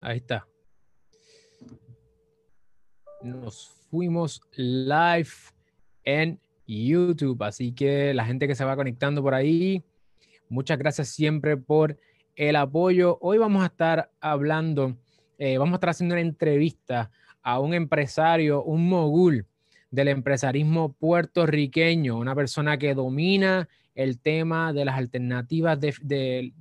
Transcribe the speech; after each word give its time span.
Ahí 0.00 0.18
está. 0.18 0.46
Nos 3.22 3.70
fuimos 3.90 4.40
live 4.56 5.28
en 6.04 6.40
YouTube, 6.66 7.42
así 7.42 7.72
que 7.72 8.14
la 8.14 8.24
gente 8.24 8.46
que 8.46 8.54
se 8.54 8.64
va 8.64 8.76
conectando 8.76 9.22
por 9.22 9.34
ahí, 9.34 9.82
muchas 10.48 10.78
gracias 10.78 11.08
siempre 11.08 11.56
por 11.56 11.98
el 12.36 12.54
apoyo. 12.54 13.18
Hoy 13.20 13.38
vamos 13.38 13.62
a 13.64 13.66
estar 13.66 14.10
hablando, 14.20 14.96
eh, 15.38 15.58
vamos 15.58 15.72
a 15.72 15.76
estar 15.76 15.90
haciendo 15.90 16.14
una 16.14 16.22
entrevista 16.22 17.10
a 17.42 17.58
un 17.58 17.74
empresario, 17.74 18.62
un 18.62 18.88
mogul 18.88 19.46
del 19.90 20.08
empresarismo 20.08 20.92
puertorriqueño, 20.92 22.16
una 22.16 22.36
persona 22.36 22.78
que 22.78 22.94
domina 22.94 23.68
el 23.98 24.20
tema 24.20 24.72
de 24.72 24.84
las 24.84 24.96
alternativas 24.96 25.76
de, 25.80 26.52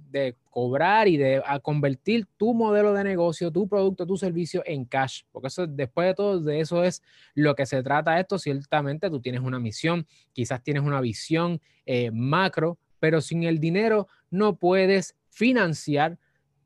cobrar 0.49 1.07
y 1.07 1.17
de 1.17 1.39
convertir 1.61 2.25
tu 2.35 2.55
modelo 2.55 2.93
de 2.93 3.03
negocio, 3.03 3.51
tu 3.51 3.67
producto, 3.67 4.07
tu 4.07 4.17
servicio 4.17 4.63
en 4.65 4.85
cash. 4.85 5.21
Porque 5.31 5.49
eso, 5.49 5.67
después 5.67 6.07
de 6.07 6.13
todo, 6.15 6.39
de 6.39 6.59
eso 6.61 6.83
es 6.83 7.03
lo 7.35 7.53
que 7.53 7.67
se 7.67 7.83
trata 7.83 8.19
esto. 8.19 8.39
Ciertamente 8.39 9.11
tú 9.11 9.21
tienes 9.21 9.41
una 9.41 9.59
misión, 9.59 10.07
quizás 10.33 10.63
tienes 10.63 10.81
una 10.81 10.99
visión 10.99 11.61
eh, 11.85 12.09
macro, 12.09 12.79
pero 12.99 13.21
sin 13.21 13.43
el 13.43 13.59
dinero 13.59 14.07
no 14.31 14.55
puedes 14.55 15.15
financiar 15.29 16.17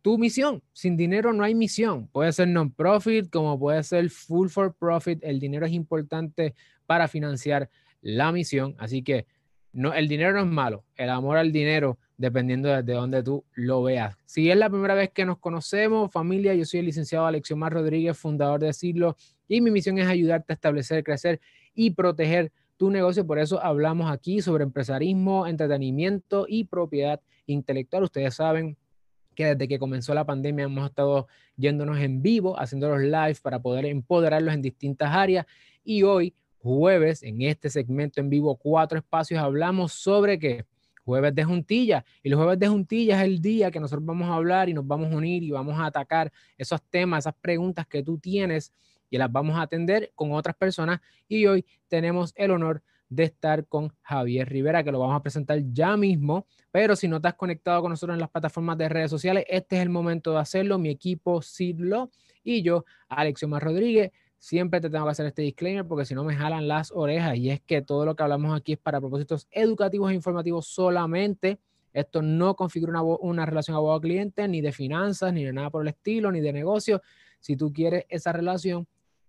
tu 0.02 0.18
misión. 0.18 0.64
Sin 0.72 0.96
dinero 0.96 1.34
no 1.34 1.44
hay 1.44 1.54
misión. 1.54 2.08
Puede 2.08 2.32
ser 2.32 2.48
non-profit 2.48 3.30
como 3.30 3.60
puede 3.60 3.84
ser 3.84 4.10
full 4.10 4.48
for 4.48 4.74
profit. 4.74 5.20
El 5.22 5.38
dinero 5.38 5.66
es 5.66 5.74
importante 5.74 6.56
para 6.86 7.10
financiar 7.10 7.70
la 8.02 8.32
misión. 8.32 8.74
Así 8.78 9.04
que 9.04 9.26
no, 9.74 9.94
el 9.94 10.08
dinero 10.08 10.34
no 10.34 10.42
es 10.42 10.48
malo. 10.48 10.84
El 10.96 11.10
amor 11.10 11.38
al 11.38 11.52
dinero, 11.52 11.98
dependiendo 12.18 12.70
de 12.70 12.94
dónde 12.94 13.24
tú 13.24 13.46
lo 13.54 13.84
veas. 13.84 14.16
Si 14.26 14.50
es 14.52 14.58
la 14.58 14.70
primera 14.70 14.96
vez 14.96 15.12
que 15.12 15.26
nos 15.26 15.38
conocemos, 15.40 16.12
familia, 16.12 16.54
yo 16.54 16.66
soy 16.66 16.82
el 16.82 16.88
licenciado 16.88 17.26
Alexiomar 17.26 17.74
Rodríguez, 17.74 18.18
fundador 18.18 18.60
de 18.60 18.74
Siglo, 18.74 19.16
y 19.48 19.62
mi 19.62 19.72
misión 19.72 19.98
es 19.98 20.08
ayudarte 20.08 20.54
a 20.54 20.56
establecer, 20.56 21.04
crecer 21.04 21.40
y 21.74 21.92
proteger 21.92 22.52
tu 22.78 22.90
negocio. 22.90 23.26
Por 23.26 23.40
eso 23.40 23.64
hablamos 23.64 24.12
aquí 24.12 24.42
sobre 24.42 24.64
empresarismo, 24.64 25.48
entretenimiento 25.48 26.46
y 26.48 26.66
propiedad 26.66 27.22
intelectual. 27.46 28.04
Ustedes 28.04 28.36
saben 28.36 28.78
que 29.36 29.46
desde 29.46 29.68
que 29.68 29.80
comenzó 29.80 30.14
la 30.14 30.26
pandemia 30.26 30.66
hemos 30.66 30.90
estado 30.90 31.28
yéndonos 31.56 32.00
en 32.00 32.22
vivo, 32.22 32.60
haciendo 32.60 32.90
los 32.90 33.02
live 33.02 33.38
para 33.42 33.62
poder 33.62 33.86
empoderarlos 33.86 34.54
en 34.54 34.62
distintas 34.62 35.16
áreas. 35.16 35.46
Y 35.84 36.04
hoy, 36.04 36.36
jueves, 36.62 37.24
en 37.24 37.42
este 37.42 37.70
segmento 37.70 38.20
en 38.20 38.30
vivo, 38.30 38.56
cuatro 38.56 39.00
espacios, 39.00 39.40
hablamos 39.40 39.94
sobre 39.94 40.38
qué? 40.38 40.66
Jueves 41.04 41.34
de 41.34 41.44
juntilla. 41.44 42.06
Y 42.22 42.30
los 42.30 42.38
jueves 42.38 42.60
de 42.60 42.68
juntilla 42.68 43.20
es 43.20 43.26
el 43.26 43.42
día 43.42 43.72
que 43.72 43.80
nosotros 43.80 44.06
vamos 44.06 44.30
a 44.30 44.36
hablar 44.36 44.70
y 44.70 44.74
nos 44.74 44.86
vamos 44.86 45.12
a 45.12 45.16
unir 45.16 45.44
y 45.44 45.52
vamos 45.52 45.80
a 45.80 45.88
atacar 45.88 46.32
esos 46.58 46.82
temas, 46.90 47.24
esas 47.24 47.34
preguntas 47.42 47.88
que 47.88 48.04
tú 48.04 48.20
tienes 48.20 48.72
y 49.10 49.18
las 49.18 49.32
vamos 49.32 49.58
a 49.58 49.64
atender 49.64 50.12
con 50.14 50.32
otras 50.32 50.56
personas. 50.56 51.02
Y 51.28 51.48
hoy 51.48 51.66
tenemos 51.88 52.32
el 52.36 52.52
honor 52.52 52.84
de 53.10 53.24
estar 53.26 53.68
con 53.68 53.94
Javier 54.04 54.48
Rivera, 54.48 54.84
que 54.84 54.92
lo 54.92 55.00
vamos 55.00 55.18
a 55.18 55.22
presentar 55.22 55.60
ya 55.74 55.98
mismo. 55.98 56.46
Pero 56.72 56.96
si 56.96 57.08
no 57.08 57.20
has 57.22 57.34
conectado 57.34 57.82
con 57.82 57.90
nosotros 57.90 58.16
en 58.16 58.22
las 58.22 58.30
plataformas 58.30 58.78
de 58.78 58.88
redes 58.88 59.10
sociales, 59.10 59.44
este 59.50 59.78
es 59.78 59.82
el 59.82 59.90
momento 59.90 60.32
de 60.32 60.40
hacerlo. 60.40 60.78
Mi 60.78 60.90
equipo 60.90 61.42
Sidlo 61.42 62.12
y 62.44 62.62
yo, 62.62 62.86
Alexiomar 63.10 63.64
Rodríguez, 63.64 64.12
siempre 64.42 64.82
te 64.82 64.90
tengo 64.90 65.06
que 65.06 65.12
hacer 65.12 65.28
este 65.28 65.44
disclaimer 65.44 65.86
porque 65.86 66.04
si 66.04 66.16
no 66.16 66.24
me 66.24 66.36
jalan 66.36 66.68
las 66.68 66.92
orejas. 66.92 67.38
Y 67.38 67.52
es 67.52 67.62
que 67.62 67.84
todo 67.84 68.06
lo 68.06 68.16
que 68.16 68.24
hablamos 68.24 68.58
aquí 68.58 68.74
es 68.74 68.80
para 68.80 69.00
propósitos 69.00 69.48
educativos 69.52 70.12
e 70.12 70.16
informativos 70.16 70.66
solamente. 70.66 71.60
Esto 71.94 72.24
no 72.24 72.56
configura 72.56 73.02
una, 73.02 73.18
una 73.22 73.46
relación 73.46 73.78
abogado-cliente, 73.78 74.48
ni 74.48 74.62
de 74.62 74.72
finanzas, 74.72 75.32
ni 75.32 75.44
de 75.44 75.54
nada 75.54 75.70
por 75.70 75.84
el 75.84 75.90
estilo, 75.90 76.32
ni 76.32 76.42
de 76.42 76.52
negocio. 76.54 77.04
Si 77.40 77.56
tú 77.56 77.72
quieres 77.72 78.06
esa 78.10 78.32
relación, 78.32 78.88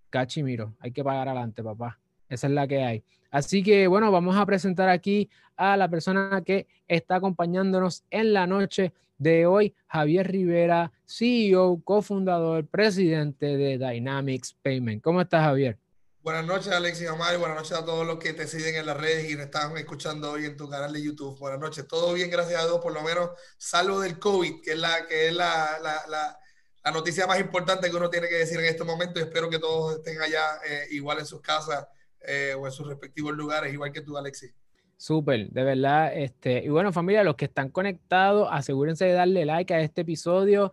cachimiro, 0.09 0.75
hay 0.79 0.93
que 0.93 1.05
pagar 1.05 1.29
adelante, 1.29 1.63
papá. 1.63 2.01
Esa 2.31 2.47
es 2.47 2.53
la 2.55 2.67
que 2.67 2.83
hay. 2.83 3.05
Así 3.33 3.63
que 3.63 3.87
bueno, 3.89 4.13
vamos 4.13 4.37
a 4.37 4.45
presentar 4.45 4.91
aquí 4.91 5.31
a 5.57 5.77
la 5.79 5.89
persona 5.89 6.43
que 6.45 6.67
está 6.87 7.17
acompañándonos 7.17 8.05
en 8.11 8.35
la 8.35 8.47
noche 8.47 8.93
de 9.17 9.47
hoy, 9.47 9.75
Javier 9.87 10.31
Rivera, 10.31 10.93
CEO, 11.07 11.81
cofundador, 11.83 12.67
presidente 12.67 13.57
de 13.57 13.79
Dynamics 13.79 14.55
Payment. 14.63 15.03
¿Cómo 15.03 15.23
estás, 15.23 15.45
Javier? 15.45 15.79
Buenas 16.21 16.45
noches, 16.45 16.73
Alexis 16.73 17.09
Omar, 17.09 17.35
y 17.35 17.39
buenas 17.39 17.57
noches 17.57 17.73
a 17.73 17.85
todos 17.87 18.07
los 18.07 18.19
que 18.19 18.35
te 18.35 18.47
siguen 18.47 18.77
en 18.77 18.85
las 18.85 18.99
redes 18.99 19.31
y 19.31 19.35
nos 19.35 19.47
están 19.47 19.77
escuchando 19.79 20.33
hoy 20.33 20.45
en 20.45 20.57
tu 20.57 20.69
canal 20.69 20.93
de 20.93 21.03
YouTube. 21.03 21.39
Buenas 21.39 21.59
noches, 21.59 21.89
todo 21.89 22.13
bien, 22.13 22.31
gracias 22.31 22.61
a 22.61 22.67
Dios, 22.67 22.81
por 22.81 22.93
lo 22.93 23.01
menos 23.01 23.31
salvo 23.57 24.01
del 24.01 24.19
COVID, 24.19 24.61
que 24.63 24.73
es 24.73 24.79
la, 24.79 25.07
que 25.07 25.29
es 25.29 25.35
la, 25.35 25.79
la, 25.83 26.39
la, 26.85 26.91
noticia 26.93 27.27
más 27.27 27.41
importante 27.41 27.91
que 27.91 27.97
uno 27.97 28.11
tiene 28.11 28.29
que 28.29 28.37
decir 28.37 28.61
en 28.61 28.67
este 28.67 28.85
momento. 28.85 29.19
Y 29.19 29.23
espero 29.23 29.49
que 29.49 29.59
todos 29.59 29.97
estén 29.97 30.21
allá 30.21 30.61
eh, 30.69 30.89
igual 30.91 31.19
en 31.19 31.27
sus 31.27 31.41
casas 31.41 31.87
eh, 32.27 32.55
o 32.55 32.67
en 32.67 32.73
sus 32.73 32.87
respectivos 32.87 33.35
lugares, 33.35 33.73
igual 33.73 33.93
que 33.93 34.01
tú, 34.01 34.17
Alexis. 34.17 34.55
Súper, 35.03 35.51
de 35.51 35.65
verdad. 35.65 36.17
Este, 36.17 36.65
y 36.65 36.69
bueno, 36.69 36.93
familia, 36.93 37.25
los 37.25 37.35
que 37.35 37.47
están 37.47 37.71
conectados, 37.71 38.49
asegúrense 38.53 39.05
de 39.05 39.15
darle 39.15 39.45
like 39.45 39.75
a 39.75 39.81
este 39.81 40.03
episodio, 40.03 40.73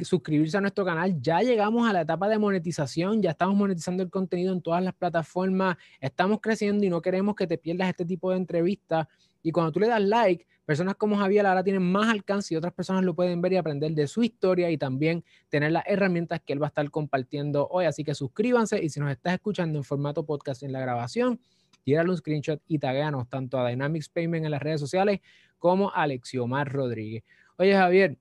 suscribirse 0.00 0.56
a 0.56 0.60
nuestro 0.60 0.84
canal. 0.84 1.20
Ya 1.20 1.40
llegamos 1.40 1.88
a 1.88 1.92
la 1.92 2.02
etapa 2.02 2.28
de 2.28 2.38
monetización, 2.38 3.20
ya 3.20 3.30
estamos 3.30 3.56
monetizando 3.56 4.04
el 4.04 4.10
contenido 4.10 4.52
en 4.52 4.62
todas 4.62 4.80
las 4.80 4.94
plataformas, 4.94 5.76
estamos 5.98 6.38
creciendo 6.40 6.86
y 6.86 6.88
no 6.88 7.02
queremos 7.02 7.34
que 7.34 7.48
te 7.48 7.58
pierdas 7.58 7.88
este 7.88 8.04
tipo 8.04 8.30
de 8.30 8.36
entrevistas. 8.36 9.08
Y 9.44 9.52
cuando 9.52 9.70
tú 9.70 9.78
le 9.78 9.88
das 9.88 10.02
like, 10.02 10.46
personas 10.64 10.96
como 10.96 11.16
Javier 11.18 11.44
ahora 11.44 11.62
tienen 11.62 11.82
más 11.82 12.08
alcance 12.08 12.54
y 12.54 12.56
otras 12.56 12.72
personas 12.72 13.04
lo 13.04 13.14
pueden 13.14 13.42
ver 13.42 13.52
y 13.52 13.56
aprender 13.56 13.92
de 13.92 14.06
su 14.06 14.22
historia 14.22 14.70
y 14.70 14.78
también 14.78 15.22
tener 15.50 15.70
las 15.70 15.84
herramientas 15.86 16.40
que 16.44 16.54
él 16.54 16.62
va 16.62 16.66
a 16.66 16.68
estar 16.68 16.90
compartiendo 16.90 17.68
hoy. 17.68 17.84
Así 17.84 18.02
que 18.02 18.14
suscríbanse 18.14 18.82
y 18.82 18.88
si 18.88 19.00
nos 19.00 19.12
estás 19.12 19.34
escuchando 19.34 19.78
en 19.78 19.84
formato 19.84 20.24
podcast 20.24 20.62
en 20.62 20.72
la 20.72 20.80
grabación, 20.80 21.38
tírale 21.84 22.08
un 22.08 22.16
screenshot 22.16 22.62
y 22.66 22.78
tagueanos 22.78 23.28
tanto 23.28 23.58
a 23.58 23.68
Dynamics 23.68 24.08
Payment 24.08 24.46
en 24.46 24.50
las 24.50 24.62
redes 24.62 24.80
sociales 24.80 25.20
como 25.58 25.90
a 25.90 26.04
Alexiomar 26.04 26.72
Rodríguez. 26.72 27.22
Oye, 27.58 27.74
Javier, 27.74 28.16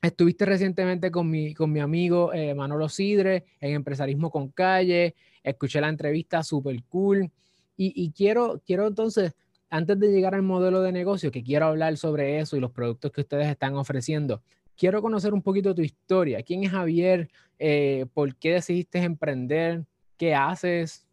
estuviste 0.00 0.46
recientemente 0.46 1.10
con 1.10 1.30
mi, 1.30 1.52
con 1.52 1.70
mi 1.70 1.80
amigo 1.80 2.32
eh, 2.32 2.54
Manolo 2.54 2.88
Sidre 2.88 3.44
en 3.60 3.74
Empresarismo 3.74 4.30
con 4.30 4.48
Calle, 4.48 5.14
escuché 5.42 5.78
la 5.82 5.90
entrevista 5.90 6.42
súper 6.42 6.82
cool 6.84 7.30
y, 7.76 7.92
y, 8.02 8.12
quiero, 8.12 8.62
quiero 8.64 8.86
entonces, 8.86 9.34
antes 9.74 9.98
de 9.98 10.12
llegar 10.12 10.36
al 10.36 10.42
modelo 10.42 10.82
de 10.82 10.92
negocio, 10.92 11.32
que 11.32 11.42
quiero 11.42 11.66
hablar 11.66 11.96
sobre 11.96 12.38
eso 12.38 12.56
y 12.56 12.60
los 12.60 12.70
productos 12.70 13.10
que 13.10 13.22
ustedes 13.22 13.48
están 13.48 13.74
ofreciendo, 13.74 14.40
quiero 14.76 15.02
conocer 15.02 15.34
un 15.34 15.42
poquito 15.42 15.74
tu 15.74 15.82
historia. 15.82 16.44
¿Quién 16.44 16.62
es 16.62 16.70
Javier? 16.70 17.28
Eh, 17.58 18.06
¿Por 18.14 18.36
qué 18.36 18.52
decidiste 18.52 18.98
emprender? 18.98 19.84
¿Qué 20.16 20.32
haces? 20.32 21.04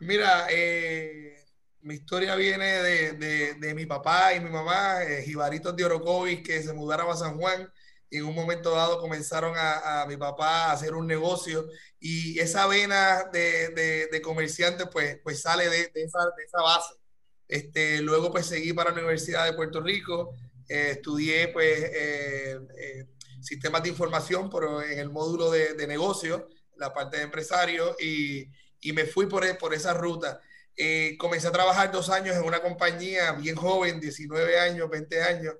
Mira, 0.00 0.48
eh, 0.50 1.34
mi 1.80 1.94
historia 1.94 2.36
viene 2.36 2.66
de, 2.82 3.74
mi 3.74 3.86
papá 3.86 4.34
y 4.34 4.40
mi 4.40 4.50
mamá, 4.50 5.02
eh, 5.02 5.22
Jibaritos 5.22 5.74
de 5.74 5.84
Orocovis, 5.86 6.42
que 6.42 6.62
se 6.62 6.74
mudaron 6.74 7.10
a 7.10 7.16
San 7.16 7.38
Juan 7.38 7.72
y 8.10 8.18
en 8.18 8.26
un 8.26 8.34
momento 8.34 8.72
dado 8.72 9.00
comenzaron 9.00 9.54
a, 9.56 10.04
mi 10.06 10.18
papá 10.18 10.66
a 10.66 10.72
hacer 10.72 10.94
un 10.94 11.06
negocio 11.06 11.64
y 11.98 12.38
esa 12.38 12.66
vena 12.66 13.30
de, 13.32 14.20
comerciante 14.22 14.84
pues, 14.84 15.20
pues 15.22 15.40
sale 15.40 15.70
de, 15.70 15.90
esa, 15.94 16.18
base. 16.62 16.94
Este, 17.48 18.00
luego 18.00 18.30
pues 18.32 18.46
seguí 18.46 18.72
para 18.72 18.90
la 18.90 18.98
Universidad 18.98 19.44
de 19.44 19.52
Puerto 19.52 19.80
Rico, 19.80 20.34
eh, 20.68 20.90
estudié 20.92 21.48
pues 21.48 21.92
sistemas 23.40 23.82
de 23.82 23.90
información, 23.90 24.48
pero 24.50 24.82
en 24.82 24.98
el 24.98 25.10
módulo 25.10 25.50
de, 25.50 25.86
negocio, 25.86 26.48
la 26.76 26.92
parte 26.92 27.18
de 27.18 27.24
empresario 27.24 27.94
y 28.00 28.48
y 28.84 28.92
me 28.92 29.06
fui 29.06 29.26
por, 29.26 29.44
por 29.58 29.74
esa 29.74 29.94
ruta. 29.94 30.40
Eh, 30.76 31.16
comencé 31.18 31.48
a 31.48 31.52
trabajar 31.52 31.90
dos 31.90 32.10
años 32.10 32.36
en 32.36 32.44
una 32.44 32.60
compañía 32.60 33.32
bien 33.32 33.56
joven, 33.56 33.98
19 33.98 34.58
años, 34.60 34.90
20 34.90 35.22
años, 35.22 35.54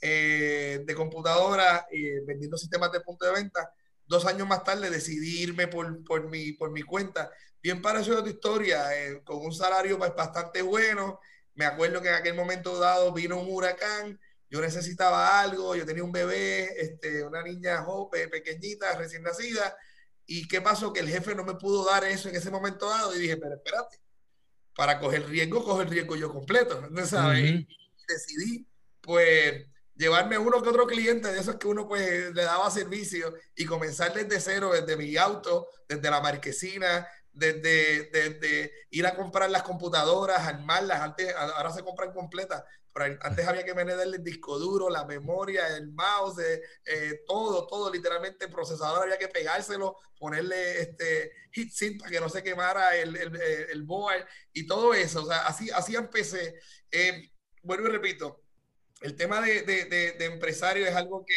eh, 0.00 0.82
de 0.84 0.94
computadora, 0.94 1.86
eh, 1.92 2.22
vendiendo 2.26 2.56
sistemas 2.56 2.90
de 2.90 3.00
punto 3.00 3.26
de 3.26 3.32
venta. 3.32 3.72
Dos 4.06 4.24
años 4.24 4.48
más 4.48 4.64
tarde 4.64 4.90
decidí 4.90 5.42
irme 5.42 5.68
por, 5.68 6.02
por, 6.04 6.28
mi, 6.28 6.52
por 6.52 6.70
mi 6.70 6.82
cuenta. 6.82 7.30
Bien 7.62 7.82
parecido 7.82 8.18
a 8.18 8.24
tu 8.24 8.30
historia, 8.30 8.86
con 9.22 9.44
un 9.44 9.52
salario 9.52 9.98
bastante 9.98 10.62
bueno. 10.62 11.20
Me 11.60 11.66
acuerdo 11.66 12.00
que 12.00 12.08
en 12.08 12.14
aquel 12.14 12.32
momento 12.32 12.78
dado 12.78 13.12
vino 13.12 13.38
un 13.38 13.52
huracán, 13.52 14.18
yo 14.48 14.62
necesitaba 14.62 15.42
algo, 15.42 15.76
yo 15.76 15.84
tenía 15.84 16.02
un 16.02 16.10
bebé, 16.10 16.80
este, 16.80 17.22
una 17.22 17.42
niña 17.42 17.82
joven, 17.82 18.30
pequeñita, 18.30 18.96
recién 18.96 19.22
nacida, 19.22 19.76
¿Y 20.32 20.46
qué 20.46 20.60
pasó? 20.60 20.92
Que 20.92 21.00
el 21.00 21.08
jefe 21.08 21.34
no 21.34 21.44
me 21.44 21.56
pudo 21.56 21.84
dar 21.84 22.04
eso 22.04 22.28
en 22.28 22.36
ese 22.36 22.52
momento 22.52 22.88
dado 22.88 23.14
y 23.16 23.18
dije, 23.18 23.36
pero 23.36 23.56
espérate, 23.56 23.98
para 24.76 25.00
coger 25.00 25.26
riesgo, 25.26 25.62
coger 25.64 25.90
riesgo 25.90 26.14
yo 26.14 26.32
completo. 26.32 26.80
¿sabes? 27.04 27.66
decidí, 28.06 28.64
pues, 29.00 29.66
llevarme 29.96 30.38
uno 30.38 30.62
que 30.62 30.68
otro 30.68 30.86
cliente 30.86 31.32
de 31.32 31.40
esos 31.40 31.56
que 31.56 31.66
uno 31.66 31.86
pues 31.88 32.32
le 32.32 32.42
daba 32.44 32.70
servicio 32.70 33.34
y 33.56 33.66
comenzar 33.66 34.14
desde 34.14 34.40
cero, 34.40 34.70
desde 34.72 34.96
mi 34.96 35.16
auto, 35.16 35.66
desde 35.88 36.08
la 36.08 36.20
marquesina, 36.20 37.08
desde, 37.40 38.10
desde 38.10 38.72
ir 38.90 39.06
a 39.06 39.16
comprar 39.16 39.50
las 39.50 39.62
computadoras, 39.62 40.46
armarlas, 40.46 41.00
antes, 41.00 41.34
ahora 41.34 41.72
se 41.72 41.82
compran 41.82 42.12
completas, 42.12 42.62
pero 42.92 43.18
antes 43.22 43.48
había 43.48 43.64
que 43.64 43.74
meterle 43.74 44.18
el 44.18 44.22
disco 44.22 44.58
duro, 44.58 44.90
la 44.90 45.06
memoria, 45.06 45.74
el 45.74 45.90
mouse, 45.90 46.38
eh, 46.38 46.60
eh, 46.84 47.22
todo, 47.26 47.66
todo, 47.66 47.90
literalmente 47.90 48.44
el 48.44 48.52
procesador 48.52 49.04
había 49.04 49.16
que 49.16 49.28
pegárselo, 49.28 49.96
ponerle 50.18 50.82
este 50.82 51.32
heatsink 51.52 52.00
para 52.00 52.10
que 52.10 52.20
no 52.20 52.28
se 52.28 52.42
quemara 52.42 52.94
el, 52.96 53.16
el, 53.16 53.40
el 53.70 53.82
board 53.84 54.26
y 54.52 54.66
todo 54.66 54.92
eso. 54.92 55.22
O 55.22 55.26
sea, 55.26 55.46
así, 55.46 55.70
así 55.70 55.96
empecé. 55.96 56.60
Eh, 56.90 57.30
vuelvo 57.62 57.86
y 57.86 57.90
repito, 57.90 58.42
el 59.00 59.16
tema 59.16 59.40
de, 59.40 59.62
de, 59.62 59.86
de, 59.86 60.24
empresario 60.26 60.86
es 60.86 60.94
algo 60.94 61.24
que, 61.24 61.34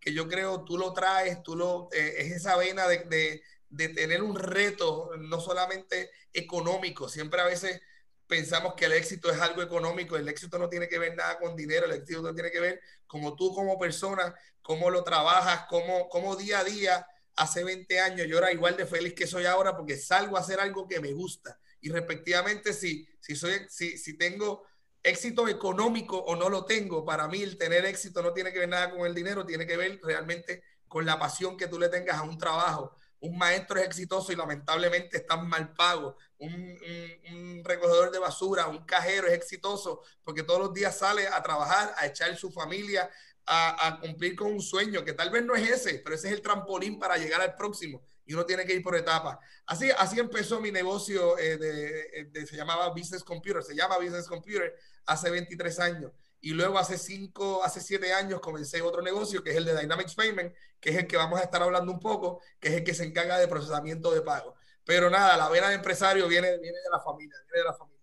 que, 0.00 0.12
yo 0.12 0.26
creo 0.26 0.64
tú 0.64 0.76
lo 0.78 0.92
traes, 0.92 1.44
tú 1.44 1.54
lo, 1.54 1.88
es 1.92 2.32
esa 2.32 2.56
vena 2.56 2.88
de, 2.88 3.40
de 3.74 3.88
tener 3.88 4.22
un 4.22 4.36
reto, 4.36 5.10
no 5.18 5.40
solamente 5.40 6.10
económico, 6.32 7.08
siempre 7.08 7.40
a 7.40 7.44
veces 7.44 7.80
pensamos 8.26 8.74
que 8.74 8.84
el 8.84 8.92
éxito 8.92 9.30
es 9.30 9.40
algo 9.40 9.62
económico, 9.62 10.16
el 10.16 10.28
éxito 10.28 10.58
no 10.58 10.68
tiene 10.68 10.88
que 10.88 10.98
ver 10.98 11.16
nada 11.16 11.38
con 11.38 11.56
dinero, 11.56 11.86
el 11.86 11.92
éxito 11.92 12.22
no 12.22 12.32
tiene 12.32 12.50
que 12.50 12.60
ver 12.60 12.80
como 13.06 13.34
tú 13.34 13.52
como 13.52 13.78
persona, 13.78 14.34
cómo 14.62 14.90
lo 14.90 15.02
trabajas, 15.02 15.66
cómo, 15.68 16.08
cómo 16.08 16.36
día 16.36 16.60
a 16.60 16.64
día, 16.64 17.06
hace 17.36 17.64
20 17.64 17.98
años 17.98 18.26
yo 18.28 18.38
era 18.38 18.52
igual 18.52 18.76
de 18.76 18.86
feliz 18.86 19.12
que 19.14 19.26
soy 19.26 19.44
ahora 19.44 19.76
porque 19.76 19.96
salgo 19.96 20.36
a 20.36 20.40
hacer 20.40 20.60
algo 20.60 20.86
que 20.86 21.00
me 21.00 21.12
gusta. 21.12 21.58
Y 21.80 21.90
respectivamente, 21.90 22.72
si, 22.72 23.06
si, 23.20 23.34
soy, 23.34 23.66
si, 23.68 23.98
si 23.98 24.16
tengo 24.16 24.62
éxito 25.02 25.48
económico 25.48 26.16
o 26.16 26.36
no 26.36 26.48
lo 26.48 26.64
tengo, 26.64 27.04
para 27.04 27.26
mí 27.26 27.42
el 27.42 27.58
tener 27.58 27.84
éxito 27.84 28.22
no 28.22 28.32
tiene 28.32 28.52
que 28.52 28.60
ver 28.60 28.68
nada 28.68 28.90
con 28.90 29.04
el 29.04 29.14
dinero, 29.14 29.44
tiene 29.44 29.66
que 29.66 29.76
ver 29.76 30.00
realmente 30.02 30.62
con 30.86 31.04
la 31.04 31.18
pasión 31.18 31.56
que 31.56 31.66
tú 31.66 31.78
le 31.78 31.88
tengas 31.88 32.18
a 32.18 32.22
un 32.22 32.38
trabajo 32.38 32.96
un 33.24 33.38
maestro 33.38 33.80
es 33.80 33.86
exitoso 33.86 34.32
y 34.32 34.36
lamentablemente 34.36 35.16
está 35.16 35.36
mal 35.36 35.72
pago. 35.74 36.16
Un, 36.38 37.62
recogedor 37.64 38.10
de 38.10 38.18
basura, 38.18 38.68
un 38.68 38.84
cajero 38.84 39.26
es 39.26 39.32
exitoso 39.32 40.02
porque 40.22 40.42
todos 40.42 40.60
los 40.60 40.74
días 40.74 40.98
sale 40.98 41.26
a 41.26 41.42
trabajar, 41.42 41.94
a 41.96 42.06
echar 42.06 42.36
su 42.36 42.50
familia, 42.52 43.08
a, 43.46 43.98
cumplir 44.00 44.36
con 44.36 44.52
un 44.52 44.60
sueño 44.60 45.04
que 45.04 45.14
tal 45.14 45.30
vez 45.30 45.42
no 45.42 45.54
es 45.54 45.70
ese, 45.70 46.00
pero 46.00 46.14
ese 46.16 46.28
es 46.28 46.34
el 46.34 46.42
trampolín 46.42 46.98
para 46.98 47.16
llegar 47.16 47.40
al 47.40 47.54
próximo 47.54 48.02
y 48.26 48.34
uno 48.34 48.44
tiene 48.44 48.66
que 48.66 48.74
ir 48.74 48.82
por 48.82 48.94
etapas. 48.94 49.38
Así, 49.64 49.90
así 49.96 50.20
empezó 50.20 50.60
mi 50.60 50.70
negocio, 50.70 51.38
eh, 51.38 51.56
de, 51.56 52.46
se 52.46 52.56
llamaba 52.56 52.90
Business 52.90 53.24
Computer, 53.24 53.62
se 53.62 53.74
llama 53.74 53.96
Business 53.96 54.26
Computer 54.26 54.74
hace 55.06 55.30
23 55.30 55.78
años. 55.80 56.12
Y 56.44 56.50
luego 56.52 56.76
hace 56.78 56.98
cinco, 56.98 57.64
hace 57.64 57.80
siete 57.80 58.12
años 58.12 58.38
comencé 58.38 58.82
otro 58.82 59.00
negocio 59.00 59.42
que 59.42 59.52
es 59.52 59.56
el 59.56 59.64
de 59.64 59.80
Dynamics 59.80 60.14
Payment, 60.14 60.52
que 60.78 60.90
es 60.90 60.96
el 60.96 61.06
que 61.06 61.16
vamos 61.16 61.40
a 61.40 61.42
estar 61.42 61.62
hablando 61.62 61.90
un 61.90 61.98
poco, 61.98 62.42
que 62.60 62.68
es 62.68 62.74
el 62.74 62.84
que 62.84 62.92
se 62.92 63.06
encarga 63.06 63.38
de 63.38 63.48
procesamiento 63.48 64.12
de 64.12 64.20
pago. 64.20 64.54
Pero 64.84 65.08
nada, 65.08 65.38
la 65.38 65.48
vena 65.48 65.70
de 65.70 65.76
empresario 65.76 66.28
viene, 66.28 66.58
viene 66.58 66.76
de 66.76 66.90
la 66.92 67.00
familia, 67.00 67.34
viene 67.46 67.60
de 67.60 67.64
la 67.64 67.72
familia. 67.72 68.00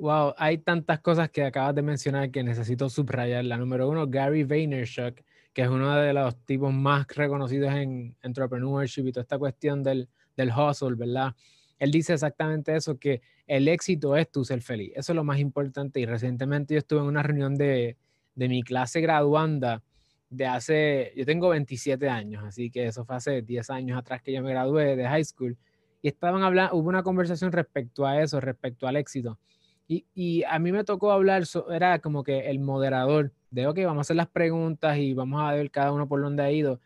Wow, 0.00 0.34
hay 0.38 0.56
tantas 0.56 1.00
cosas 1.00 1.28
que 1.28 1.44
acabas 1.44 1.74
de 1.74 1.82
mencionar 1.82 2.30
que 2.30 2.42
necesito 2.42 2.88
subrayar. 2.88 3.44
La 3.44 3.58
número 3.58 3.90
uno, 3.90 4.06
Gary 4.08 4.44
Vaynerchuk, 4.44 5.20
que 5.52 5.62
es 5.62 5.68
uno 5.68 5.94
de 5.96 6.14
los 6.14 6.34
tipos 6.46 6.72
más 6.72 7.06
reconocidos 7.08 7.74
en 7.74 8.16
entrepreneurship 8.22 9.06
y 9.06 9.12
toda 9.12 9.22
esta 9.22 9.38
cuestión 9.38 9.82
del, 9.82 10.08
del 10.34 10.50
hustle, 10.50 10.94
¿verdad? 10.94 11.34
Él 11.84 11.90
dice 11.90 12.14
exactamente 12.14 12.74
eso, 12.74 12.98
que 12.98 13.20
el 13.46 13.68
éxito 13.68 14.16
es 14.16 14.30
tú 14.30 14.42
ser 14.42 14.62
feliz. 14.62 14.92
Eso 14.96 15.12
es 15.12 15.16
lo 15.16 15.22
más 15.22 15.38
importante. 15.38 16.00
Y 16.00 16.06
recientemente 16.06 16.72
yo 16.72 16.78
estuve 16.78 17.00
en 17.00 17.06
una 17.06 17.22
reunión 17.22 17.56
de, 17.56 17.98
de 18.34 18.48
mi 18.48 18.62
clase 18.62 19.02
graduanda 19.02 19.82
de 20.30 20.46
hace, 20.46 21.12
yo 21.14 21.26
tengo 21.26 21.50
27 21.50 22.08
años, 22.08 22.42
así 22.42 22.70
que 22.70 22.86
eso 22.86 23.04
fue 23.04 23.16
hace 23.16 23.42
10 23.42 23.68
años 23.68 23.98
atrás 23.98 24.22
que 24.22 24.32
yo 24.32 24.42
me 24.42 24.50
gradué 24.50 24.96
de 24.96 25.06
high 25.06 25.24
school. 25.24 25.58
Y 26.00 26.08
estaban 26.08 26.42
hablando, 26.42 26.74
hubo 26.74 26.88
una 26.88 27.02
conversación 27.02 27.52
respecto 27.52 28.06
a 28.06 28.22
eso, 28.22 28.40
respecto 28.40 28.86
al 28.86 28.96
éxito. 28.96 29.38
Y, 29.86 30.06
y 30.14 30.42
a 30.44 30.58
mí 30.58 30.72
me 30.72 30.84
tocó 30.84 31.12
hablar, 31.12 31.44
era 31.70 31.98
como 31.98 32.24
que 32.24 32.48
el 32.48 32.60
moderador 32.60 33.30
de, 33.50 33.66
ok, 33.66 33.80
vamos 33.84 33.98
a 33.98 34.00
hacer 34.00 34.16
las 34.16 34.28
preguntas 34.28 34.96
y 34.96 35.12
vamos 35.12 35.42
a 35.42 35.52
ver 35.52 35.70
cada 35.70 35.92
uno 35.92 36.08
por 36.08 36.22
dónde 36.22 36.42
ha 36.42 36.50
ido. 36.50 36.80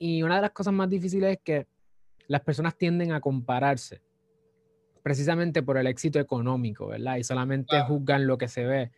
Y 0.00 0.24
una 0.24 0.34
de 0.34 0.42
las 0.42 0.50
cosas 0.50 0.74
más 0.74 0.90
difíciles 0.90 1.34
es 1.34 1.38
que 1.44 1.68
las 2.26 2.40
personas 2.40 2.76
tienden 2.76 3.12
a 3.12 3.20
compararse 3.20 4.02
precisamente 5.02 5.62
por 5.62 5.76
el 5.76 5.86
éxito 5.86 6.18
económico, 6.18 6.88
¿verdad? 6.88 7.16
Y 7.16 7.24
solamente 7.24 7.80
juzgan 7.82 8.26
lo 8.26 8.38
que 8.38 8.48
se 8.48 8.64
ve. 8.64 8.90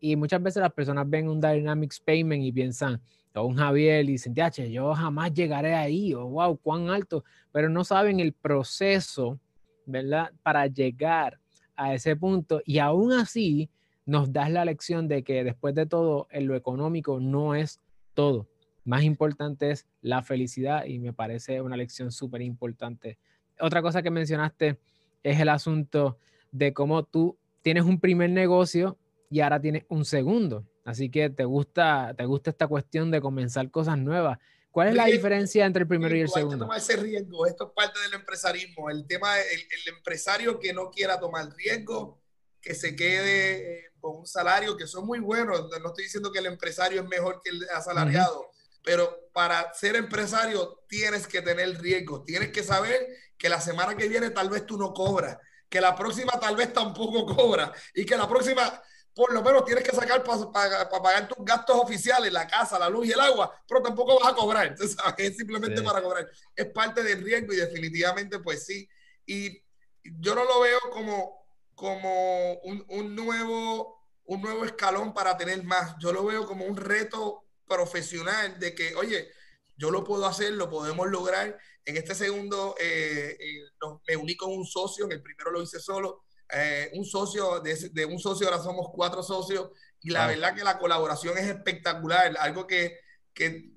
Y 0.00 0.16
muchas 0.16 0.42
veces 0.42 0.60
las 0.60 0.72
personas 0.72 1.08
ven 1.08 1.28
un 1.28 1.40
Dynamics 1.40 2.00
Payment 2.00 2.42
y 2.42 2.52
piensan, 2.52 3.00
o 3.34 3.44
un 3.44 3.56
Javier 3.56 4.04
y 4.04 4.12
dicen, 4.12 4.34
yo 4.34 4.94
jamás 4.94 5.32
llegaré 5.32 5.74
ahí, 5.74 6.12
o 6.12 6.26
wow, 6.26 6.56
cuán 6.58 6.90
alto, 6.90 7.24
pero 7.52 7.68
no 7.68 7.84
saben 7.84 8.20
el 8.20 8.32
proceso, 8.32 9.38
¿verdad? 9.86 10.32
Para 10.42 10.66
llegar 10.66 11.38
a 11.76 11.94
ese 11.94 12.16
punto. 12.16 12.60
Y 12.64 12.78
aún 12.78 13.12
así 13.12 13.70
nos 14.04 14.32
das 14.32 14.50
la 14.50 14.64
lección 14.64 15.06
de 15.08 15.22
que 15.22 15.44
después 15.44 15.74
de 15.74 15.86
todo, 15.86 16.26
en 16.30 16.48
lo 16.48 16.56
económico 16.56 17.20
no 17.20 17.54
es 17.54 17.80
todo. 18.14 18.48
Más 18.84 19.04
importante 19.04 19.70
es 19.70 19.86
la 20.00 20.22
felicidad 20.22 20.84
y 20.84 20.98
me 20.98 21.12
parece 21.12 21.60
una 21.60 21.76
lección 21.76 22.10
súper 22.10 22.42
importante. 22.42 23.18
Otra 23.60 23.80
cosa 23.80 24.02
que 24.02 24.10
mencionaste 24.10 24.78
es 25.22 25.40
el 25.40 25.48
asunto 25.48 26.18
de 26.50 26.72
cómo 26.72 27.04
tú 27.04 27.38
tienes 27.62 27.84
un 27.84 28.00
primer 28.00 28.30
negocio 28.30 28.98
y 29.30 29.40
ahora 29.40 29.60
tienes 29.60 29.84
un 29.88 30.04
segundo. 30.04 30.66
Así 30.84 31.10
que 31.10 31.30
te 31.30 31.44
gusta, 31.44 32.14
te 32.16 32.24
gusta 32.26 32.50
esta 32.50 32.66
cuestión 32.66 33.10
de 33.10 33.20
comenzar 33.20 33.70
cosas 33.70 33.98
nuevas. 33.98 34.38
¿Cuál 34.70 34.88
es 34.88 34.94
la 34.94 35.04
diferencia 35.04 35.66
entre 35.66 35.82
el 35.82 35.88
primero 35.88 36.16
y 36.16 36.20
el 36.20 36.28
segundo? 36.28 36.64
tomar 36.64 36.78
ese 36.78 36.96
riesgo. 36.96 37.46
Esto 37.46 37.66
es 37.66 37.72
parte 37.72 38.00
del 38.00 38.14
empresarismo. 38.14 38.90
El 38.90 39.06
tema, 39.06 39.38
el, 39.38 39.60
el 39.60 39.94
empresario 39.94 40.58
que 40.58 40.72
no 40.72 40.90
quiera 40.90 41.20
tomar 41.20 41.54
riesgo, 41.54 42.20
que 42.60 42.74
se 42.74 42.96
quede 42.96 43.80
eh, 43.80 43.92
con 44.00 44.16
un 44.18 44.26
salario 44.26 44.76
que 44.76 44.86
son 44.86 45.06
muy 45.06 45.18
buenos. 45.18 45.68
No 45.82 45.88
estoy 45.88 46.04
diciendo 46.04 46.32
que 46.32 46.38
el 46.38 46.46
empresario 46.46 47.02
es 47.02 47.08
mejor 47.08 47.40
que 47.42 47.50
el 47.50 47.66
asalariado, 47.74 48.46
pero 48.82 49.21
para 49.32 49.72
ser 49.74 49.96
empresario 49.96 50.84
tienes 50.88 51.26
que 51.26 51.42
tener 51.42 51.80
riesgo. 51.80 52.22
Tienes 52.22 52.52
que 52.52 52.62
saber 52.62 53.08
que 53.38 53.48
la 53.48 53.60
semana 53.60 53.96
que 53.96 54.08
viene 54.08 54.30
tal 54.30 54.50
vez 54.50 54.66
tú 54.66 54.76
no 54.78 54.92
cobras, 54.92 55.38
que 55.68 55.80
la 55.80 55.96
próxima 55.96 56.38
tal 56.38 56.54
vez 56.56 56.72
tampoco 56.72 57.26
cobra 57.34 57.72
y 57.94 58.04
que 58.04 58.16
la 58.16 58.28
próxima 58.28 58.80
por 59.14 59.32
lo 59.32 59.42
menos 59.42 59.64
tienes 59.64 59.84
que 59.84 59.94
sacar 59.94 60.24
para 60.24 60.88
pagar 60.88 61.28
tus 61.28 61.44
gastos 61.44 61.76
oficiales, 61.76 62.32
la 62.32 62.46
casa, 62.46 62.78
la 62.78 62.88
luz 62.88 63.06
y 63.06 63.12
el 63.12 63.20
agua, 63.20 63.54
pero 63.68 63.82
tampoco 63.82 64.18
vas 64.18 64.32
a 64.32 64.34
cobrar, 64.34 64.74
es 65.18 65.36
simplemente 65.36 65.82
para 65.82 66.02
cobrar. 66.02 66.30
Es 66.56 66.66
parte 66.66 67.02
del 67.02 67.22
riesgo 67.22 67.52
y 67.52 67.56
definitivamente 67.56 68.38
pues 68.38 68.64
sí. 68.64 68.88
Y 69.26 69.62
yo 70.02 70.34
no 70.34 70.44
lo 70.44 70.60
veo 70.60 70.80
como, 70.90 71.46
como 71.74 72.54
un, 72.60 72.84
un, 72.88 73.14
nuevo, 73.14 74.02
un 74.24 74.40
nuevo 74.40 74.64
escalón 74.64 75.12
para 75.12 75.36
tener 75.36 75.62
más, 75.62 75.94
yo 75.98 76.12
lo 76.12 76.24
veo 76.24 76.46
como 76.46 76.64
un 76.64 76.76
reto 76.76 77.44
profesional 77.72 78.58
de 78.58 78.74
que, 78.74 78.94
oye, 78.94 79.30
yo 79.76 79.90
lo 79.90 80.04
puedo 80.04 80.26
hacer, 80.26 80.52
lo 80.52 80.68
podemos 80.68 81.08
lograr. 81.08 81.58
En 81.84 81.96
este 81.96 82.14
segundo 82.14 82.74
eh, 82.78 83.36
eh, 83.38 83.64
me 84.06 84.16
uní 84.16 84.36
con 84.36 84.52
un 84.52 84.66
socio, 84.66 85.06
en 85.06 85.12
el 85.12 85.22
primero 85.22 85.50
lo 85.50 85.62
hice 85.62 85.80
solo, 85.80 86.24
eh, 86.48 86.90
un 86.94 87.04
socio, 87.04 87.60
de, 87.60 88.04
un 88.04 88.18
socio 88.18 88.46
ahora 88.46 88.62
somos 88.62 88.88
cuatro 88.92 89.22
socios 89.22 89.70
y 90.02 90.10
la 90.10 90.26
verdad 90.26 90.54
que 90.54 90.62
la 90.62 90.78
colaboración 90.78 91.38
es 91.38 91.46
espectacular, 91.46 92.36
algo 92.38 92.66
que, 92.66 92.98
que 93.32 93.72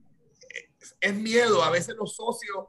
es 1.00 1.16
miedo, 1.16 1.64
a 1.64 1.70
veces 1.70 1.96
los 1.96 2.16
socios, 2.16 2.66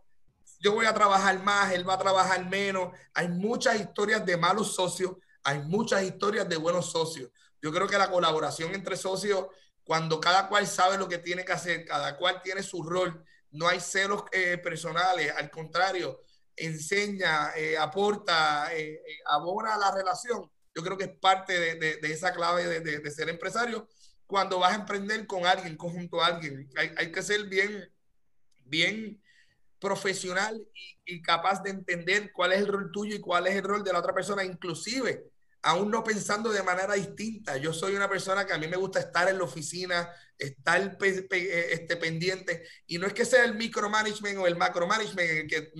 yo 0.60 0.72
voy 0.72 0.86
a 0.86 0.94
trabajar 0.94 1.42
más, 1.42 1.72
él 1.72 1.88
va 1.88 1.94
a 1.94 1.98
trabajar 1.98 2.48
menos, 2.48 2.96
hay 3.12 3.28
muchas 3.28 3.80
historias 3.80 4.24
de 4.24 4.36
malos 4.36 4.74
socios, 4.74 5.16
hay 5.42 5.58
muchas 5.60 6.02
historias 6.02 6.48
de 6.48 6.56
buenos 6.56 6.90
socios. 6.90 7.30
Yo 7.60 7.72
creo 7.72 7.86
que 7.86 7.98
la 7.98 8.10
colaboración 8.10 8.74
entre 8.74 8.96
socios 8.96 9.46
cuando 9.86 10.20
cada 10.20 10.48
cual 10.48 10.66
sabe 10.66 10.98
lo 10.98 11.08
que 11.08 11.18
tiene 11.18 11.44
que 11.44 11.52
hacer, 11.52 11.84
cada 11.84 12.16
cual 12.16 12.42
tiene 12.42 12.64
su 12.64 12.82
rol, 12.82 13.24
no 13.52 13.68
hay 13.68 13.78
celos 13.78 14.24
eh, 14.32 14.58
personales, 14.58 15.32
al 15.36 15.48
contrario, 15.48 16.24
enseña, 16.56 17.52
eh, 17.56 17.78
aporta, 17.78 18.74
eh, 18.74 19.00
abona 19.26 19.78
la 19.78 19.94
relación. 19.94 20.50
Yo 20.74 20.82
creo 20.82 20.98
que 20.98 21.04
es 21.04 21.16
parte 21.20 21.76
de, 21.76 21.98
de, 21.98 22.12
esa 22.12 22.32
clave 22.32 22.66
de, 22.66 22.80
de, 22.80 23.10
ser 23.12 23.28
empresario. 23.28 23.88
Cuando 24.26 24.58
vas 24.58 24.72
a 24.72 24.80
emprender 24.80 25.24
con 25.24 25.46
alguien, 25.46 25.76
conjunto 25.76 26.20
a 26.20 26.26
alguien, 26.26 26.68
hay, 26.76 26.90
hay 26.96 27.12
que 27.12 27.22
ser 27.22 27.44
bien, 27.44 27.88
bien 28.64 29.22
profesional 29.78 30.60
y, 30.74 31.14
y, 31.14 31.22
capaz 31.22 31.62
de 31.62 31.70
entender 31.70 32.32
cuál 32.32 32.52
es 32.52 32.58
el 32.58 32.66
rol 32.66 32.90
tuyo 32.90 33.14
y 33.14 33.20
cuál 33.20 33.46
es 33.46 33.54
el 33.54 33.62
rol 33.62 33.84
de 33.84 33.92
la 33.92 34.00
otra 34.00 34.12
persona, 34.12 34.42
inclusive 34.42 35.30
aún 35.66 35.90
no 35.90 36.04
pensando 36.04 36.50
de 36.50 36.62
manera 36.62 36.94
distinta. 36.94 37.56
Yo 37.56 37.72
soy 37.72 37.96
una 37.96 38.08
persona 38.08 38.46
que 38.46 38.52
a 38.52 38.58
mí 38.58 38.68
me 38.68 38.76
gusta 38.76 39.00
estar 39.00 39.28
en 39.28 39.38
la 39.38 39.44
oficina, 39.44 40.08
estar 40.38 40.96
eh, 41.02 41.66
este, 41.72 41.96
pendiente, 41.96 42.62
y 42.86 42.98
no 42.98 43.06
es 43.08 43.12
que 43.12 43.24
sea 43.24 43.44
el 43.44 43.56
micromanagement 43.56 44.38
o 44.38 44.46
el 44.46 44.54
macromanagement, 44.54 45.50
que 45.50 45.72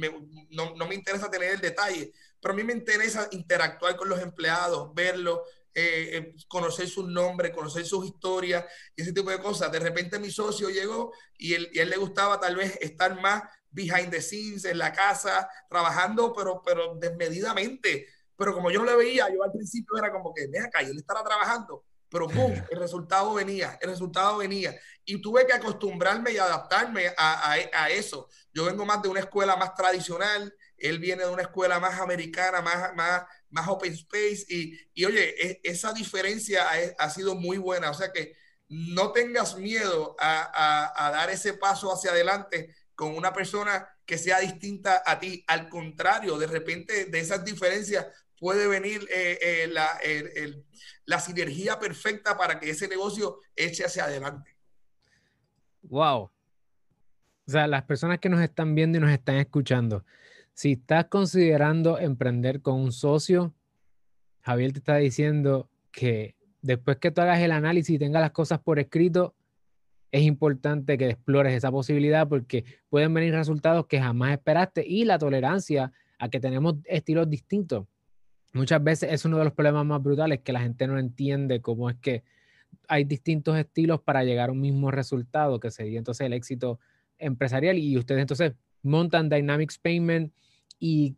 no, 0.50 0.75
me 0.75 0.95
interesa 0.97 1.31
tener 1.31 1.52
el 1.52 1.61
detalle, 1.61 2.12
pero 2.40 2.52
a 2.52 2.57
mí 2.57 2.64
me 2.64 2.73
interesa 2.73 3.28
interactuar 3.31 3.95
con 3.95 4.09
los 4.09 4.21
empleados, 4.21 4.93
verlos, 4.93 5.38
eh, 5.73 6.16
eh, 6.16 6.35
conocer 6.49 6.88
sus 6.88 7.07
nombres, 7.07 7.52
conocer 7.52 7.87
sus 7.87 8.07
historias 8.07 8.64
ese 8.97 9.12
tipo 9.12 9.31
de 9.31 9.38
cosas. 9.38 9.71
De 9.71 9.78
repente 9.78 10.19
mi 10.19 10.33
socio 10.33 10.69
llegó 10.69 11.12
y, 11.38 11.55
él, 11.55 11.69
y 11.73 11.78
él 11.78 11.90
le 11.90 11.97
gustaba 11.97 12.40
tal 12.40 12.57
vez 12.57 12.76
estar 12.81 13.21
más 13.21 13.43
behind 13.71 14.11
the 14.11 14.23
scenes, 14.23 14.64
en 14.64 14.78
la 14.78 14.93
casa, 14.93 15.49
trabajando, 15.69 16.33
pero, 16.33 16.62
pero 16.64 16.97
desmedidamente. 16.97 18.09
Pero 18.37 18.55
como 18.55 18.71
yo 18.71 18.81
no 18.81 18.87
le 18.87 18.97
veía, 18.97 19.28
yo 19.33 19.43
al 19.43 19.52
principio 19.52 19.97
era 19.97 20.12
como 20.12 20.33
que, 20.35 20.47
vea 20.49 20.64
acá, 20.64 20.83
yo 20.83 20.93
le 20.93 21.00
estaba 21.00 21.25
trabajando, 21.25 21.85
pero 22.09 22.28
boom, 22.28 22.52
el 22.71 22.78
resultado 22.78 23.35
venía, 23.35 23.78
el 23.81 23.90
resultado 23.90 24.38
venía. 24.38 24.75
Y 25.05 25.21
tuve 25.21 25.47
que 25.47 25.52
acostumbrarme 25.52 26.33
y 26.33 26.38
adaptarme 26.38 27.09
a, 27.16 27.52
a, 27.52 27.55
a 27.55 27.90
eso. 27.90 28.28
Yo 28.52 28.64
vengo 28.64 28.85
más 28.85 29.02
de 29.02 29.09
una 29.09 29.21
escuela 29.21 29.57
más 29.57 29.75
tradicional, 29.75 30.55
él 30.78 30.99
viene 30.99 31.25
de 31.25 31.31
una 31.31 31.43
escuela 31.43 31.81
más 31.81 32.00
americana, 32.00 32.61
más, 32.61 32.95
más, 32.95 33.23
más 33.50 33.69
open 33.69 33.93
space 33.93 34.45
y, 34.49 34.78
y 34.95 35.05
oye, 35.05 35.35
e, 35.43 35.61
esa 35.64 35.93
diferencia 35.93 36.69
ha, 36.69 37.05
ha, 37.05 37.11
sido 37.11 37.35
muy 37.35 37.59
buena. 37.59 37.90
O 37.90 37.95
sea 37.95 38.12
que 38.12 38.35
no 38.69 39.12
tengas 39.12 39.57
miedo 39.57 40.16
a, 40.19 40.43
a, 40.43 41.07
a, 41.07 41.11
dar 41.12 41.31
ese 41.31 41.55
paso 41.55 41.93
hacia 41.93 42.11
adelante 42.11 42.75
con 42.95 43.16
una 43.16 43.33
persona 43.33 43.88
que 44.05 44.19
sea 44.19 44.40
distinta 44.40 45.02
a 45.05 45.19
ti. 45.19 45.45
Al 45.47 45.69
contrario, 45.69 46.38
de 46.38 46.47
repente 46.47 47.07
de 47.07 47.21
esas 47.21 47.45
diferencias 47.45 48.07
puede 48.38 48.66
venir 48.69 49.07
eh, 49.11 49.38
eh, 49.40 49.69
la, 49.69 49.99
el, 50.02 50.31
el, 50.37 50.64
la 51.05 51.21
sinergia 51.21 51.78
perfecta 51.78 52.37
para 52.37 52.59
que 52.59 52.71
ese 52.71 52.88
negocio 52.88 53.40
eche 53.55 53.85
hacia 53.85 54.05
adelante. 54.05 54.57
Wow. 55.83 56.31
O 57.49 57.50
sea, 57.50 57.66
las 57.66 57.85
personas 57.85 58.19
que 58.19 58.28
nos 58.28 58.40
están 58.40 58.75
viendo 58.75 58.99
y 58.99 59.00
nos 59.00 59.11
están 59.11 59.37
escuchando, 59.37 60.05
si 60.52 60.73
estás 60.73 61.07
considerando 61.07 61.99
emprender 61.99 62.61
con 62.61 62.81
un 62.81 62.93
socio, 62.93 63.55
Javier 64.40 64.73
te 64.73 64.78
está 64.78 64.97
diciendo 64.97 65.69
que 65.93 66.35
después 66.62 66.97
que 66.97 67.11
tú 67.11 67.21
hagas 67.21 67.40
el 67.40 67.52
análisis 67.52 67.95
y 67.95 67.99
tengas 67.99 68.23
las 68.23 68.33
cosas 68.33 68.59
por 68.59 68.78
escrito, 68.78 69.35
es 70.11 70.23
importante 70.23 70.97
que 70.99 71.11
explores 71.11 71.52
esa 71.52 71.71
posibilidad 71.71 72.28
porque 72.28 72.64
pueden 72.88 73.12
venir 73.12 73.35
resultados 73.35 73.87
que 73.87 74.00
jamás 74.00 74.33
esperaste 74.33 74.85
y 74.87 75.05
la 75.05 75.19
tolerancia 75.19 75.93
a 76.19 76.28
que 76.28 76.40
tenemos 76.40 76.76
estilos 76.85 77.28
distintos. 77.28 77.87
Muchas 78.57 78.83
veces 78.83 79.13
es 79.13 79.25
uno 79.27 79.37
de 79.37 79.45
los 79.45 79.53
problemas 79.53 79.85
más 79.85 80.03
brutales 80.03 80.41
que 80.41 80.53
la 80.53 80.61
gente 80.61 80.87
no 80.87 80.99
entiende 80.99 81.61
cómo 81.61 81.91
es 81.91 81.97
que 81.97 82.25
hay 82.89 83.05
distintos 83.05 83.59
estilos 83.59 84.01
para 84.01 84.25
llegar 84.25 84.49
a 84.49 84.53
un 84.53 84.61
mismo 84.61 84.91
resultado, 84.91 85.61
que 85.61 85.71
sería 85.71 85.99
entonces 85.99 86.27
el 86.27 86.33
éxito 86.33 86.81
empresarial. 87.19 87.77
Y 87.77 87.99
ustedes 87.99 88.23
entonces 88.23 88.55
montan 88.83 89.29
Dynamics 89.29 89.79
Payment 89.79 90.33
y 90.79 91.17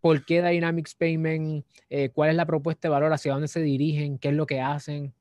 por 0.00 0.24
qué 0.24 0.42
Dynamics 0.42 0.96
Payment, 0.96 1.64
eh, 1.88 2.08
cuál 2.08 2.30
es 2.30 2.36
la 2.36 2.46
propuesta 2.46 2.88
de 2.88 2.92
valor, 2.92 3.12
hacia 3.12 3.32
dónde 3.32 3.46
se 3.46 3.60
dirigen, 3.60 4.18
qué 4.18 4.28
es 4.28 4.34
lo 4.34 4.46
que 4.46 4.60
hacen. 4.60 5.14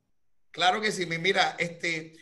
Claro 0.49 0.81
que 0.81 0.91
sí, 0.91 1.05
mira, 1.05 1.55
este, 1.59 2.13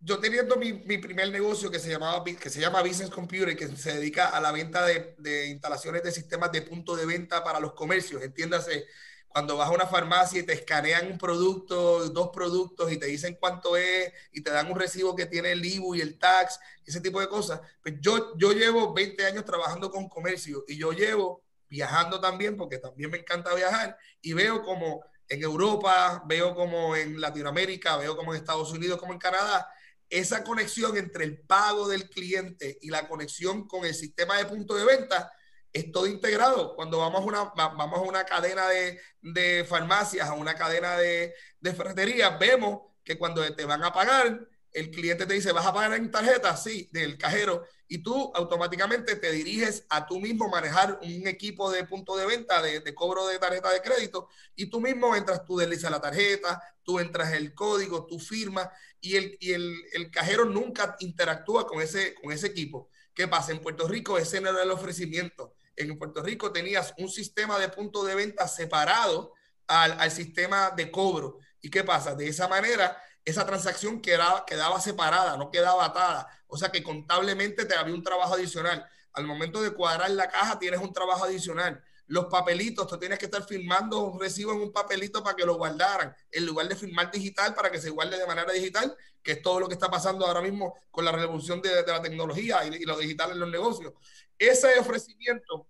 yo 0.00 0.18
teniendo 0.18 0.56
mi, 0.56 0.72
mi, 0.72 0.98
primer 0.98 1.30
negocio 1.30 1.70
que 1.70 1.78
se, 1.78 1.90
llamaba, 1.90 2.24
que 2.24 2.50
se 2.50 2.60
llama 2.60 2.82
Business 2.82 3.10
Computer, 3.10 3.56
que 3.56 3.68
se 3.76 3.94
dedica 3.94 4.28
a 4.28 4.40
la 4.40 4.50
venta 4.50 4.84
de, 4.86 5.14
de 5.18 5.48
instalaciones 5.48 6.02
de 6.02 6.12
sistemas 6.12 6.50
de 6.52 6.62
punto 6.62 6.96
de 6.96 7.06
venta 7.06 7.44
para 7.44 7.60
los 7.60 7.74
comercios, 7.74 8.22
entiéndase, 8.22 8.86
cuando 9.30 9.56
vas 9.56 9.68
a 9.68 9.72
una 9.72 9.86
farmacia 9.86 10.40
y 10.40 10.42
te 10.42 10.54
escanean 10.54 11.06
un 11.06 11.16
producto, 11.16 12.08
dos 12.08 12.30
productos 12.32 12.90
y 12.90 12.96
te 12.96 13.06
dicen 13.06 13.36
cuánto 13.38 13.76
es 13.76 14.12
y 14.32 14.42
te 14.42 14.50
dan 14.50 14.68
un 14.68 14.78
recibo 14.78 15.14
que 15.14 15.26
tiene 15.26 15.52
el 15.52 15.64
IBU 15.64 15.94
y 15.94 16.00
el 16.00 16.18
tax, 16.18 16.58
ese 16.84 17.00
tipo 17.00 17.20
de 17.20 17.28
cosas. 17.28 17.60
Pues 17.80 17.94
yo, 18.00 18.36
yo 18.36 18.52
llevo 18.52 18.92
20 18.92 19.24
años 19.24 19.44
trabajando 19.44 19.88
con 19.88 20.08
comercio 20.08 20.64
y 20.66 20.76
yo 20.76 20.90
llevo 20.90 21.44
viajando 21.68 22.20
también 22.20 22.56
porque 22.56 22.78
también 22.78 23.08
me 23.08 23.18
encanta 23.18 23.54
viajar 23.54 23.96
y 24.20 24.32
veo 24.32 24.62
como 24.64 25.04
en 25.28 25.42
Europa, 25.44 26.24
veo 26.26 26.52
como 26.52 26.96
en 26.96 27.20
Latinoamérica, 27.20 27.96
veo 27.98 28.16
como 28.16 28.34
en 28.34 28.40
Estados 28.40 28.72
Unidos, 28.72 28.98
como 28.98 29.12
en 29.12 29.20
Canadá, 29.20 29.70
esa 30.10 30.44
conexión 30.44 30.96
entre 30.96 31.24
el 31.24 31.40
pago 31.40 31.88
del 31.88 32.10
cliente 32.10 32.78
y 32.82 32.90
la 32.90 33.08
conexión 33.08 33.66
con 33.66 33.84
el 33.84 33.94
sistema 33.94 34.36
de 34.36 34.46
punto 34.46 34.74
de 34.74 34.84
venta 34.84 35.32
es 35.72 35.92
todo 35.92 36.06
integrado. 36.06 36.74
Cuando 36.74 36.98
vamos 36.98 37.20
a 37.20 37.24
una, 37.24 37.44
vamos 37.54 37.98
a 37.98 38.02
una 38.02 38.24
cadena 38.24 38.68
de, 38.68 39.00
de 39.22 39.64
farmacias, 39.64 40.28
a 40.28 40.34
una 40.34 40.54
cadena 40.54 40.96
de, 40.96 41.32
de 41.60 42.36
vemos 42.40 42.80
que 43.04 43.16
cuando 43.16 43.54
te 43.54 43.64
van 43.64 43.84
a 43.84 43.92
pagar, 43.92 44.40
el 44.72 44.90
cliente 44.90 45.26
te 45.26 45.34
dice, 45.34 45.52
¿vas 45.52 45.66
a 45.66 45.72
pagar 45.72 45.94
en 45.94 46.10
tarjeta? 46.10 46.56
Sí, 46.56 46.88
del 46.92 47.16
cajero. 47.16 47.64
Y 47.90 47.98
tú 47.98 48.32
automáticamente 48.34 49.16
te 49.16 49.30
diriges 49.32 49.84
a 49.90 50.06
tú 50.06 50.18
mismo 50.18 50.48
manejar 50.48 50.98
un 51.02 51.26
equipo 51.26 51.70
de 51.70 51.84
punto 51.84 52.16
de 52.16 52.24
venta, 52.24 52.62
de, 52.62 52.94
cobro 52.94 53.26
de 53.26 53.38
tarjeta 53.38 53.70
de 53.70 53.82
crédito, 53.82 54.28
y 54.56 54.70
tú 54.70 54.80
mismo 54.80 55.14
entras, 55.14 55.44
tú 55.44 55.58
deslizas 55.58 55.90
la 55.90 56.00
tarjeta, 56.00 56.62
tú 56.82 56.98
entras 57.00 57.32
el 57.34 57.52
código, 57.52 58.06
tú 58.06 58.18
firmas, 58.18 58.68
y 59.00 59.16
el, 59.16 59.36
y 59.40 59.52
el, 59.52 59.74
el 59.92 60.10
cajero 60.10 60.46
nunca 60.46 60.96
interactúa 61.00 61.66
con 61.66 61.82
ese, 61.82 62.14
con 62.14 62.32
ese 62.32 62.46
equipo. 62.46 62.88
¿Qué 63.12 63.28
pasa? 63.28 63.52
En 63.52 63.60
Puerto 63.60 63.86
Rico 63.86 64.16
ese 64.16 64.40
no 64.40 64.48
era 64.50 64.62
el 64.62 64.70
ofrecimiento 64.70 65.54
en 65.88 65.98
Puerto 65.98 66.22
Rico 66.22 66.52
tenías 66.52 66.94
un 66.98 67.08
sistema 67.08 67.58
de 67.58 67.68
punto 67.68 68.04
de 68.04 68.14
venta 68.14 68.46
separado 68.48 69.34
al, 69.66 69.92
al, 69.98 70.10
sistema 70.10 70.70
de 70.70 70.90
cobro. 70.90 71.38
¿Y 71.60 71.70
qué 71.70 71.84
pasa? 71.84 72.14
De 72.14 72.28
esa 72.28 72.48
manera, 72.48 73.00
esa 73.24 73.46
transacción 73.46 74.00
quedaba, 74.00 74.44
quedaba 74.46 74.80
separada, 74.80 75.36
no 75.36 75.50
quedaba 75.50 75.84
atada. 75.84 76.28
O 76.46 76.56
sea 76.56 76.70
que 76.70 76.82
contablemente 76.82 77.64
te 77.64 77.74
había 77.74 77.94
un 77.94 78.02
trabajo 78.02 78.34
adicional. 78.34 78.86
Al 79.12 79.26
momento 79.26 79.60
de 79.62 79.72
cuadrar 79.72 80.10
la 80.10 80.28
caja 80.28 80.58
tienes 80.58 80.80
un 80.80 80.92
trabajo 80.92 81.24
adicional. 81.24 81.82
Los 82.06 82.26
papelitos, 82.26 82.88
tú 82.88 82.98
tienes 82.98 83.18
que 83.18 83.26
estar 83.26 83.44
firmando 83.44 84.00
un 84.00 84.18
recibo 84.18 84.52
en 84.52 84.60
un 84.60 84.72
papelito 84.72 85.22
para 85.22 85.36
que 85.36 85.46
lo 85.46 85.54
guardaran, 85.54 86.14
en 86.32 86.44
lugar 86.44 86.66
de 86.66 86.74
firmar 86.74 87.10
digital 87.10 87.54
para 87.54 87.70
que 87.70 87.80
se 87.80 87.90
guarde 87.90 88.18
de 88.18 88.26
manera 88.26 88.52
digital, 88.52 88.96
que 89.22 89.32
es 89.32 89.42
todo 89.42 89.60
lo 89.60 89.68
que 89.68 89.74
está 89.74 89.88
pasando 89.88 90.26
ahora 90.26 90.40
mismo 90.40 90.74
con 90.90 91.04
la 91.04 91.12
revolución 91.12 91.62
de, 91.62 91.84
la 91.86 92.02
tecnología 92.02 92.64
y, 92.64 92.82
y 92.82 92.84
lo 92.84 92.98
digital 92.98 93.30
en 93.30 93.40
los 93.40 93.48
negocios. 93.48 93.92
Ese 94.36 94.76
ofrecimiento 94.80 95.68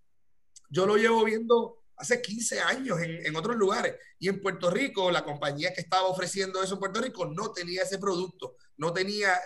yo 0.70 0.86
lo 0.86 0.96
llevo 0.96 1.24
viendo 1.24 1.79
hace 2.00 2.22
15 2.22 2.60
años 2.60 3.00
en, 3.00 3.26
en, 3.26 3.36
otros 3.36 3.56
lugares. 3.56 3.94
Y 4.18 4.28
en 4.28 4.40
Puerto 4.40 4.70
Rico, 4.70 5.10
la 5.10 5.24
compañía 5.24 5.72
que 5.74 5.82
estaba 5.82 6.08
ofreciendo 6.08 6.62
eso 6.62 6.74
en 6.74 6.80
Puerto 6.80 7.00
Rico 7.00 7.26
no 7.26 7.52
tenía 7.52 7.82
ese 7.82 7.98
producto, 7.98 8.56
no 8.78 8.92
tenía, 8.92 9.38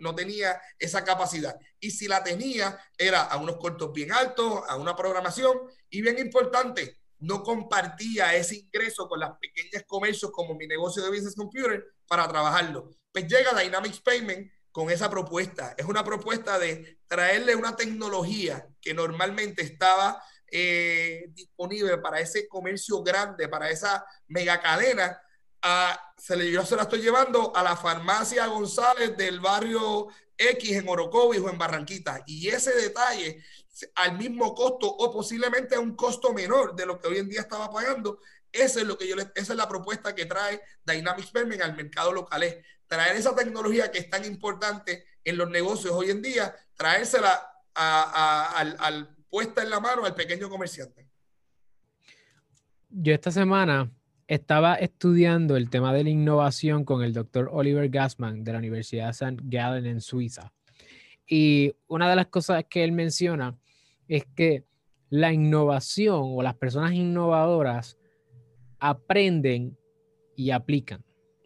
no 0.00 0.14
tenía 0.14 0.60
esa 0.78 1.02
capacidad. 1.04 1.56
Y 1.80 1.90
si 1.90 2.06
la 2.06 2.22
tenía, 2.22 2.78
era 2.98 3.22
a 3.22 3.38
unos 3.38 3.56
cortos 3.56 3.92
bien 3.92 4.12
altos, 4.12 4.62
a 4.68 4.76
una 4.76 4.94
programación 4.94 5.58
y 5.88 6.02
bien 6.02 6.18
importante, 6.18 6.98
no 7.18 7.42
compartía 7.42 8.34
ese 8.34 8.56
ingreso 8.56 9.08
con 9.08 9.20
las 9.20 9.38
pequeñas 9.38 9.84
comercios 9.86 10.30
como 10.32 10.54
mi 10.54 10.66
negocio 10.66 11.02
de 11.02 11.08
Business 11.08 11.36
Computer 11.36 11.84
para 12.06 12.28
trabajarlo. 12.28 12.90
Pues 13.12 13.26
llega 13.26 13.58
Dynamics 13.58 14.00
Payment 14.00 14.52
con 14.72 14.90
esa 14.90 15.08
propuesta. 15.08 15.74
Es 15.78 15.86
una 15.86 16.02
propuesta 16.02 16.58
de 16.58 16.98
traerle 17.06 17.54
una 17.54 17.76
tecnología 17.76 18.66
que 18.80 18.92
normalmente 18.92 19.62
estaba 19.62 20.22
eh, 20.52 21.24
disponible 21.30 21.98
para 21.98 22.20
ese 22.20 22.46
comercio 22.46 23.02
grande, 23.02 23.48
para 23.48 23.70
esa 23.70 24.04
mega 24.28 24.60
cadena, 24.60 25.20
a, 25.62 26.14
se 26.18 26.36
le, 26.36 26.50
yo 26.50 26.64
se 26.66 26.76
la 26.76 26.82
estoy 26.82 27.00
llevando 27.00 27.56
a 27.56 27.62
la 27.62 27.76
farmacia 27.76 28.46
González 28.46 29.16
del 29.16 29.40
barrio 29.40 30.08
X 30.36 30.72
en 30.72 30.88
Orocovis 30.88 31.40
o 31.40 31.48
en 31.48 31.58
Barranquita. 31.58 32.22
Y 32.26 32.48
ese 32.48 32.74
detalle, 32.74 33.42
al 33.94 34.18
mismo 34.18 34.54
costo 34.54 34.86
o 34.86 35.10
posiblemente 35.12 35.74
a 35.74 35.80
un 35.80 35.96
costo 35.96 36.32
menor 36.32 36.76
de 36.76 36.84
lo 36.84 37.00
que 37.00 37.08
hoy 37.08 37.18
en 37.18 37.28
día 37.28 37.40
estaba 37.40 37.70
pagando, 37.70 38.20
eso 38.50 38.80
es 38.80 38.86
lo 38.86 38.98
que 38.98 39.08
yo 39.08 39.16
le, 39.16 39.22
esa 39.34 39.52
es 39.52 39.56
la 39.56 39.68
propuesta 39.68 40.14
que 40.14 40.26
trae 40.26 40.60
Dynamics 40.84 41.30
Payment 41.30 41.62
al 41.62 41.74
mercado 41.74 42.12
local. 42.12 42.42
Es 42.42 42.58
traer 42.86 43.16
esa 43.16 43.34
tecnología 43.34 43.90
que 43.90 43.98
es 43.98 44.10
tan 44.10 44.24
importante 44.26 45.06
en 45.24 45.38
los 45.38 45.48
negocios 45.48 45.94
hoy 45.94 46.10
en 46.10 46.20
día, 46.20 46.54
traérsela 46.74 47.30
a, 47.74 48.02
a, 48.02 48.58
al, 48.58 48.76
al 48.80 49.16
puesta 49.32 49.62
en 49.62 49.70
la 49.70 49.80
mano 49.80 50.04
al 50.04 50.14
pequeño 50.14 50.50
comerciante. 50.50 51.08
Yo 52.90 53.14
esta 53.14 53.30
semana 53.30 53.90
estaba 54.28 54.74
estudiando 54.74 55.56
el 55.56 55.70
tema 55.70 55.94
de 55.94 56.04
la 56.04 56.10
innovación 56.10 56.84
con 56.84 57.02
el 57.02 57.14
doctor 57.14 57.48
Oliver 57.50 57.88
Gassman 57.88 58.44
de 58.44 58.52
la 58.52 58.58
Universidad 58.58 59.06
de 59.06 59.10
St. 59.12 59.36
Gallen 59.44 59.86
en 59.86 60.02
Suiza. 60.02 60.52
Y 61.26 61.74
una 61.88 62.10
de 62.10 62.16
las 62.16 62.26
cosas 62.26 62.62
que 62.68 62.84
él 62.84 62.92
menciona 62.92 63.56
es 64.06 64.26
que 64.36 64.66
la 65.08 65.32
innovación 65.32 66.20
o 66.24 66.42
las 66.42 66.54
personas 66.54 66.92
innovadoras 66.92 67.96
aprenden 68.80 69.78
y 70.36 70.50
aplican. 70.50 71.02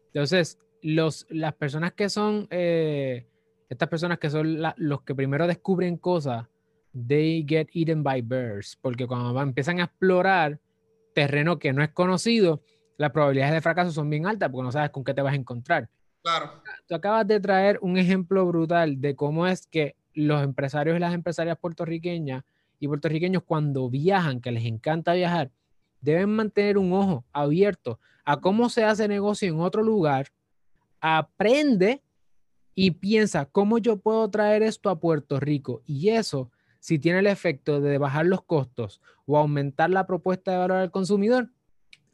Entonces, 0.07 0.59
los, 0.83 1.25
las 1.31 1.55
personas 1.55 1.93
que 1.93 2.09
son, 2.09 2.49
eh, 2.51 3.29
estas 3.69 3.89
personas 3.89 4.19
que 4.19 4.29
son 4.29 4.61
la, 4.61 4.75
los 4.77 5.03
que 5.03 5.15
primero 5.15 5.47
descubren 5.47 5.97
cosas, 5.99 6.49
they 7.07 7.45
get 7.47 7.69
eaten 7.73 8.03
by 8.03 8.23
birds, 8.23 8.77
porque 8.81 9.07
cuando 9.07 9.41
empiezan 9.41 9.81
a 9.81 9.85
explorar 9.85 10.59
terreno 11.15 11.59
que 11.59 11.73
no 11.73 11.83
es 11.83 11.91
conocido, 11.91 12.63
las 12.97 13.11
probabilidades 13.11 13.55
de 13.55 13.61
fracaso 13.61 13.91
son 13.91 14.09
bien 14.09 14.27
altas 14.27 14.51
porque 14.51 14.65
no 14.65 14.73
sabes 14.73 14.91
con 14.91 15.05
qué 15.05 15.13
te 15.13 15.23
vas 15.23 15.33
a 15.33 15.37
encontrar. 15.37 15.89
Claro. 16.23 16.63
Tú 16.87 16.95
acabas 16.95 17.27
de 17.27 17.39
traer 17.41 17.79
un 17.83 17.99
ejemplo 17.99 18.47
brutal 18.47 19.01
de 19.01 19.15
cómo 19.15 19.47
es 19.47 19.67
que 19.67 19.95
los 20.15 20.43
empresarios 20.43 20.97
y 20.97 21.01
las 21.01 21.15
empresarias 21.15 21.59
puertorriqueñas 21.59 22.43
y 22.81 22.89
puertorriqueños 22.89 23.43
cuando 23.45 23.89
viajan, 23.91 24.41
que 24.41 24.51
les 24.51 24.65
encanta 24.65 25.13
viajar, 25.13 25.51
deben 26.01 26.31
mantener 26.31 26.79
un 26.79 26.93
ojo 26.93 27.25
abierto 27.33 28.01
a 28.25 28.41
cómo 28.41 28.69
se 28.69 28.85
hace 28.85 29.07
negocio 29.09 29.49
en 29.49 29.61
otro 29.61 29.83
lugar, 29.83 30.29
aprende 31.01 32.03
y 32.75 32.91
piensa 32.93 33.47
cómo 33.47 33.79
yo 33.79 33.99
puedo 33.99 34.29
traer 34.29 34.63
esto 34.63 34.91
a 34.91 34.99
Puerto 34.99 35.39
Rico. 35.39 35.83
Y 35.87 36.09
eso 36.09 36.51
si 36.87 37.01
tiene 37.01 37.19
el 37.19 37.27
efecto 37.27 37.81
de 37.81 37.99
bajar 37.99 38.27
los 38.27 38.45
costos 38.45 39.01
o 39.25 39.37
aumentar 39.37 39.91
la 39.91 40.07
propuesta 40.07 40.53
de 40.53 40.59
valor 40.59 40.77
al 40.77 40.93
consumidor, 40.93 41.51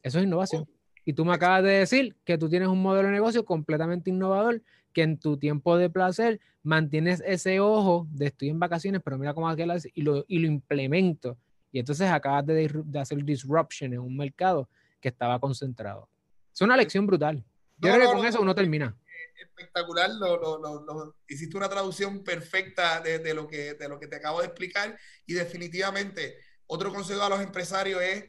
eso 0.02 0.18
es 0.18 0.24
innovación. 0.24 0.66
Y 1.04 1.12
tú 1.12 1.26
me 1.26 1.34
acabas 1.34 1.62
de 1.62 1.72
decir 1.72 2.16
que 2.24 2.38
tú 2.38 2.48
tienes 2.48 2.68
un 2.68 2.80
modelo 2.80 3.08
de 3.08 3.12
negocio 3.12 3.44
completamente 3.44 4.08
innovador, 4.08 4.62
que 4.94 5.02
en 5.02 5.18
tu 5.18 5.36
tiempo 5.36 5.76
de 5.76 5.90
placer 5.90 6.40
mantienes 6.62 7.22
ese 7.26 7.60
ojo 7.60 8.08
de 8.12 8.28
estoy 8.28 8.48
en 8.48 8.60
vacaciones, 8.60 9.02
pero 9.04 9.18
mira 9.18 9.34
cómo 9.34 9.46
aquel 9.46 9.70
y 9.92 10.00
lo, 10.00 10.24
y 10.26 10.38
lo 10.38 10.46
implemento. 10.46 11.36
Y 11.70 11.78
entonces 11.78 12.10
acabas 12.10 12.46
de, 12.46 12.70
de, 12.82 12.98
hacer 12.98 13.22
disruption 13.22 13.92
en 13.92 13.98
un 13.98 14.16
mercado 14.16 14.70
que 15.02 15.10
estaba 15.10 15.38
concentrado. 15.38 16.08
Es 16.50 16.62
una 16.62 16.78
lección 16.78 17.06
brutal. 17.06 17.44
Yo 17.76 17.92
creo 17.92 18.10
que 18.10 18.16
con 18.16 18.24
eso 18.24 18.40
uno 18.40 18.54
termina. 18.54 18.96
Espectacular, 19.42 20.10
lo, 20.10 21.16
hiciste 21.26 21.56
una 21.56 21.68
traducción 21.68 22.22
perfecta 22.22 23.00
de, 23.00 23.34
lo 23.34 23.46
que, 23.46 23.74
de 23.74 23.88
lo 23.88 23.98
que 23.98 24.06
te 24.06 24.16
acabo 24.16 24.40
de 24.40 24.46
explicar 24.46 24.98
y 25.26 25.34
definitivamente 25.34 26.38
otro 26.66 26.92
consejo 26.92 27.22
a 27.22 27.28
los 27.28 27.40
empresarios 27.40 28.00
es 28.00 28.24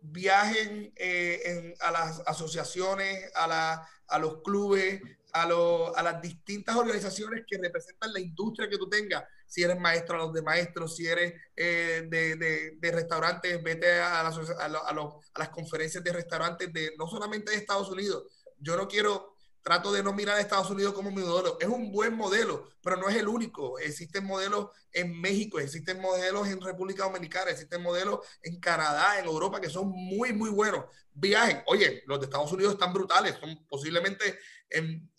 viajen 0.00 0.92
eh, 0.96 1.74
a 1.80 1.90
las 1.90 2.22
asociaciones, 2.26 3.30
a, 3.34 3.88
a 4.08 4.18
los 4.18 4.42
clubes, 4.42 5.00
a, 5.32 5.42
a, 5.42 6.02
las 6.02 6.22
distintas 6.22 6.76
organizaciones 6.76 7.44
que 7.46 7.58
representan 7.58 8.12
la 8.12 8.20
industria 8.20 8.68
que 8.68 8.78
tú 8.78 8.88
tengas. 8.88 9.24
Si 9.46 9.62
eres 9.62 9.78
maestro, 9.78 10.16
a 10.16 10.26
los 10.26 10.32
de 10.32 10.42
maestros, 10.42 10.96
si 10.96 11.06
eres 11.06 11.34
eh, 11.54 12.06
de, 12.08 12.36
de, 12.80 12.92
restaurantes, 12.92 13.62
vete 13.62 14.00
a, 14.00 14.22
las, 14.22 14.50
a, 14.50 14.64
a 14.66 15.38
las 15.38 15.48
conferencias 15.50 16.02
de 16.02 16.12
restaurantes 16.12 16.72
de 16.72 16.94
no 16.98 17.06
solamente 17.06 17.50
de 17.50 17.58
Estados 17.58 17.90
Unidos. 17.90 18.24
Yo 18.58 18.76
no 18.76 18.88
quiero 18.88 19.35
trato 19.66 19.90
de 19.90 20.00
no 20.00 20.12
mirar 20.12 20.36
a 20.36 20.40
Estados 20.40 20.70
Unidos 20.70 20.94
como 20.94 21.10
mi 21.10 21.22
modelo. 21.22 21.58
Es 21.60 21.66
un 21.66 21.90
buen 21.90 22.14
modelo, 22.14 22.70
pero 22.80 22.96
no 22.96 23.08
es 23.08 23.16
el 23.16 23.26
único. 23.26 23.80
Existen 23.80 24.24
modelos 24.24 24.68
en 24.92 25.20
México, 25.20 25.58
existen 25.58 26.00
modelos 26.00 26.46
en 26.46 26.60
República 26.60 27.02
Dominicana, 27.02 27.50
existen 27.50 27.82
modelos 27.82 28.20
en 28.42 28.60
Canadá, 28.60 29.18
en 29.18 29.24
Europa, 29.24 29.60
que 29.60 29.68
son 29.68 29.88
muy, 29.88 30.32
muy 30.32 30.50
buenos. 30.50 30.84
Viajen. 31.12 31.64
Oye, 31.66 32.04
los 32.06 32.20
de 32.20 32.26
Estados 32.26 32.52
Unidos 32.52 32.74
están 32.74 32.92
brutales. 32.92 33.34
Son 33.40 33.66
posiblemente, 33.66 34.38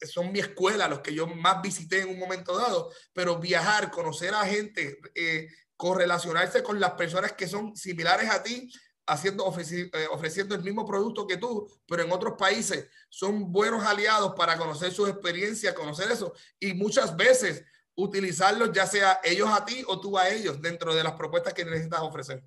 son 0.09 0.31
mi 0.31 0.39
escuela, 0.39 0.87
los 0.87 1.01
que 1.01 1.13
yo 1.13 1.27
más 1.27 1.61
visité 1.61 1.99
en 1.99 2.09
un 2.11 2.17
momento 2.17 2.57
dado. 2.57 2.89
Pero 3.11 3.39
viajar, 3.39 3.91
conocer 3.91 4.33
a 4.33 4.45
gente, 4.45 4.97
eh, 5.13 5.49
correlacionarse 5.75 6.63
con 6.63 6.79
las 6.79 6.91
personas 6.91 7.33
que 7.33 7.49
son 7.49 7.75
similares 7.75 8.29
a 8.29 8.43
ti, 8.43 8.71
haciendo, 9.07 9.45
eh, 9.45 10.07
ofreciendo 10.11 10.53
el 10.53 10.63
mismo 10.63 10.85
producto 10.85 11.25
que 11.25 11.37
tú, 11.37 11.67
pero 11.87 12.03
en 12.03 12.11
otros 12.11 12.33
países 12.37 12.89
son 13.09 13.51
buenos 13.51 13.83
aliados 13.83 14.33
para 14.35 14.57
conocer 14.57 14.91
sus 14.91 15.09
experiencias, 15.09 15.73
conocer 15.73 16.11
eso 16.11 16.33
y 16.59 16.73
muchas 16.73 17.15
veces 17.15 17.63
utilizarlos 17.95 18.71
ya 18.71 18.85
sea 18.85 19.19
ellos 19.23 19.49
a 19.49 19.65
ti 19.65 19.83
o 19.87 19.99
tú 19.99 20.17
a 20.17 20.29
ellos 20.29 20.61
dentro 20.61 20.93
de 20.93 21.03
las 21.03 21.13
propuestas 21.13 21.53
que 21.53 21.65
necesitas 21.65 22.01
ofrecer. 22.01 22.43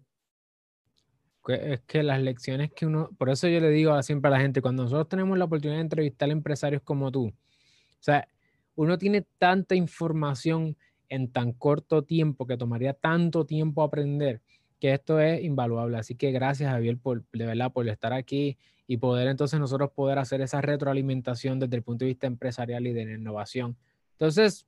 Es 1.48 1.80
que 1.80 2.02
las 2.02 2.20
lecciones 2.20 2.70
que 2.72 2.86
uno, 2.86 3.10
por 3.18 3.30
eso 3.30 3.48
yo 3.48 3.58
le 3.58 3.70
digo 3.70 4.00
siempre 4.02 4.28
a 4.28 4.32
la 4.32 4.40
gente, 4.40 4.60
cuando 4.60 4.84
nosotros 4.84 5.08
tenemos 5.08 5.36
la 5.38 5.46
oportunidad 5.46 5.78
de 5.78 5.84
entrevistar 5.84 6.28
a 6.28 6.32
empresarios 6.32 6.82
como 6.82 7.10
tú, 7.10 7.28
o 7.28 8.02
sea, 8.02 8.28
uno 8.76 8.98
tiene 8.98 9.26
tanta 9.38 9.74
información 9.74 10.76
en 11.08 11.32
tan 11.32 11.52
corto 11.52 12.04
tiempo 12.04 12.46
que 12.46 12.56
tomaría 12.56 12.92
tanto 12.92 13.44
tiempo 13.46 13.82
aprender 13.82 14.42
que 14.80 14.94
esto 14.94 15.20
es 15.20 15.44
invaluable. 15.44 15.98
Así 15.98 16.14
que 16.14 16.32
gracias, 16.32 16.72
Javier, 16.72 16.96
por, 16.98 17.24
de 17.32 17.70
por 17.72 17.88
estar 17.88 18.12
aquí 18.12 18.56
y 18.86 18.96
poder 18.96 19.28
entonces 19.28 19.60
nosotros 19.60 19.90
poder 19.92 20.18
hacer 20.18 20.40
esa 20.40 20.60
retroalimentación 20.60 21.60
desde 21.60 21.76
el 21.76 21.82
punto 21.82 22.04
de 22.04 22.08
vista 22.08 22.26
empresarial 22.26 22.86
y 22.86 22.92
de 22.92 23.02
innovación. 23.02 23.76
Entonces, 24.12 24.66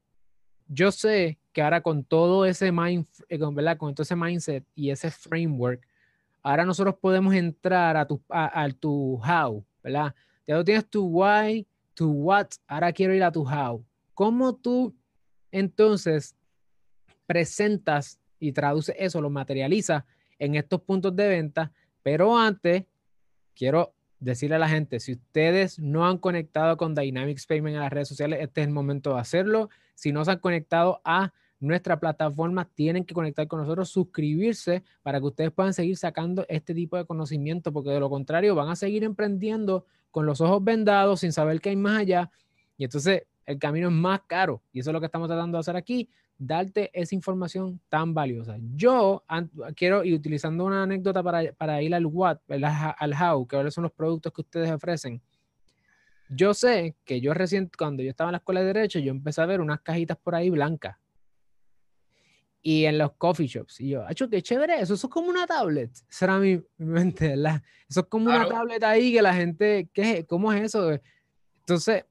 yo 0.69 0.93
sé 0.93 1.39
que 1.53 1.63
ahora 1.63 1.81
con 1.81 2.05
todo 2.05 2.45
ese 2.45 2.71
mind, 2.71 3.07
eh, 3.29 3.39
¿verdad? 3.53 3.77
Con 3.77 3.95
ese 3.99 4.15
mindset 4.15 4.65
y 4.75 4.91
ese 4.91 5.11
framework, 5.11 5.87
ahora 6.43 6.65
nosotros 6.65 6.95
podemos 7.01 7.35
entrar 7.35 7.97
a 7.97 8.07
tu, 8.07 8.23
a, 8.29 8.69
tu 8.79 9.21
how, 9.23 9.65
¿verdad? 9.83 10.15
Ya 10.47 10.57
tú 10.57 10.65
tienes 10.65 10.89
tu 10.89 11.05
why, 11.05 11.67
tu 11.95 12.11
what, 12.13 12.49
ahora 12.69 12.93
quiero 12.93 13.15
ir 13.15 13.25
a 13.25 13.33
tu 13.33 13.43
how. 13.43 13.85
¿Cómo 14.15 14.55
tú 14.55 14.95
entonces 15.51 16.37
presentas 17.27 18.21
y 18.43 18.51
traduce 18.51 18.97
eso, 18.99 19.21
lo 19.21 19.31
materializa 19.31 20.05
en 20.41 20.57
estos 20.57 20.83
puntos 20.83 21.15
de 21.15 21.29
venta. 21.29 21.71
Pero 22.03 22.37
antes, 22.37 22.85
quiero 23.55 23.95
decirle 24.19 24.57
a 24.57 24.59
la 24.59 24.69
gente, 24.69 24.99
si 24.99 25.13
ustedes 25.13 25.79
no 25.79 26.05
han 26.09 26.19
conectado 26.19 26.77
con 26.77 26.93
Dynamics 26.93 27.47
Payment 27.47 27.77
en 27.77 27.81
las 27.83 27.93
redes 27.93 28.09
sociales, 28.09 28.41
este 28.43 28.63
es 28.63 28.67
el 28.67 28.73
momento 28.73 29.15
de 29.15 29.21
hacerlo. 29.21 29.71
Si 29.95 30.11
no 30.11 30.25
se 30.25 30.33
han 30.33 30.41
conectado 30.41 31.01
a 31.05 31.33
nuestra 31.61 32.01
plataforma, 32.01 32.65
tienen 32.65 33.05
que 33.05 33.15
conectar 33.15 33.47
con 33.47 33.61
nosotros, 33.61 33.91
suscribirse 33.91 34.83
para 35.05 35.21
que 35.21 35.27
ustedes 35.27 35.53
puedan 35.53 35.73
seguir 35.73 35.97
sacando 35.97 36.45
este 36.49 36.75
tipo 36.75 36.97
de 36.97 37.05
conocimiento, 37.05 37.73
porque 37.73 37.91
de 37.91 38.01
lo 38.01 38.11
contrario 38.11 38.57
van 38.57 38.71
a 38.71 38.75
seguir 38.75 39.05
emprendiendo 39.05 39.87
con 40.11 40.27
los 40.27 40.41
ojos 40.41 40.65
vendados 40.65 41.21
sin 41.21 41.31
saber 41.31 41.61
qué 41.61 41.69
hay 41.69 41.77
más 41.77 42.01
allá. 42.01 42.33
Y 42.77 42.83
entonces 42.83 43.23
el 43.47 43.61
camino 43.61 43.87
es 43.87 43.95
más 43.95 44.23
caro. 44.27 44.65
Y 44.73 44.81
eso 44.81 44.91
es 44.91 44.95
lo 44.95 44.99
que 44.99 45.07
estamos 45.07 45.29
tratando 45.29 45.59
de 45.59 45.61
hacer 45.61 45.77
aquí 45.77 46.09
darte 46.47 46.91
esa 46.93 47.15
información 47.15 47.81
tan 47.89 48.15
valiosa. 48.15 48.57
Yo 48.75 49.25
quiero, 49.77 50.05
y 50.05 50.13
utilizando 50.13 50.65
una 50.65 50.83
anécdota 50.83 51.23
para, 51.23 51.53
para 51.53 51.81
ir 51.83 51.95
al 51.95 52.07
what, 52.07 52.39
al 52.49 53.15
how, 53.15 53.47
que 53.47 53.71
son 53.71 53.83
los 53.85 53.93
productos 53.93 54.33
que 54.33 54.41
ustedes 54.41 54.71
ofrecen. 54.71 55.23
Yo 56.29 56.53
sé 56.55 56.97
que 57.05 57.21
yo 57.21 57.33
recién, 57.33 57.71
cuando 57.77 58.03
yo 58.03 58.11
estaba 58.11 58.31
en 58.31 58.33
la 58.33 58.39
escuela 58.39 58.61
de 58.61 58.67
Derecho, 58.67 58.99
yo 58.99 59.11
empecé 59.11 59.41
a 59.41 59.47
ver 59.47 59.61
unas 59.61 59.81
cajitas 59.83 60.17
por 60.17 60.35
ahí 60.35 60.51
blancas. 60.51 60.97
Y 62.61 62.85
en 62.87 62.99
los 62.99 63.13
coffee 63.13 63.47
shops. 63.47 63.81
Y 63.81 63.91
yo, 63.91 64.05
hecho 64.09 64.29
qué 64.29 64.41
chévere 64.41 64.81
eso. 64.81 64.95
Eso 64.95 65.07
es 65.09 65.13
como 65.13 65.29
una 65.29 65.47
tablet. 65.47 65.91
Esa 66.09 66.25
era 66.25 66.39
mi, 66.39 66.63
mente, 66.79 67.29
¿verdad? 67.29 67.63
Eso 67.89 68.01
es 68.01 68.07
como 68.07 68.27
una 68.27 68.49
tablet 68.49 68.83
ahí 68.85 69.13
que 69.13 69.21
la 69.21 69.35
gente, 69.35 69.91
¿qué, 69.93 70.25
¿cómo 70.27 70.53
es 70.53 70.63
eso? 70.63 70.93
Entonces, 71.61 72.05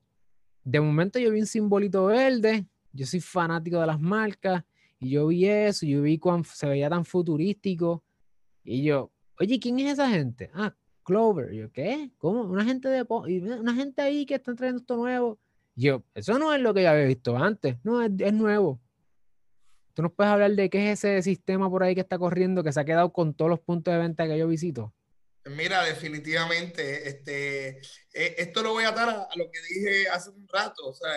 de 0.64 0.80
momento 0.80 1.20
yo 1.20 1.32
vi 1.32 1.40
un 1.40 1.48
simbolito 1.48 2.06
verde 2.06 2.68
yo 2.94 3.06
soy 3.06 3.22
fanático 3.22 3.80
de 3.80 3.88
las 3.88 4.00
marcas 4.00 4.64
y 5.00 5.12
yo 5.12 5.28
vi 5.28 5.48
eso, 5.48 5.86
yo 5.86 6.02
vi 6.02 6.18
cuando 6.18 6.48
se 6.48 6.68
veía 6.68 6.90
tan 6.90 7.06
futurístico 7.06 8.04
y 8.64 8.84
yo, 8.84 9.12
oye, 9.40 9.60
¿quién 9.60 9.80
es 9.80 9.94
esa 9.94 10.10
gente? 10.10 10.52
Ah, 10.54 10.76
Clover. 11.04 11.52
yo, 11.52 11.72
¿qué? 11.72 12.12
¿Cómo? 12.18 12.44
Una 12.44 12.64
gente 12.64 12.88
de 12.88 13.06
una 13.10 13.74
gente 13.74 14.02
ahí 14.02 14.26
que 14.26 14.36
está 14.36 14.54
trayendo 14.54 14.82
esto 14.82 14.96
nuevo. 14.98 15.40
yo, 15.76 16.04
eso 16.14 16.38
no 16.38 16.54
es 16.54 16.62
lo 16.62 16.74
que 16.74 16.84
ya 16.84 16.92
había 16.92 17.06
visto 17.06 17.36
antes, 17.38 17.78
no, 17.84 18.02
es, 18.04 18.12
es 18.20 18.34
nuevo. 18.34 18.80
¿Tú 19.94 20.04
nos 20.04 20.14
puedes 20.14 20.32
hablar 20.32 20.52
de 20.52 20.70
qué 20.70 20.92
es 20.92 21.04
ese 21.04 21.22
sistema 21.22 21.70
por 21.70 21.84
ahí 21.84 21.96
que 21.96 22.02
está 22.02 22.18
corriendo 22.18 22.64
que 22.64 22.72
se 22.72 22.80
ha 22.80 22.86
quedado 22.86 23.12
con 23.12 23.34
todos 23.34 23.50
los 23.50 23.60
puntos 23.60 23.94
de 23.94 24.00
venta 24.00 24.28
que 24.28 24.38
yo 24.38 24.48
visito? 24.48 24.94
Mira, 25.46 25.84
definitivamente, 25.84 27.10
este, 27.10 27.80
eh, 28.14 28.36
esto 28.38 28.62
lo 28.62 28.74
voy 28.74 28.84
a 28.84 28.90
atar 28.90 29.10
a, 29.10 29.24
a, 29.24 29.36
lo 29.36 29.50
que 29.50 29.60
dije 29.74 30.08
hace 30.08 30.30
un 30.30 30.48
rato, 30.48 30.88
o 30.88 30.94
sea, 30.94 31.10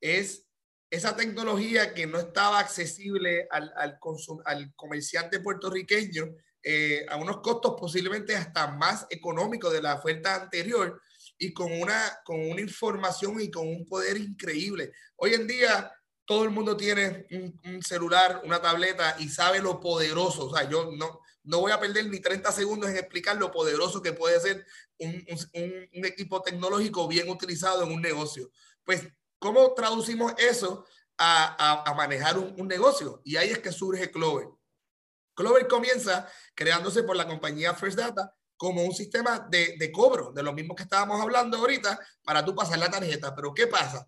es 0.00 0.49
esa 0.90 1.14
tecnología 1.14 1.94
que 1.94 2.06
no 2.06 2.18
estaba 2.18 2.58
accesible 2.58 3.46
al, 3.50 3.72
al, 3.76 3.98
al 4.44 4.74
comerciante 4.74 5.38
puertorriqueño 5.38 6.34
eh, 6.62 7.06
a 7.08 7.16
unos 7.16 7.40
costos 7.40 7.74
posiblemente 7.78 8.36
hasta 8.36 8.66
más 8.66 9.06
económicos 9.08 9.72
de 9.72 9.80
la 9.80 9.94
oferta 9.94 10.34
anterior 10.34 11.00
y 11.38 11.54
con 11.54 11.72
una, 11.72 12.18
con 12.24 12.38
una 12.38 12.60
información 12.60 13.40
y 13.40 13.50
con 13.50 13.66
un 13.66 13.86
poder 13.86 14.18
increíble. 14.18 14.92
Hoy 15.16 15.34
en 15.34 15.46
día 15.46 15.90
todo 16.26 16.44
el 16.44 16.50
mundo 16.50 16.76
tiene 16.76 17.26
un, 17.30 17.82
celular, 17.82 18.42
una 18.44 18.60
tableta 18.60 19.16
y 19.18 19.28
sabe 19.28 19.60
lo 19.60 19.80
poderoso. 19.80 20.48
O 20.48 20.56
sea, 20.56 20.68
yo 20.68 20.90
no, 20.92 21.20
no 21.44 21.60
voy 21.60 21.72
a 21.72 21.80
perder 21.80 22.06
ni 22.08 22.20
30 22.20 22.52
segundos 22.52 22.90
en 22.90 22.96
explicar 22.96 23.36
lo 23.36 23.50
poderoso 23.50 24.02
que 24.02 24.12
puede 24.12 24.38
ser 24.38 24.66
un, 24.98 25.24
un, 25.54 25.88
un 25.94 26.04
equipo 26.04 26.42
tecnológico 26.42 27.08
bien 27.08 27.28
utilizado 27.30 27.84
en 27.84 27.92
un 27.92 28.02
negocio. 28.02 28.50
Pues 28.84 29.08
¿Cómo 29.40 29.72
traducimos 29.72 30.34
eso 30.36 30.86
a, 31.16 31.90
a, 31.90 31.94
manejar 31.94 32.38
un, 32.38 32.54
un, 32.60 32.68
negocio? 32.68 33.22
Y 33.24 33.36
ahí 33.36 33.48
es 33.50 33.58
que 33.58 33.72
surge 33.72 34.10
Clover. 34.10 34.48
Clover 35.34 35.66
comienza 35.66 36.28
creándose 36.54 37.02
por 37.02 37.16
la 37.16 37.26
compañía 37.26 37.74
First 37.74 37.98
Data 37.98 38.34
como 38.58 38.84
un 38.84 38.92
sistema 38.94 39.38
de, 39.50 39.76
de 39.78 39.90
cobro, 39.90 40.32
de 40.32 40.42
lo 40.42 40.52
mismo 40.52 40.74
que 40.74 40.82
estábamos 40.82 41.18
hablando 41.22 41.56
ahorita, 41.56 41.98
para 42.22 42.44
tú 42.44 42.54
pasar 42.54 42.78
la 42.78 42.90
tarjeta. 42.90 43.34
Pero 43.34 43.54
¿qué 43.54 43.66
pasa? 43.66 44.06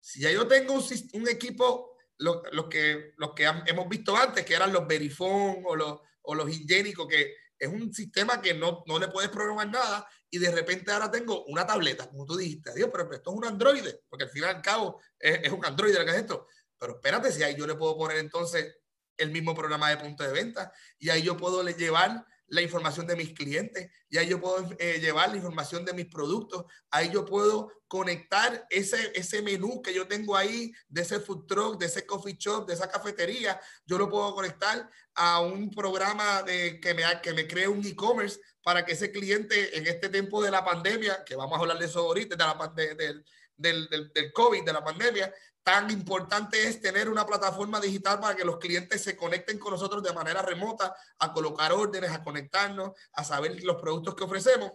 Si 0.00 0.20
ya 0.20 0.32
yo 0.32 0.48
tengo 0.48 0.74
un, 0.74 0.84
un 1.12 1.28
equipo, 1.28 1.96
los 2.18 2.38
lo 2.50 2.68
que, 2.68 3.14
que 3.36 3.52
hemos 3.66 3.88
visto 3.88 4.16
antes, 4.16 4.44
que 4.44 4.54
eran 4.54 4.72
los 4.72 4.88
Verifone 4.88 5.62
o 5.64 5.76
los, 5.76 6.00
o 6.22 6.34
los 6.34 6.50
Ingénicos, 6.50 7.06
que 7.06 7.36
es 7.56 7.68
un 7.68 7.94
sistema 7.94 8.42
que 8.42 8.54
no, 8.54 8.82
no 8.88 8.98
le 8.98 9.06
puedes 9.06 9.30
programar 9.30 9.70
nada 9.70 10.08
y 10.34 10.38
de 10.38 10.50
repente 10.50 10.90
ahora 10.90 11.10
tengo 11.10 11.44
una 11.44 11.66
tableta, 11.66 12.08
como 12.08 12.24
tú 12.24 12.38
dijiste, 12.38 12.72
Dios, 12.74 12.88
pero 12.90 13.04
esto 13.12 13.30
es 13.30 13.36
un 13.36 13.44
Android, 13.44 13.84
porque 14.08 14.24
al 14.24 14.30
fin 14.30 14.42
y 14.42 14.46
al 14.46 14.62
cabo 14.62 14.98
es, 15.18 15.52
un 15.52 15.62
Android 15.62 15.94
lo 15.94 16.06
que 16.06 16.10
es 16.10 16.16
esto. 16.16 16.46
Pero 16.78 16.94
espérate, 16.94 17.30
si 17.30 17.42
ahí 17.42 17.54
yo 17.54 17.66
le 17.66 17.74
puedo 17.74 17.98
poner 17.98 18.16
entonces 18.16 18.78
el 19.18 19.30
mismo 19.30 19.54
programa 19.54 19.90
de 19.90 19.98
punto 19.98 20.24
de 20.24 20.32
venta 20.32 20.72
y 20.98 21.10
ahí 21.10 21.20
yo 21.20 21.36
puedo 21.36 21.62
llevar 21.62 22.24
la 22.46 22.62
información 22.62 23.06
de 23.06 23.16
mis 23.16 23.32
clientes, 23.32 23.90
y 24.10 24.18
ahí 24.18 24.28
yo 24.28 24.40
puedo 24.40 24.74
eh, 24.78 25.00
llevar 25.00 25.30
la 25.30 25.36
información 25.36 25.84
de 25.86 25.94
mis 25.94 26.06
productos, 26.06 26.64
ahí 26.90 27.10
yo 27.10 27.24
puedo 27.24 27.72
conectar 27.88 28.66
ese, 28.68 29.10
ese 29.14 29.40
menú 29.40 29.80
que 29.80 29.94
yo 29.94 30.06
tengo 30.06 30.36
ahí, 30.36 30.72
de 30.88 31.02
ese 31.02 31.20
food 31.20 31.46
truck, 31.46 31.78
de 31.78 31.86
ese 31.86 32.04
coffee 32.04 32.36
shop, 32.38 32.66
de 32.66 32.74
esa 32.74 32.90
cafetería, 32.90 33.58
yo 33.86 33.96
lo 33.96 34.10
puedo 34.10 34.34
conectar 34.34 34.88
a 35.14 35.40
un 35.40 35.70
programa 35.70 36.42
de, 36.42 36.78
que, 36.78 36.92
me, 36.92 37.02
que 37.22 37.32
me 37.32 37.46
cree 37.46 37.68
un 37.68 37.86
e-commerce 37.86 38.38
para 38.62 38.84
que 38.84 38.92
ese 38.92 39.10
cliente 39.10 39.76
en 39.76 39.86
este 39.86 40.08
tiempo 40.08 40.42
de 40.42 40.50
la 40.50 40.64
pandemia, 40.64 41.24
que 41.24 41.36
vamos 41.36 41.58
a 41.58 41.60
hablar 41.60 41.78
de 41.78 41.86
eso 41.86 42.00
ahorita, 42.00 42.36
de 42.36 42.44
la, 42.44 42.72
de, 42.74 42.94
del, 42.94 43.24
del, 43.56 44.12
del 44.12 44.32
COVID, 44.32 44.64
de 44.64 44.72
la 44.72 44.84
pandemia, 44.84 45.32
tan 45.62 45.90
importante 45.90 46.66
es 46.66 46.80
tener 46.80 47.08
una 47.08 47.26
plataforma 47.26 47.80
digital 47.80 48.18
para 48.20 48.34
que 48.34 48.44
los 48.44 48.58
clientes 48.58 49.02
se 49.02 49.16
conecten 49.16 49.58
con 49.58 49.72
nosotros 49.72 50.02
de 50.02 50.12
manera 50.12 50.42
remota, 50.42 50.94
a 51.18 51.32
colocar 51.32 51.72
órdenes, 51.72 52.10
a 52.10 52.22
conectarnos, 52.22 52.92
a 53.12 53.24
saber 53.24 53.62
los 53.62 53.80
productos 53.80 54.14
que 54.14 54.24
ofrecemos. 54.24 54.72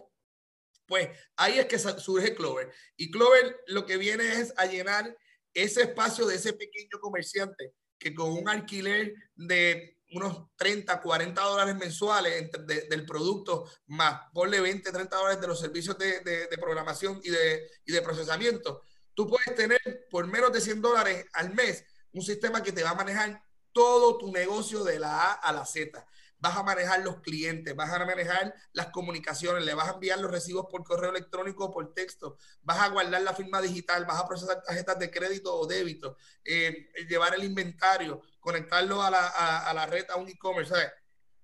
Pues 0.86 1.08
ahí 1.36 1.58
es 1.58 1.66
que 1.66 1.78
surge 1.78 2.34
Clover. 2.34 2.72
Y 2.96 3.10
Clover 3.10 3.62
lo 3.66 3.84
que 3.84 3.98
viene 3.98 4.40
es 4.40 4.54
a 4.56 4.64
llenar 4.64 5.14
ese 5.52 5.82
espacio 5.82 6.26
de 6.26 6.36
ese 6.36 6.54
pequeño 6.54 6.98
comerciante 7.00 7.74
que 7.98 8.14
con 8.14 8.30
un 8.30 8.48
alquiler 8.48 9.14
de 9.34 9.97
unos 10.12 10.56
30, 10.56 11.00
40 11.00 11.42
dólares 11.42 11.76
mensuales 11.76 12.50
del 12.66 13.04
producto, 13.04 13.70
más 13.86 14.22
ponle 14.32 14.60
20, 14.60 14.90
30 14.90 15.16
dólares 15.16 15.40
de 15.40 15.46
los 15.46 15.60
servicios 15.60 15.98
de, 15.98 16.20
de 16.20 16.58
programación 16.58 17.20
y 17.22 17.30
de, 17.30 17.70
y 17.84 17.92
de 17.92 18.02
procesamiento, 18.02 18.82
Tú 19.18 19.26
puedes 19.26 19.52
tener 19.56 20.06
por 20.12 20.28
menos 20.28 20.52
de 20.52 20.60
100 20.60 20.80
dólares 20.80 21.26
al 21.32 21.52
mes 21.52 21.84
un 22.12 22.22
sistema 22.22 22.62
que 22.62 22.70
te 22.70 22.84
va 22.84 22.90
a 22.90 22.94
manejar 22.94 23.42
todo 23.72 24.16
tu 24.16 24.30
negocio 24.30 24.84
de 24.84 25.00
la 25.00 25.10
A 25.10 25.32
a 25.32 25.52
la 25.52 25.66
Z. 25.66 26.06
Vas 26.38 26.56
a 26.56 26.62
manejar 26.62 27.00
los 27.00 27.20
clientes, 27.20 27.74
vas 27.74 27.90
a 27.90 28.04
manejar 28.06 28.54
las 28.74 28.90
comunicaciones, 28.90 29.64
le 29.64 29.74
vas 29.74 29.88
a 29.88 29.94
enviar 29.94 30.20
los 30.20 30.30
recibos 30.30 30.66
por 30.70 30.84
correo 30.84 31.10
electrónico 31.10 31.64
o 31.64 31.72
por 31.72 31.92
texto, 31.94 32.38
vas 32.62 32.78
a 32.78 32.90
guardar 32.90 33.22
la 33.22 33.34
firma 33.34 33.60
digital, 33.60 34.04
vas 34.04 34.20
a 34.20 34.28
procesar 34.28 34.62
tarjetas 34.62 35.00
de 35.00 35.10
crédito 35.10 35.52
o 35.52 35.66
débito, 35.66 36.16
eh, 36.44 36.86
llevar 37.08 37.34
el 37.34 37.42
inventario, 37.42 38.22
conectarlo 38.48 39.02
a 39.02 39.10
la, 39.10 39.26
a, 39.26 39.74
la 39.74 39.84
red, 39.84 40.08
a 40.10 40.16
un 40.16 40.28
e-commerce. 40.28 40.74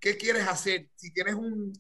¿Qué 0.01 0.17
quieres 0.17 0.49
hacer? 0.49 0.89
Si 0.95 1.13
tienes 1.13 1.35
un 1.35 1.73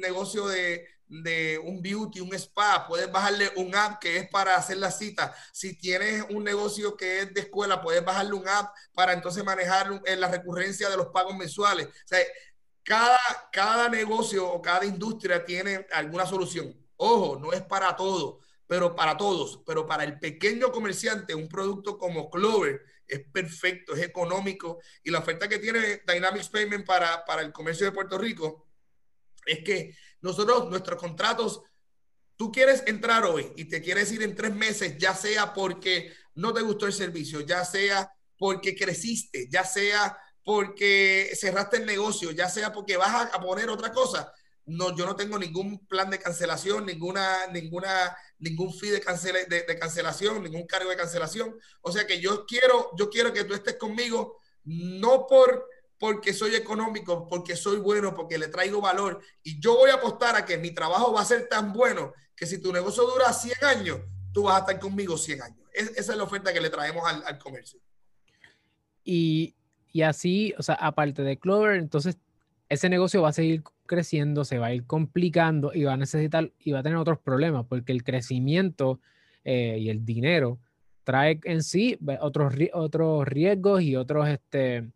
negocio 0.00 0.48
de, 0.48 0.86
de 1.10 1.58
un 1.58 1.82
beauty, 1.82 2.20
un 2.20 2.32
spa, 2.34 2.86
puedes 2.86 3.10
bajarle 3.10 3.50
un 3.56 3.74
app 3.74 4.00
que 4.00 4.16
es 4.16 4.28
para 4.30 4.54
hacer 4.54 4.76
la 4.76 4.90
cita. 4.90 5.34
Si 5.52 5.76
tienes 5.76 6.24
un 6.30 6.44
negocio 6.44 6.96
que 6.96 7.20
es 7.20 7.34
de 7.34 7.40
escuela, 7.40 7.82
puedes 7.82 8.04
bajarle 8.04 8.34
un 8.34 8.48
app 8.48 8.72
para 8.94 9.12
entonces 9.12 9.44
manejar 9.44 10.00
la 10.06 10.28
recurrencia 10.28 10.88
de 10.88 10.96
los 10.96 11.08
pagos 11.08 11.36
mensuales. 11.36 11.88
O 11.88 11.90
sea, 12.06 12.20
cada, 12.84 13.18
cada 13.52 13.88
negocio 13.88 14.48
o 14.48 14.62
cada 14.62 14.84
industria 14.86 15.44
tiene 15.44 15.86
alguna 15.92 16.26
solución. 16.26 16.74
Ojo, 16.96 17.38
no 17.38 17.52
es 17.52 17.62
para 17.62 17.96
todo, 17.96 18.40
pero 18.68 18.94
para 18.94 19.16
todos, 19.16 19.60
pero 19.66 19.86
para 19.86 20.04
el 20.04 20.18
pequeño 20.18 20.70
comerciante, 20.70 21.34
un 21.34 21.48
producto 21.48 21.98
como 21.98 22.30
Clover 22.30 22.82
es 23.10 23.20
perfecto, 23.32 23.94
es 23.94 24.02
económico 24.02 24.80
y 25.02 25.10
la 25.10 25.18
oferta 25.18 25.48
que 25.48 25.58
tiene 25.58 26.02
Dynamics 26.06 26.48
Payment 26.48 26.86
para, 26.86 27.24
para 27.24 27.42
el 27.42 27.52
comercio 27.52 27.86
de 27.86 27.92
Puerto 27.92 28.18
Rico 28.18 28.68
es 29.46 29.64
que 29.64 29.96
nosotros, 30.20 30.68
nuestros 30.70 31.00
contratos, 31.00 31.62
tú 32.36 32.50
quieres 32.50 32.82
entrar 32.86 33.24
hoy 33.24 33.52
y 33.56 33.66
te 33.66 33.82
quieres 33.82 34.10
ir 34.12 34.22
en 34.22 34.34
tres 34.34 34.54
meses, 34.54 34.96
ya 34.98 35.14
sea 35.14 35.52
porque 35.52 36.12
no 36.34 36.52
te 36.52 36.62
gustó 36.62 36.86
el 36.86 36.92
servicio, 36.92 37.40
ya 37.40 37.64
sea 37.64 38.12
porque 38.38 38.74
creciste, 38.74 39.48
ya 39.50 39.64
sea 39.64 40.16
porque 40.42 41.30
cerraste 41.34 41.76
el 41.76 41.86
negocio, 41.86 42.30
ya 42.30 42.48
sea 42.48 42.72
porque 42.72 42.96
vas 42.96 43.30
a, 43.32 43.40
poner 43.40 43.68
otra 43.68 43.92
cosa. 43.92 44.32
No, 44.70 44.94
yo 44.96 45.04
no 45.04 45.16
tengo 45.16 45.36
ningún 45.36 45.84
plan 45.86 46.10
de 46.10 46.20
cancelación, 46.20 46.86
ninguna, 46.86 47.48
ninguna, 47.48 48.16
ningún 48.38 48.72
fee 48.72 48.90
de, 48.90 49.00
de, 49.48 49.62
de, 49.62 49.78
cancelación, 49.78 50.44
ningún 50.44 50.64
cargo 50.64 50.90
de 50.90 50.96
cancelación. 50.96 51.58
O 51.80 51.90
sea 51.90 52.06
que 52.06 52.20
yo 52.20 52.46
quiero, 52.46 52.90
yo 52.96 53.10
quiero 53.10 53.32
que 53.32 53.42
tú 53.42 53.54
estés 53.54 53.74
conmigo, 53.74 54.36
no 54.64 55.26
por 55.26 55.66
porque 55.98 56.32
soy 56.32 56.54
económico, 56.54 57.28
porque 57.28 57.56
soy 57.56 57.78
bueno, 57.78 58.14
porque 58.14 58.38
le 58.38 58.48
traigo 58.48 58.80
valor. 58.80 59.20
Y 59.42 59.60
yo 59.60 59.76
voy 59.76 59.90
a 59.90 59.94
apostar 59.94 60.34
a 60.36 60.46
que 60.46 60.56
mi 60.56 60.70
trabajo 60.70 61.12
va 61.12 61.20
a 61.20 61.26
ser 61.26 61.48
tan 61.48 61.72
bueno 61.74 62.14
que 62.34 62.46
si 62.46 62.62
tu 62.62 62.72
negocio 62.72 63.04
dura 63.04 63.32
100 63.32 63.64
años, 63.64 63.98
tú 64.32 64.44
vas 64.44 64.56
a 64.56 64.58
estar 64.60 64.78
conmigo 64.78 65.18
100 65.18 65.42
años. 65.42 65.68
esa 65.74 66.12
es 66.12 66.16
la 66.16 66.24
oferta 66.24 66.54
que 66.54 66.60
le 66.60 66.70
traemos 66.70 67.04
al, 67.06 67.38
comercio. 67.38 67.80
Y, 69.04 69.54
y, 69.92 70.02
así, 70.02 70.54
o 70.56 70.62
sea, 70.62 70.76
aparte 70.76 71.22
de 71.22 71.38
Clover, 71.38 71.76
entonces 71.76 72.16
ese 72.70 72.88
negocio 72.88 73.20
va 73.20 73.28
a 73.28 73.34
seguir 73.34 73.62
creciendo, 73.90 74.44
se 74.44 74.58
va 74.58 74.66
a 74.66 74.72
ir 74.72 74.86
complicando 74.86 75.72
y 75.74 75.82
va 75.82 75.94
a 75.94 75.96
necesitar 75.96 76.52
y 76.60 76.70
va 76.70 76.78
a 76.78 76.82
tener 76.84 76.96
otros 76.96 77.18
problemas 77.18 77.66
porque 77.68 77.90
el 77.90 78.04
crecimiento 78.04 79.00
eh, 79.42 79.78
y 79.80 79.90
el 79.90 80.04
dinero 80.04 80.60
trae 81.02 81.40
en 81.42 81.64
sí 81.64 81.98
otros, 82.20 82.54
otros 82.72 83.26
riesgos 83.26 83.82
y 83.82 83.96
otros, 83.96 84.28
este, 84.28 84.88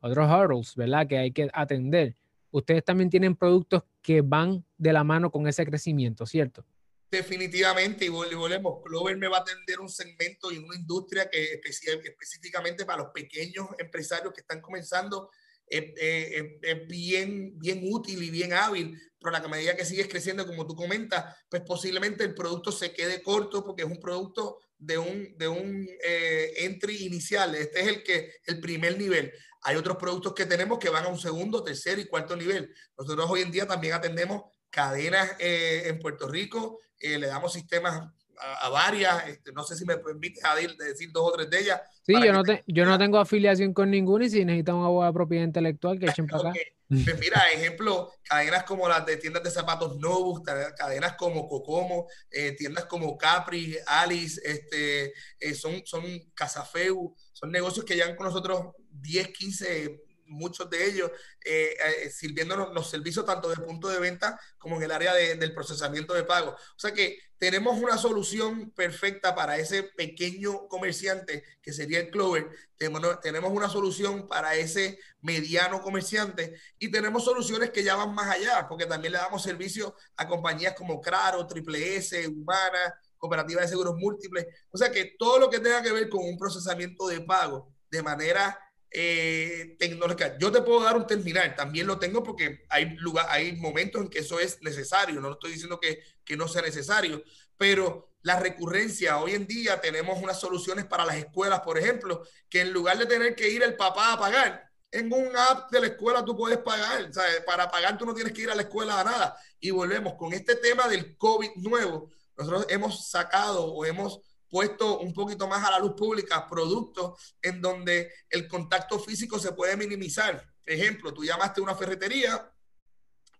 otros 0.00 0.30
hurdles, 0.30 0.76
¿verdad? 0.76 1.06
Que 1.06 1.16
hay 1.16 1.32
que 1.32 1.48
atender. 1.54 2.14
Ustedes 2.50 2.84
también 2.84 3.08
tienen 3.08 3.36
productos 3.36 3.84
que 4.02 4.20
van 4.20 4.62
de 4.76 4.92
la 4.92 5.02
mano 5.02 5.30
con 5.30 5.48
ese 5.48 5.64
crecimiento, 5.64 6.26
¿cierto? 6.26 6.62
Definitivamente, 7.10 8.04
y 8.04 8.08
volvemos, 8.10 8.82
Clover 8.84 9.16
me 9.16 9.28
va 9.28 9.38
a 9.38 9.40
atender 9.40 9.80
un 9.80 9.88
segmento 9.88 10.52
y 10.52 10.58
una 10.58 10.76
industria 10.76 11.30
que 11.30 11.54
específicamente 11.54 12.84
para 12.84 13.04
los 13.04 13.12
pequeños 13.12 13.68
empresarios 13.78 14.34
que 14.34 14.42
están 14.42 14.60
comenzando 14.60 15.30
es, 15.66 16.88
bien, 16.88 17.58
bien 17.58 17.80
útil 17.84 18.22
y 18.22 18.30
bien 18.30 18.52
hábil, 18.52 18.98
pero 19.20 19.36
a 19.36 19.40
la 19.40 19.48
medida 19.48 19.76
que 19.76 19.84
sigues 19.84 20.08
creciendo, 20.08 20.46
como 20.46 20.66
tú 20.66 20.74
comentas, 20.74 21.36
pues 21.48 21.62
posiblemente 21.62 22.24
el 22.24 22.34
producto 22.34 22.72
se 22.72 22.92
quede 22.92 23.22
corto 23.22 23.64
porque 23.64 23.82
es 23.82 23.88
un 23.88 24.00
producto 24.00 24.58
de 24.78 24.98
un, 24.98 25.36
de 25.38 25.48
un 25.48 25.88
eh, 26.04 26.52
entry 26.58 27.06
inicial. 27.06 27.54
Este 27.54 27.80
es 27.80 27.86
el, 27.88 28.02
que, 28.02 28.32
el 28.46 28.60
primer 28.60 28.98
nivel. 28.98 29.32
Hay 29.62 29.76
otros 29.76 29.96
productos 29.96 30.34
que 30.34 30.46
tenemos 30.46 30.78
que 30.78 30.90
van 30.90 31.04
a 31.04 31.08
un 31.08 31.18
segundo, 31.18 31.62
tercer 31.62 31.98
y 32.00 32.06
cuarto 32.06 32.36
nivel. 32.36 32.74
Nosotros 32.98 33.30
hoy 33.30 33.42
en 33.42 33.52
día 33.52 33.66
también 33.66 33.94
atendemos 33.94 34.42
cadenas 34.70 35.36
eh, 35.38 35.84
en 35.86 35.98
Puerto 36.00 36.26
Rico, 36.28 36.80
eh, 36.98 37.18
le 37.18 37.28
damos 37.28 37.52
sistemas 37.52 38.10
a, 38.38 38.68
varias, 38.68 39.28
este, 39.28 39.52
no 39.52 39.64
sé 39.64 39.76
si 39.76 39.84
me 39.84 39.96
permites 39.96 40.42
decir 40.78 41.10
dos 41.12 41.28
o 41.28 41.32
tres 41.32 41.50
de 41.50 41.60
ellas. 41.60 41.80
Sí, 42.02 42.14
yo 42.14 42.32
no, 42.32 42.42
yo 42.66 42.84
no 42.84 42.98
tengo 42.98 43.18
afiliación 43.18 43.72
con 43.72 43.90
ninguna 43.90 44.26
y 44.26 44.30
si 44.30 44.44
necesitan 44.44 44.76
un 44.76 44.84
abogado 44.84 45.12
de 45.12 45.16
propiedad 45.16 45.44
intelectual, 45.44 45.98
que 45.98 46.06
echen 46.06 46.26
para 46.28 46.50
acá. 46.50 46.60
Pues 46.88 47.18
mira, 47.18 47.40
ejemplo, 47.54 48.12
cadenas 48.22 48.64
como 48.64 48.86
las 48.86 49.06
de 49.06 49.16
tiendas 49.16 49.42
de 49.42 49.50
zapatos 49.50 49.96
Novus, 49.96 50.42
cadenas 50.42 51.14
como 51.14 51.48
Cocomo, 51.48 52.06
eh, 52.30 52.52
tiendas 52.52 52.84
como 52.84 53.16
Capri, 53.16 53.78
Alice, 53.86 54.40
este, 54.44 55.14
son, 55.54 55.80
son 55.86 56.04
Casafeu, 56.34 57.14
son 57.32 57.50
negocios 57.50 57.86
que 57.86 57.94
llevan 57.94 58.14
con 58.14 58.26
nosotros 58.26 58.74
10, 58.90 59.28
15, 59.28 60.02
muchos 60.32 60.68
de 60.70 60.86
ellos 60.86 61.10
eh, 61.44 61.76
eh, 62.04 62.10
sirviéndonos 62.10 62.74
los 62.74 62.90
servicios 62.90 63.24
tanto 63.24 63.48
de 63.48 63.56
punto 63.56 63.88
de 63.88 64.00
venta 64.00 64.40
como 64.58 64.76
en 64.76 64.82
el 64.82 64.90
área 64.90 65.14
del 65.14 65.54
procesamiento 65.54 66.14
de 66.14 66.24
pago. 66.24 66.50
O 66.50 66.78
sea 66.78 66.92
que 66.92 67.18
tenemos 67.42 67.76
una 67.76 67.98
solución 67.98 68.70
perfecta 68.70 69.34
para 69.34 69.56
ese 69.56 69.82
pequeño 69.82 70.68
comerciante 70.68 71.42
que 71.60 71.72
sería 71.72 71.98
el 71.98 72.10
Clover. 72.10 72.48
Tenemos 72.78 73.50
una 73.50 73.68
solución 73.68 74.28
para 74.28 74.54
ese 74.54 75.00
mediano 75.20 75.82
comerciante 75.82 76.54
y 76.78 76.88
tenemos 76.90 77.24
soluciones 77.24 77.70
que 77.70 77.82
ya 77.82 77.96
van 77.96 78.14
más 78.14 78.30
allá 78.30 78.68
porque 78.68 78.86
también 78.86 79.14
le 79.14 79.18
damos 79.18 79.42
servicio 79.42 79.96
a 80.16 80.28
compañías 80.28 80.74
como 80.74 81.00
Claro, 81.00 81.44
Triple 81.48 81.96
S, 81.96 82.28
Humana, 82.28 82.94
Cooperativa 83.18 83.60
de 83.60 83.66
Seguros 83.68 83.96
Múltiples. 83.96 84.46
O 84.70 84.78
sea 84.78 84.92
que 84.92 85.16
todo 85.18 85.40
lo 85.40 85.50
que 85.50 85.58
tenga 85.58 85.82
que 85.82 85.90
ver 85.90 86.08
con 86.08 86.24
un 86.24 86.38
procesamiento 86.38 87.08
de 87.08 87.22
pago 87.22 87.72
de 87.90 88.04
manera 88.04 88.56
eh, 88.92 89.76
tecnológica. 89.78 90.36
Yo 90.38 90.52
te 90.52 90.62
puedo 90.62 90.82
dar 90.82 90.96
un 90.96 91.06
terminal, 91.06 91.54
también 91.54 91.86
lo 91.86 91.98
tengo 91.98 92.22
porque 92.22 92.64
hay, 92.68 92.96
lugar, 92.96 93.26
hay 93.30 93.56
momentos 93.56 94.02
en 94.02 94.08
que 94.08 94.20
eso 94.20 94.38
es 94.38 94.60
necesario, 94.62 95.20
no 95.20 95.32
estoy 95.32 95.52
diciendo 95.52 95.80
que, 95.80 96.02
que 96.24 96.36
no 96.36 96.48
sea 96.48 96.62
necesario, 96.62 97.22
pero 97.56 98.12
la 98.22 98.38
recurrencia, 98.38 99.18
hoy 99.18 99.34
en 99.34 99.46
día 99.46 99.80
tenemos 99.80 100.22
unas 100.22 100.38
soluciones 100.38 100.84
para 100.84 101.04
las 101.04 101.16
escuelas, 101.16 101.60
por 101.60 101.78
ejemplo, 101.78 102.22
que 102.48 102.60
en 102.60 102.72
lugar 102.72 102.98
de 102.98 103.06
tener 103.06 103.34
que 103.34 103.48
ir 103.48 103.62
el 103.62 103.76
papá 103.76 104.12
a 104.12 104.18
pagar, 104.18 104.70
en 104.92 105.12
un 105.12 105.34
app 105.34 105.70
de 105.70 105.80
la 105.80 105.86
escuela 105.86 106.24
tú 106.24 106.36
puedes 106.36 106.58
pagar, 106.58 107.10
para 107.46 107.70
pagar 107.70 107.96
tú 107.96 108.04
no 108.04 108.14
tienes 108.14 108.32
que 108.32 108.42
ir 108.42 108.50
a 108.50 108.54
la 108.54 108.62
escuela 108.62 109.00
a 109.00 109.04
nada. 109.04 109.36
Y 109.58 109.70
volvemos 109.70 110.14
con 110.14 110.32
este 110.34 110.56
tema 110.56 110.86
del 110.86 111.16
COVID 111.16 111.50
nuevo, 111.56 112.10
nosotros 112.36 112.66
hemos 112.68 113.08
sacado 113.08 113.72
o 113.72 113.84
hemos 113.84 114.20
puesto 114.52 114.98
un 114.98 115.14
poquito 115.14 115.48
más 115.48 115.66
a 115.66 115.70
la 115.70 115.78
luz 115.78 115.94
pública 115.96 116.46
productos 116.46 117.34
en 117.40 117.62
donde 117.62 118.12
el 118.28 118.46
contacto 118.46 118.98
físico 118.98 119.38
se 119.38 119.52
puede 119.52 119.78
minimizar. 119.78 120.46
Ejemplo, 120.66 121.14
tú 121.14 121.24
llamaste 121.24 121.62
a 121.62 121.64
una 121.64 121.74
ferretería, 121.74 122.52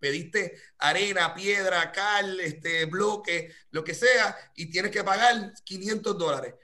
pediste 0.00 0.58
arena, 0.78 1.34
piedra, 1.34 1.92
cal, 1.92 2.40
este, 2.40 2.86
bloque, 2.86 3.54
lo 3.72 3.84
que 3.84 3.92
sea, 3.92 4.34
y 4.56 4.70
tienes 4.70 4.90
que 4.90 5.04
pagar 5.04 5.52
500 5.62 6.16
dólares. 6.16 6.54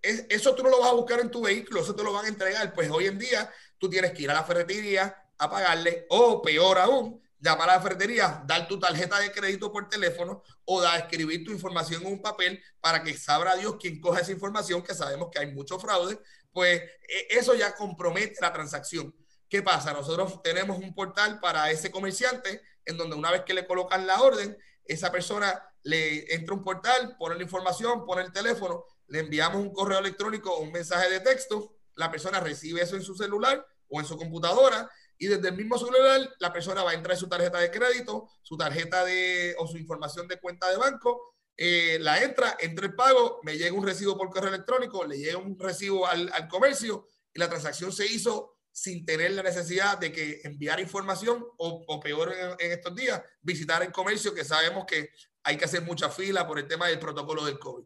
Eso 0.00 0.54
tú 0.54 0.62
no 0.62 0.70
lo 0.70 0.78
vas 0.78 0.90
a 0.90 0.94
buscar 0.94 1.18
en 1.18 1.30
tu 1.32 1.42
vehículo, 1.42 1.80
eso 1.80 1.96
te 1.96 2.04
lo 2.04 2.12
van 2.12 2.26
a 2.26 2.28
entregar. 2.28 2.72
Pues 2.72 2.88
hoy 2.92 3.08
en 3.08 3.18
día 3.18 3.52
tú 3.76 3.90
tienes 3.90 4.12
que 4.12 4.22
ir 4.22 4.30
a 4.30 4.34
la 4.34 4.44
ferretería 4.44 5.16
a 5.36 5.50
pagarle, 5.50 6.06
o 6.10 6.40
peor 6.40 6.78
aún, 6.78 7.20
llamar 7.40 7.70
a 7.70 7.74
la 7.74 7.80
ferretería, 7.80 8.42
dar 8.46 8.68
tu 8.68 8.78
tarjeta 8.78 9.18
de 9.18 9.32
crédito 9.32 9.72
por 9.72 9.88
teléfono 9.88 10.42
o 10.64 10.80
da, 10.80 10.96
escribir 10.96 11.44
tu 11.44 11.52
información 11.52 12.02
en 12.02 12.12
un 12.12 12.22
papel 12.22 12.62
para 12.80 13.02
que 13.02 13.16
sabrá 13.16 13.56
Dios 13.56 13.76
quién 13.80 14.00
coja 14.00 14.20
esa 14.20 14.32
información, 14.32 14.82
que 14.82 14.94
sabemos 14.94 15.28
que 15.32 15.38
hay 15.38 15.52
mucho 15.52 15.78
fraude, 15.78 16.18
pues 16.52 16.80
e, 16.80 17.28
eso 17.30 17.54
ya 17.54 17.74
compromete 17.74 18.36
la 18.40 18.52
transacción. 18.52 19.14
¿Qué 19.48 19.62
pasa? 19.62 19.92
Nosotros 19.92 20.42
tenemos 20.42 20.78
un 20.78 20.94
portal 20.94 21.40
para 21.40 21.70
ese 21.70 21.90
comerciante 21.90 22.62
en 22.84 22.96
donde 22.96 23.16
una 23.16 23.30
vez 23.30 23.42
que 23.42 23.54
le 23.54 23.66
colocan 23.66 24.06
la 24.06 24.20
orden, 24.20 24.56
esa 24.84 25.10
persona 25.10 25.60
le 25.82 26.32
entra 26.34 26.54
un 26.54 26.62
portal, 26.62 27.16
pone 27.18 27.36
la 27.36 27.42
información, 27.42 28.04
pone 28.04 28.22
el 28.22 28.32
teléfono, 28.32 28.84
le 29.08 29.20
enviamos 29.20 29.60
un 29.60 29.72
correo 29.72 29.98
electrónico 29.98 30.52
o 30.52 30.60
un 30.60 30.72
mensaje 30.72 31.10
de 31.10 31.20
texto, 31.20 31.74
la 31.94 32.10
persona 32.10 32.38
recibe 32.40 32.82
eso 32.82 32.96
en 32.96 33.02
su 33.02 33.14
celular 33.14 33.66
o 33.88 34.00
en 34.00 34.06
su 34.06 34.16
computadora 34.16 34.88
y 35.20 35.26
desde 35.26 35.48
el 35.48 35.56
mismo 35.56 35.78
celular 35.78 36.28
la 36.38 36.52
persona 36.52 36.82
va 36.82 36.92
a 36.92 36.94
entrar 36.94 37.16
su 37.16 37.28
tarjeta 37.28 37.58
de 37.58 37.70
crédito, 37.70 38.26
su 38.42 38.56
tarjeta 38.56 39.04
de 39.04 39.54
o 39.58 39.68
su 39.68 39.76
información 39.76 40.26
de 40.26 40.40
cuenta 40.40 40.70
de 40.70 40.78
banco, 40.78 41.34
eh, 41.58 41.98
la 42.00 42.22
entra, 42.22 42.56
entra 42.58 42.86
el 42.86 42.94
pago, 42.94 43.38
me 43.42 43.58
llega 43.58 43.76
un 43.76 43.84
recibo 43.84 44.16
por 44.16 44.30
correo 44.30 44.48
electrónico, 44.48 45.04
le 45.04 45.18
llega 45.18 45.36
un 45.36 45.58
recibo 45.58 46.06
al, 46.06 46.32
al 46.32 46.48
comercio 46.48 47.06
y 47.34 47.38
la 47.38 47.50
transacción 47.50 47.92
se 47.92 48.06
hizo 48.06 48.56
sin 48.72 49.04
tener 49.04 49.32
la 49.32 49.42
necesidad 49.42 49.98
de 49.98 50.10
que 50.10 50.40
enviar 50.42 50.80
información 50.80 51.44
o, 51.58 51.84
o 51.86 52.00
peor 52.00 52.32
en, 52.32 52.52
en, 52.58 52.72
estos 52.72 52.94
días, 52.94 53.22
visitar 53.42 53.82
el 53.82 53.92
comercio 53.92 54.34
que 54.34 54.42
sabemos 54.42 54.86
que 54.86 55.10
hay 55.42 55.58
que 55.58 55.66
hacer 55.66 55.82
mucha 55.82 56.08
fila 56.08 56.46
por 56.46 56.58
el 56.58 56.66
tema 56.66 56.88
del 56.88 56.98
protocolo 56.98 57.44
del 57.44 57.58
COVID. 57.58 57.84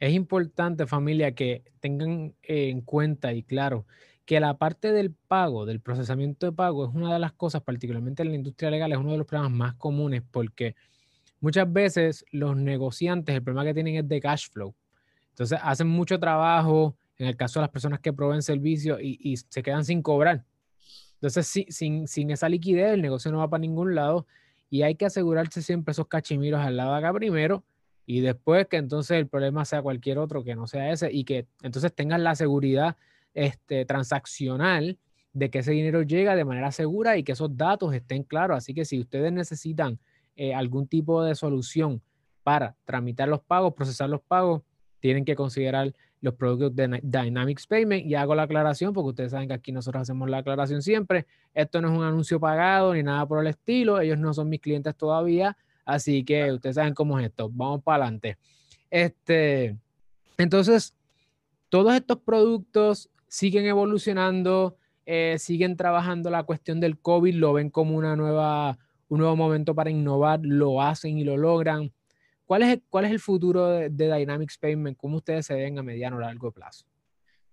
Es 0.00 0.12
importante 0.14 0.86
familia 0.86 1.34
que 1.34 1.64
tengan 1.80 2.34
en 2.42 2.80
cuenta 2.80 3.34
y 3.34 3.42
claro 3.42 3.86
que 4.24 4.40
la 4.40 4.56
parte 4.56 4.92
del 4.92 5.12
pago, 5.12 5.66
del 5.66 5.80
procesamiento 5.80 6.46
de 6.46 6.52
pago, 6.52 6.86
es 6.86 6.94
una 6.94 7.12
de 7.12 7.18
las 7.18 7.32
cosas, 7.32 7.62
particularmente 7.62 8.22
en 8.22 8.30
la 8.30 8.34
industria 8.36 8.70
legal, 8.70 8.92
es 8.92 8.98
uno 8.98 9.12
de 9.12 9.18
los 9.18 9.26
problemas 9.26 9.52
más 9.52 9.74
comunes 9.74 10.22
porque 10.30 10.74
muchas 11.40 11.70
veces 11.70 12.24
los 12.30 12.56
negociantes, 12.56 13.34
el 13.34 13.42
problema 13.42 13.64
que 13.64 13.74
tienen 13.74 13.96
es 13.96 14.08
de 14.08 14.20
cash 14.20 14.48
flow. 14.50 14.74
Entonces 15.30 15.58
hacen 15.62 15.88
mucho 15.88 16.18
trabajo, 16.18 16.96
en 17.18 17.26
el 17.26 17.36
caso 17.36 17.58
de 17.60 17.64
las 17.64 17.70
personas 17.70 18.00
que 18.00 18.12
proveen 18.12 18.42
servicios 18.42 18.98
y, 19.02 19.18
y 19.20 19.36
se 19.36 19.62
quedan 19.62 19.84
sin 19.84 20.00
cobrar. 20.00 20.44
Entonces, 21.14 21.46
si, 21.46 21.66
sin, 21.70 22.06
sin 22.06 22.30
esa 22.30 22.48
liquidez, 22.48 22.92
el 22.92 23.02
negocio 23.02 23.30
no 23.32 23.38
va 23.38 23.48
para 23.48 23.60
ningún 23.60 23.94
lado 23.94 24.26
y 24.70 24.82
hay 24.82 24.94
que 24.94 25.06
asegurarse 25.06 25.62
siempre 25.62 25.92
esos 25.92 26.06
cachimiros 26.06 26.60
al 26.60 26.76
lado 26.76 26.92
de 26.92 26.98
acá 26.98 27.12
primero 27.12 27.64
y 28.06 28.20
después 28.20 28.66
que 28.66 28.76
entonces 28.76 29.18
el 29.18 29.28
problema 29.28 29.64
sea 29.64 29.82
cualquier 29.82 30.18
otro 30.18 30.44
que 30.44 30.54
no 30.54 30.66
sea 30.66 30.90
ese 30.92 31.10
y 31.12 31.24
que 31.24 31.46
entonces 31.62 31.94
tengan 31.94 32.24
la 32.24 32.34
seguridad 32.34 32.96
este, 33.34 33.84
transaccional 33.84 34.98
de 35.32 35.50
que 35.50 35.58
ese 35.58 35.72
dinero 35.72 36.02
llega 36.02 36.36
de 36.36 36.44
manera 36.44 36.70
segura 36.72 37.16
y 37.18 37.24
que 37.24 37.32
esos 37.32 37.56
datos 37.56 37.92
estén 37.92 38.22
claros. 38.22 38.56
Así 38.56 38.72
que 38.72 38.84
si 38.84 39.00
ustedes 39.00 39.32
necesitan 39.32 39.98
eh, 40.36 40.54
algún 40.54 40.86
tipo 40.86 41.22
de 41.22 41.34
solución 41.34 42.00
para 42.42 42.76
tramitar 42.84 43.28
los 43.28 43.40
pagos, 43.40 43.74
procesar 43.74 44.08
los 44.08 44.22
pagos, 44.22 44.62
tienen 45.00 45.24
que 45.24 45.34
considerar 45.34 45.92
los 46.20 46.34
productos 46.34 46.74
de 46.74 47.00
Dynamics 47.02 47.66
Payment 47.66 48.06
y 48.06 48.14
hago 48.14 48.34
la 48.34 48.44
aclaración 48.44 48.94
porque 48.94 49.10
ustedes 49.10 49.32
saben 49.32 49.48
que 49.48 49.54
aquí 49.54 49.72
nosotros 49.72 50.02
hacemos 50.02 50.30
la 50.30 50.38
aclaración 50.38 50.80
siempre. 50.80 51.26
Esto 51.52 51.82
no 51.82 51.88
es 51.92 51.98
un 51.98 52.04
anuncio 52.04 52.40
pagado 52.40 52.94
ni 52.94 53.02
nada 53.02 53.26
por 53.26 53.40
el 53.40 53.48
estilo. 53.48 54.00
Ellos 54.00 54.18
no 54.18 54.32
son 54.32 54.48
mis 54.48 54.60
clientes 54.60 54.96
todavía. 54.96 55.56
Así 55.84 56.24
que 56.24 56.50
ustedes 56.52 56.76
saben 56.76 56.94
cómo 56.94 57.18
es 57.18 57.26
esto. 57.26 57.50
Vamos 57.52 57.82
para 57.82 58.04
adelante. 58.04 58.38
Este, 58.90 59.76
entonces, 60.38 60.94
todos 61.68 61.92
estos 61.94 62.18
productos 62.20 63.10
siguen 63.34 63.66
evolucionando, 63.66 64.76
eh, 65.06 65.36
siguen 65.40 65.76
trabajando 65.76 66.30
la 66.30 66.44
cuestión 66.44 66.78
del 66.78 67.00
COVID, 67.00 67.34
lo 67.34 67.52
ven 67.52 67.68
como 67.68 67.96
una 67.96 68.14
nueva, 68.14 68.78
un 69.08 69.18
nuevo 69.18 69.34
momento 69.34 69.74
para 69.74 69.90
innovar, 69.90 70.38
lo 70.44 70.80
hacen 70.80 71.18
y 71.18 71.24
lo 71.24 71.36
logran. 71.36 71.92
¿Cuál 72.44 72.62
es, 72.62 72.78
cuál 72.88 73.06
es 73.06 73.10
el 73.10 73.18
futuro 73.18 73.70
de, 73.70 73.90
de 73.90 74.14
Dynamics 74.14 74.56
Payment? 74.56 74.96
¿Cómo 74.96 75.16
ustedes 75.16 75.46
se 75.46 75.54
ven 75.54 75.76
a 75.80 75.82
mediano 75.82 76.18
o 76.18 76.20
largo 76.20 76.52
plazo? 76.52 76.86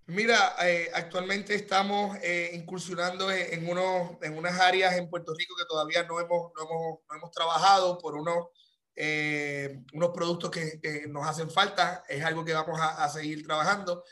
Mira, 0.05 0.55
eh, 0.63 0.91
actualmente 0.93 1.55
estamos 1.55 2.15
eh, 2.21 2.51
incursionando 2.53 3.31
en, 3.31 3.67
unos, 3.67 4.17
en 4.21 4.37
unas 4.37 4.59
áreas 4.59 4.95
en 4.97 5.09
Puerto 5.09 5.33
Rico 5.33 5.55
que 5.57 5.65
todavía 5.65 6.03
no 6.03 6.19
hemos, 6.19 6.51
no 6.55 6.61
hemos, 6.61 6.99
no 7.09 7.15
hemos 7.15 7.31
trabajado 7.31 7.97
por 7.97 8.13
unos, 8.13 8.49
eh, 8.95 9.81
unos 9.93 10.11
productos 10.11 10.51
que, 10.51 11.07
nos 11.07 11.27
hacen 11.27 11.49
falta. 11.49 12.03
Es 12.07 12.23
algo 12.23 12.45
que 12.45 12.53
vamos 12.53 12.79
a, 12.79 13.03
a 13.03 13.09
seguir 13.09 13.43
trabajando. 13.47 14.03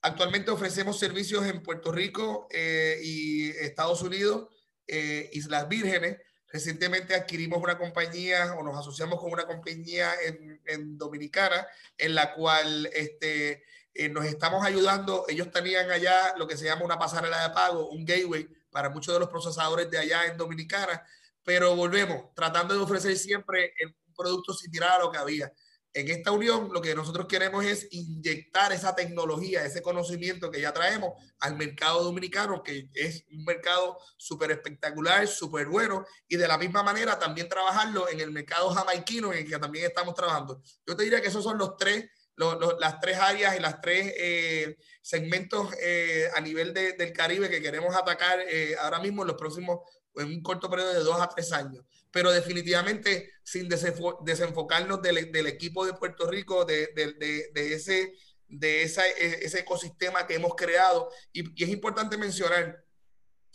Actualmente 0.00 0.50
ofrecemos 0.52 0.98
servicios 0.98 1.44
en 1.46 1.62
Puerto 1.62 1.90
Rico 1.90 2.46
eh, 2.50 3.00
y 3.02 3.50
Estados 3.50 4.00
Unidos, 4.02 4.48
eh, 4.86 5.28
Islas 5.32 5.68
Vírgenes. 5.68 6.18
Recientemente 6.46 7.14
adquirimos 7.14 7.60
una 7.60 7.76
compañía 7.76 8.54
o 8.54 8.62
nos 8.62 8.78
asociamos 8.78 9.20
con 9.20 9.32
una 9.32 9.44
compañía 9.44 10.12
en, 10.24 10.62
en 10.66 10.96
Dominicana 10.96 11.66
en 11.96 12.14
la 12.14 12.32
cual 12.32 12.88
este, 12.94 13.64
eh, 13.92 14.08
nos 14.08 14.24
estamos 14.24 14.64
ayudando. 14.64 15.24
Ellos 15.28 15.50
tenían 15.50 15.90
allá 15.90 16.32
lo 16.36 16.46
que 16.46 16.56
se 16.56 16.66
llama 16.66 16.84
una 16.84 16.98
pasarela 16.98 17.48
de 17.48 17.52
pago, 17.52 17.90
un 17.90 18.04
gateway 18.04 18.48
para 18.70 18.90
muchos 18.90 19.12
de 19.12 19.20
los 19.20 19.28
procesadores 19.28 19.90
de 19.90 19.98
allá 19.98 20.26
en 20.26 20.36
Dominicana, 20.36 21.04
pero 21.42 21.74
volvemos 21.74 22.32
tratando 22.34 22.74
de 22.74 22.80
ofrecer 22.80 23.16
siempre 23.18 23.72
un 24.06 24.14
producto 24.14 24.54
similar 24.54 24.92
a 24.92 25.04
lo 25.04 25.10
que 25.10 25.18
había 25.18 25.52
en 25.98 26.08
esta 26.08 26.30
unión 26.30 26.70
lo 26.72 26.80
que 26.80 26.94
nosotros 26.94 27.26
queremos 27.26 27.64
es 27.64 27.88
inyectar 27.90 28.72
esa 28.72 28.94
tecnología, 28.94 29.64
ese 29.64 29.82
conocimiento 29.82 30.48
que 30.48 30.60
ya 30.60 30.72
traemos 30.72 31.12
al 31.40 31.56
mercado 31.56 32.04
dominicano, 32.04 32.62
que 32.62 32.88
es 32.94 33.24
un 33.32 33.44
mercado 33.44 33.98
súper 34.16 34.52
espectacular, 34.52 35.26
súper 35.26 35.66
bueno, 35.66 36.04
y 36.28 36.36
de 36.36 36.46
la 36.46 36.56
misma 36.56 36.84
manera 36.84 37.18
también 37.18 37.48
trabajarlo 37.48 38.08
en 38.08 38.20
el 38.20 38.30
mercado 38.30 38.70
jamaiquino 38.70 39.32
en 39.32 39.40
el 39.40 39.50
que 39.50 39.58
también 39.58 39.86
estamos 39.86 40.14
trabajando. 40.14 40.62
Yo 40.86 40.96
te 40.96 41.02
diría 41.02 41.20
que 41.20 41.28
esos 41.28 41.42
son 41.42 41.58
los 41.58 41.76
tres, 41.76 42.08
los, 42.36 42.60
los, 42.60 42.78
las 42.78 43.00
tres 43.00 43.18
áreas 43.18 43.56
y 43.56 43.60
las 43.60 43.80
tres 43.80 44.14
eh, 44.16 44.76
segmentos 45.02 45.74
eh, 45.82 46.28
a 46.32 46.40
nivel 46.40 46.72
de, 46.72 46.92
del 46.92 47.12
Caribe 47.12 47.50
que 47.50 47.60
queremos 47.60 47.96
atacar 47.96 48.38
eh, 48.48 48.76
ahora 48.80 49.00
mismo 49.00 49.22
en 49.22 49.28
los 49.28 49.36
próximos, 49.36 49.80
en 50.14 50.28
un 50.28 50.42
corto 50.42 50.70
periodo 50.70 50.92
de 50.92 51.00
dos 51.00 51.20
a 51.20 51.28
tres 51.28 51.50
años 51.50 51.84
pero 52.10 52.30
definitivamente 52.30 53.32
sin 53.42 53.68
desenfocarnos 53.68 55.02
del, 55.02 55.30
del 55.30 55.46
equipo 55.46 55.84
de 55.86 55.94
Puerto 55.94 56.30
Rico, 56.30 56.64
de, 56.64 56.88
de, 56.94 57.50
de 57.52 57.74
ese, 57.74 58.14
de 58.48 58.82
esa, 58.82 59.06
e, 59.06 59.44
ese 59.44 59.60
ecosistema 59.60 60.26
que 60.26 60.34
hemos 60.34 60.54
creado. 60.54 61.10
Y, 61.32 61.60
y, 61.60 61.64
es 61.64 61.70
importante 61.70 62.16
mencionar, 62.16 62.84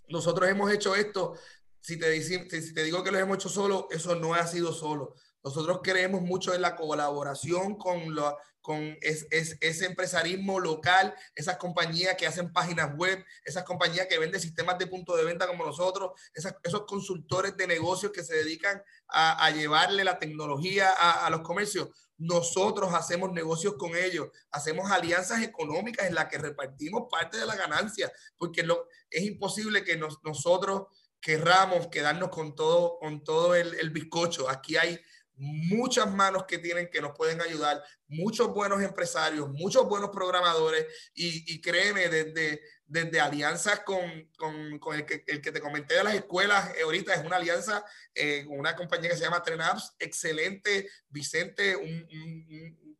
nosotros 0.08 0.50
hemos 0.50 0.72
hecho 0.72 0.96
esto, 0.96 1.38
si 1.80 1.98
te, 1.98 2.22
si 2.22 2.74
te 2.74 2.84
digo 2.84 3.04
que 3.04 3.12
lo 3.12 3.20
hemos 3.20 3.38
hecho 3.38 3.50
solo, 3.50 3.88
eso 3.92 4.16
no 4.16 4.34
ha 4.34 4.48
sido 4.48 4.72
solo. 4.72 5.16
Nosotros 5.43 5.82
creemos 5.84 6.21
mucho 6.21 6.53
en 6.53 6.62
la 6.62 6.75
colaboración 6.75 7.75
con, 7.75 8.15
lo, 8.15 8.38
con 8.62 8.97
es, 9.01 9.27
es, 9.29 9.58
ese 9.60 9.86
empresarismo 9.86 10.58
local, 10.60 11.13
esas 11.36 11.58
compañías 11.58 12.15
que 12.15 12.25
hacen 12.25 12.53
páginas 12.53 12.95
web, 12.95 13.23
esas 13.43 13.65
compañías 13.65 14.08
que 14.08 14.17
venden 14.17 14.39
sistemas 14.39 14.79
de 14.79 14.88
punto 14.88 15.17
de 15.17 15.25
venta 15.25 15.45
como 15.45 15.65
nosotros, 15.65 16.12
esas, 16.34 16.56
esos 16.63 16.86
consultores 16.86 17.58
de 17.58 17.67
negocios 17.67 18.13
que 18.13 18.23
se 18.23 18.36
dedican 18.36 18.82
a, 19.10 19.45
a 19.45 19.51
llevarle 19.51 20.06
la 20.06 20.17
tecnología 20.17 20.89
a, 20.91 21.25
a, 21.25 21.29
los 21.29 21.41
comercios. 21.41 21.89
Nosotros 22.17 22.93
hacemos 22.93 23.34
negocios 23.34 23.75
con 23.77 23.97
ellos, 23.97 24.29
hacemos 24.49 24.89
alianzas 24.91 25.41
económicas 25.41 26.08
en 26.08 26.15
las 26.15 26.27
que 26.29 26.38
repartimos 26.38 27.10
parte 27.12 27.38
de 27.38 27.45
la 27.45 27.58
ganancia, 27.58 28.10
porque 28.38 28.63
lo, 28.63 28.88
es 29.10 29.23
imposible 29.23 29.84
que 29.84 29.97
nos, 29.97 30.23
nosotros 30.23 30.84
querramos 31.19 31.88
quedarnos 31.88 32.29
con 32.29 32.56
todo, 32.56 32.97
con 32.99 33.25
todo 33.25 33.56
el, 33.56 33.73
el 33.75 33.89
bizcocho. 33.89 34.49
Aquí 34.49 34.77
hay 34.77 34.99
muchas 35.36 36.12
manos 36.12 36.46
que 36.46 36.58
tienen 36.58 36.89
que 36.89 37.02
nos 37.02 37.15
pueden 37.17 37.41
ayudar, 37.41 37.84
muchos 38.08 38.54
buenos 38.54 38.82
empresarios, 38.82 39.50
muchos 39.50 39.88
buenos 39.88 40.10
programadores 40.12 40.86
y, 41.13 41.54
y 41.54 41.62
créeme, 41.62 42.10
desde, 42.10 42.62
desde 42.86 43.19
alianzas 43.19 43.80
con, 43.82 44.30
con, 44.38 44.96
el, 44.96 45.06
que, 45.06 45.24
el, 45.28 45.41
que, 45.41 45.52
te 45.52 45.62
comenté 45.62 45.96
de 45.96 46.04
las 46.04 46.15
escuelas, 46.15 46.76
eh, 46.76 46.84
ahorita 46.84 47.13
es 47.13 47.26
una 47.26 47.38
alianza 47.38 47.84
eh, 48.13 48.46
una 48.48 48.76
compañía 48.76 49.10
que 49.10 49.17
se 49.17 49.24
llama 49.24 49.41
TrenApps, 49.43 49.96
excelente, 50.00 50.89
Vicente, 51.10 51.76
un 51.76 52.92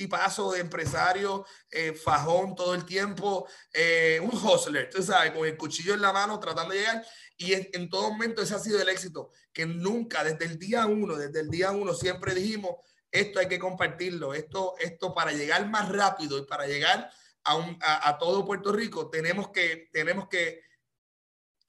tipazo 0.00 0.52
de 0.52 0.60
empresario, 0.60 1.44
eh, 1.70 1.92
fajón 1.92 2.54
todo 2.54 2.74
el 2.74 2.86
tiempo, 2.86 3.46
eh, 3.72 4.18
un 4.22 4.30
hustler, 4.30 4.88
tú 4.88 5.02
sabes, 5.02 5.32
con 5.32 5.46
el 5.46 5.58
cuchillo 5.58 5.92
en 5.92 6.00
la 6.00 6.10
mano 6.10 6.40
tratando 6.40 6.72
de 6.72 6.80
llegar. 6.80 7.04
Y 7.36 7.52
en, 7.52 7.68
en, 7.74 7.90
todo 7.90 8.10
momento 8.10 8.40
ese 8.40 8.54
ha 8.54 8.58
sido 8.58 8.80
el 8.80 8.88
éxito, 8.88 9.30
que 9.52 9.66
nunca, 9.66 10.24
desde 10.24 10.46
el 10.46 10.58
día 10.58 10.86
uno, 10.86 11.16
desde 11.16 11.40
el 11.40 11.50
día 11.50 11.70
uno, 11.70 11.92
siempre 11.92 12.34
dijimos, 12.34 12.76
esto 13.10 13.40
hay 13.40 13.48
que 13.48 13.58
compartirlo, 13.58 14.32
esto, 14.32 14.74
esto 14.78 15.12
para 15.12 15.32
llegar 15.32 15.68
más 15.68 15.90
rápido 15.90 16.38
y 16.38 16.46
para 16.46 16.66
llegar 16.66 17.10
a, 17.44 17.56
un, 17.56 17.78
a, 17.82 18.08
a 18.08 18.16
todo 18.16 18.46
Puerto 18.46 18.72
Rico, 18.72 19.10
tenemos 19.10 19.50
que, 19.50 19.90
tenemos 19.92 20.28
que 20.28 20.62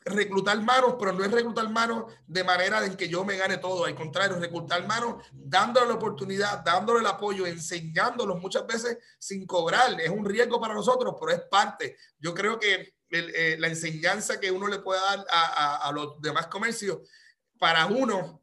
reclutar 0.04 0.60
manos, 0.62 0.96
pero 1.00 1.14
no 1.14 1.24
es 1.24 1.32
reclutar 1.32 1.70
manos 1.70 2.12
de 2.26 2.44
manera 2.44 2.84
en 2.86 2.96
que 2.96 3.08
yo 3.08 3.24
me 3.24 3.38
gane 3.38 3.58
todo, 3.58 3.86
al 3.86 3.96
contrario, 3.96 4.40
reclutar 4.40 4.86
manos 4.88 5.24
dándole 5.32 5.88
la 5.88 5.94
oportunidad, 5.94 6.64
dándole 6.64 7.00
el 7.00 7.06
apoyo, 7.06 7.46
enseñándolos 7.46 8.40
muchas 8.40 8.66
veces 8.66 8.98
sin 9.20 9.46
cobrar. 9.46 10.00
Es 10.02 10.10
un 10.10 10.26
riesgo 10.26 10.60
para 10.60 10.74
nosotros, 10.74 11.16
pero 11.20 11.32
es 11.32 11.42
parte. 11.42 11.98
Yo 12.20 12.34
creo 12.34 12.58
que 12.58 12.96
eh, 13.10 13.58
la 13.60 13.68
enseñanza 13.68 14.40
que 14.40 14.52
uno 14.52 14.68
le 14.68 14.80
puede 14.80 15.02
dar 15.02 15.26
a, 15.30 15.46
a, 15.46 15.76
a, 15.88 15.92
los 15.92 16.22
demás 16.22 16.48
comercios 16.48 17.00
para 17.60 17.86
uno 17.86 18.41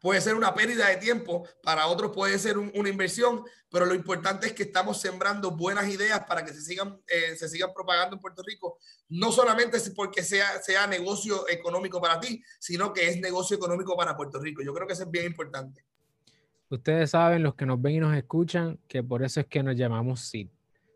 puede 0.00 0.20
ser 0.20 0.34
una 0.34 0.54
pérdida 0.54 0.88
de 0.88 0.96
tiempo, 0.96 1.46
para 1.62 1.86
otros 1.86 2.12
puede 2.12 2.38
ser 2.38 2.58
una 2.58 2.88
inversión, 2.88 3.42
pero 3.70 3.86
lo 3.86 3.94
importante 3.94 4.46
es 4.46 4.52
que 4.52 4.62
estamos 4.64 5.00
sembrando 5.00 5.50
buenas 5.50 5.88
ideas 5.88 6.24
para 6.26 6.44
que 6.44 6.52
se 6.52 6.62
sigan, 6.62 7.00
eh, 7.06 7.36
se 7.36 7.48
sigan 7.48 7.72
propagando 7.74 8.16
en 8.16 8.20
Puerto 8.20 8.42
Rico, 8.42 8.78
no 9.08 9.30
solamente 9.32 9.78
porque 9.94 10.22
sea, 10.22 10.60
sea 10.62 10.86
negocio 10.86 11.48
económico 11.48 12.00
para 12.00 12.18
ti, 12.18 12.42
sino 12.58 12.92
que 12.92 13.08
es 13.08 13.20
negocio 13.20 13.56
económico 13.56 13.96
para 13.96 14.16
Puerto 14.16 14.40
Rico. 14.40 14.62
Yo 14.62 14.72
creo 14.72 14.86
que 14.86 14.94
eso 14.94 15.02
es 15.02 15.10
bien 15.10 15.26
importante. 15.26 15.84
Ustedes 16.70 17.10
saben, 17.10 17.42
los 17.42 17.54
que 17.54 17.64
nos 17.64 17.80
ven 17.80 17.94
y 17.94 18.00
nos 18.00 18.16
escuchan, 18.16 18.78
que 18.88 19.02
por 19.02 19.22
eso 19.22 19.40
es 19.40 19.46
que 19.46 19.62
nos 19.62 19.76
llamamos 19.76 20.20
SID. 20.20 20.48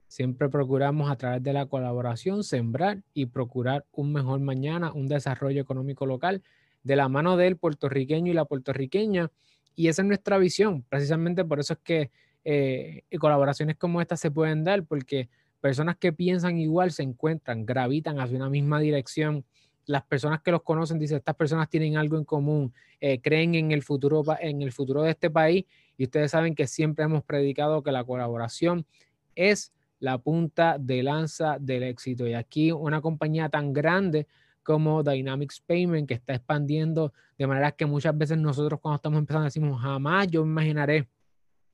Siempre 0.07 0.51
procuramos 0.51 1.11
a 1.11 1.17
través 1.17 1.43
de 1.43 1.55
la 1.55 1.65
colaboración 1.65 2.45
sembrar 2.45 3.03
y 3.15 3.27
procurar 3.27 3.87
un 3.93 4.13
mejor 4.13 4.41
mañana, 4.41 4.93
un 4.93 5.09
desarrollo 5.09 5.63
económico 5.63 6.05
local 6.05 6.43
de 6.83 6.97
la 6.97 7.09
mano 7.09 7.37
del 7.37 7.57
puertorriqueño 7.57 8.31
y 8.31 8.35
la 8.35 8.45
puertorriqueña. 8.45 9.31
Y 9.75 9.89
esa 9.89 10.03
es 10.03 10.09
nuestra 10.09 10.39
visión. 10.39 10.85
Precisamente 10.89 11.45
por 11.45 11.61
eso 11.61 11.75
es 11.75 11.79
que 11.81 12.11
eh, 12.45 13.05
colaboraciones 13.21 13.77
como 13.77 14.01
esta 14.01 14.17
se 14.17 14.31
pueden 14.31 14.65
dar, 14.65 14.85
porque 14.85 15.29
personas 15.61 15.97
que 15.97 16.13
piensan 16.13 16.59
igual 16.59 16.91
se 16.91 17.03
encuentran, 17.03 17.65
gravitan 17.65 18.19
hacia 18.19 18.37
una 18.37 18.51
misma 18.51 18.81
dirección. 18.81 19.45
Las 19.87 20.03
personas 20.03 20.43
que 20.43 20.51
los 20.51 20.63
conocen 20.63 20.99
dicen, 20.99 21.19
estas 21.19 21.37
personas 21.37 21.69
tienen 21.69 21.97
algo 21.97 22.19
en 22.19 22.25
común, 22.25 22.73
eh, 23.01 23.21
creen 23.21 23.55
en 23.55 23.73
el, 23.73 23.83
futuro, 23.83 24.25
en 24.41 24.63
el 24.63 24.73
futuro 24.73 25.03
de 25.03 25.11
este 25.11 25.31
país 25.31 25.65
y 25.97 26.05
ustedes 26.05 26.31
saben 26.31 26.55
que 26.55 26.67
siempre 26.67 27.05
hemos 27.05 27.23
predicado 27.25 27.83
que 27.83 27.93
la 27.93 28.05
colaboración 28.05 28.87
es 29.35 29.73
la 30.01 30.19
punta 30.19 30.79
de 30.79 31.03
lanza 31.03 31.59
del 31.61 31.85
éxito. 31.85 32.27
Y 32.27 32.35
aquí 32.35 32.73
una 32.73 33.01
compañía 33.01 33.49
tan 33.49 33.73
grande 33.73 34.27
como 34.63 35.03
Dynamics 35.03 35.61
Payment, 35.61 36.09
que 36.09 36.15
está 36.15 36.35
expandiendo 36.35 37.13
de 37.39 37.47
manera 37.47 37.73
que 37.73 37.87
muchas 37.87 38.17
veces 38.17 38.39
nosotros 38.39 38.81
cuando 38.81 38.97
estamos 38.97 39.19
empezando 39.19 39.45
decimos, 39.45 39.81
jamás 39.81 40.29
yo 40.29 40.45
me 40.45 40.53
imaginaré 40.53 41.09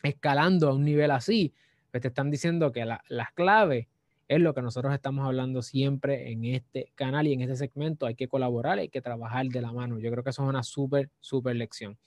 escalando 0.03 0.69
a 0.69 0.75
un 0.75 0.85
nivel 0.85 1.11
así. 1.11 1.53
Pues 1.91 2.03
te 2.03 2.09
están 2.09 2.31
diciendo 2.31 2.73
que 2.73 2.85
la, 2.85 3.03
las 3.09 3.33
claves 3.33 3.87
es 4.29 4.41
lo 4.41 4.55
que 4.55 4.63
nosotros 4.63 4.93
estamos 4.93 5.25
hablando 5.27 5.63
siempre 5.63 6.31
en 6.31 6.45
este 6.45 6.93
canal 6.95 7.27
y 7.27 7.33
en 7.33 7.41
este 7.41 7.57
segmento. 7.57 8.07
Hay 8.07 8.15
que 8.15 8.29
colaborar, 8.29 8.79
hay 8.79 8.89
que 8.89 9.01
trabajar 9.01 9.47
de 9.47 9.61
la 9.61 9.73
mano. 9.73 9.99
Yo 9.99 10.11
creo 10.11 10.23
que 10.23 10.31
eso 10.31 10.43
es 10.43 10.49
una 10.49 10.63
súper, 10.63 11.11
súper 11.21 11.57
lección. 11.57 11.99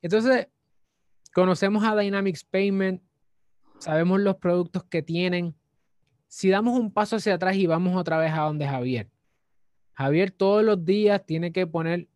Entonces, 0.00 0.48
conocemos 1.34 1.84
a 1.84 1.96
Dynamics 1.96 2.44
Payment, 2.44 3.02
sabemos 3.78 4.20
los 4.20 4.36
productos 4.36 4.84
que 4.84 5.02
tienen. 5.02 5.54
Si 6.28 6.48
damos 6.48 6.78
un 6.78 6.92
paso 6.92 7.16
hacia 7.16 7.34
atrás 7.34 7.56
y 7.56 7.66
vamos 7.66 7.94
otra 7.96 8.18
vez 8.18 8.32
a 8.32 8.40
donde 8.40 8.66
Javier, 8.66 9.10
Javier 9.96 10.30
todos 10.30 10.62
los 10.62 10.84
días 10.84 11.24
tiene 11.24 11.52
que 11.52 11.66
poner 11.66 12.06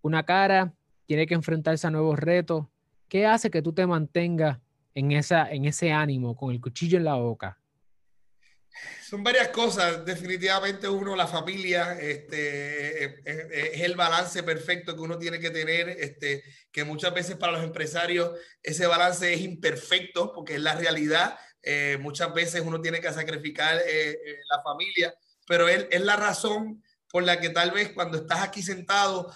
una 0.00 0.24
cara, 0.24 0.72
tiene 1.06 1.26
que 1.26 1.34
enfrentarse 1.34 1.86
a 1.86 1.90
nuevos 1.90 2.18
retos. 2.18 2.66
¿Qué 3.08 3.26
hace 3.26 3.50
que 3.50 3.62
tú 3.62 3.72
te 3.72 3.86
mantengas 3.86 4.58
en, 4.94 5.12
esa, 5.12 5.50
en 5.50 5.66
ese 5.66 5.92
ánimo, 5.92 6.34
con 6.34 6.50
el 6.50 6.60
cuchillo 6.60 6.96
en 6.96 7.04
la 7.04 7.14
boca? 7.14 7.58
Son 9.02 9.22
varias 9.22 9.48
cosas. 9.48 10.04
Definitivamente 10.04 10.88
uno, 10.88 11.14
la 11.14 11.26
familia, 11.26 11.98
este, 12.00 13.04
es, 13.04 13.82
el 13.82 13.94
balance 13.94 14.42
perfecto 14.42 14.94
que 14.94 15.02
uno 15.02 15.18
tiene 15.18 15.38
que 15.38 15.50
tener, 15.50 15.90
este, 15.90 16.42
que 16.72 16.84
muchas 16.84 17.14
veces 17.14 17.36
para 17.36 17.52
los 17.52 17.64
empresarios 17.64 18.32
ese 18.62 18.86
balance 18.86 19.32
es 19.32 19.42
imperfecto 19.42 20.32
porque 20.32 20.54
es 20.54 20.60
la 20.60 20.74
realidad. 20.74 21.38
Eh, 21.62 21.98
muchas 22.00 22.32
veces 22.32 22.62
uno 22.64 22.80
tiene 22.80 23.00
que 23.00 23.12
sacrificar 23.12 23.76
eh, 23.78 24.10
eh, 24.10 24.38
la 24.50 24.62
familia, 24.62 25.14
pero 25.46 25.68
él, 25.68 25.86
es 25.90 26.00
la 26.00 26.16
razón 26.16 26.82
por 27.10 27.22
la 27.22 27.40
que 27.40 27.50
tal 27.50 27.70
vez 27.70 27.92
cuando 27.92 28.18
estás 28.18 28.40
aquí 28.40 28.62
sentado 28.62 29.32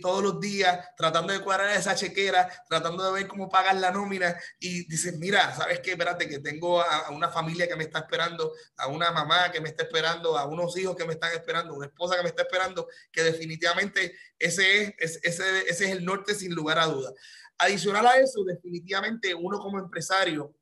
todos 0.00 0.22
los 0.22 0.40
días 0.40 0.88
tratando 0.96 1.32
de 1.32 1.40
cuadrar 1.40 1.76
esa 1.76 1.94
chequera, 1.94 2.48
tratando 2.68 3.04
de 3.04 3.12
ver 3.12 3.28
cómo 3.28 3.48
pagas 3.48 3.80
la 3.80 3.90
nómina 3.90 4.36
y 4.58 4.86
dices, 4.86 5.18
mira, 5.18 5.54
¿sabes 5.54 5.80
qué? 5.80 5.92
Espérate, 5.92 6.28
que 6.28 6.38
tengo 6.38 6.80
a, 6.80 7.10
una 7.10 7.28
familia 7.28 7.66
que 7.66 7.76
me 7.76 7.84
está 7.84 8.00
esperando, 8.00 8.52
a 8.76 8.86
una 8.86 9.10
mamá 9.10 9.50
que 9.50 9.60
me 9.60 9.70
está 9.70 9.84
esperando, 9.84 10.36
a 10.36 10.46
unos 10.46 10.76
hijos 10.76 10.96
que 10.96 11.04
me 11.04 11.14
están 11.14 11.32
esperando, 11.32 11.74
una 11.74 11.86
esposa 11.86 12.16
que 12.16 12.22
me 12.22 12.28
está 12.28 12.42
esperando, 12.42 12.86
que 13.10 13.22
definitivamente 13.22 14.14
ese 14.38 14.94
es, 14.98 15.18
ese, 15.22 15.60
ese 15.68 15.84
es 15.84 15.90
el 15.90 16.04
norte 16.04 16.34
sin 16.34 16.54
lugar 16.54 16.78
a 16.78 16.86
duda. 16.86 17.12
Adicional 17.58 18.06
a 18.06 18.18
eso, 18.18 18.44
definitivamente 18.44 19.34
uno 19.34 19.58
como 19.58 19.78
empresario, 19.78 20.54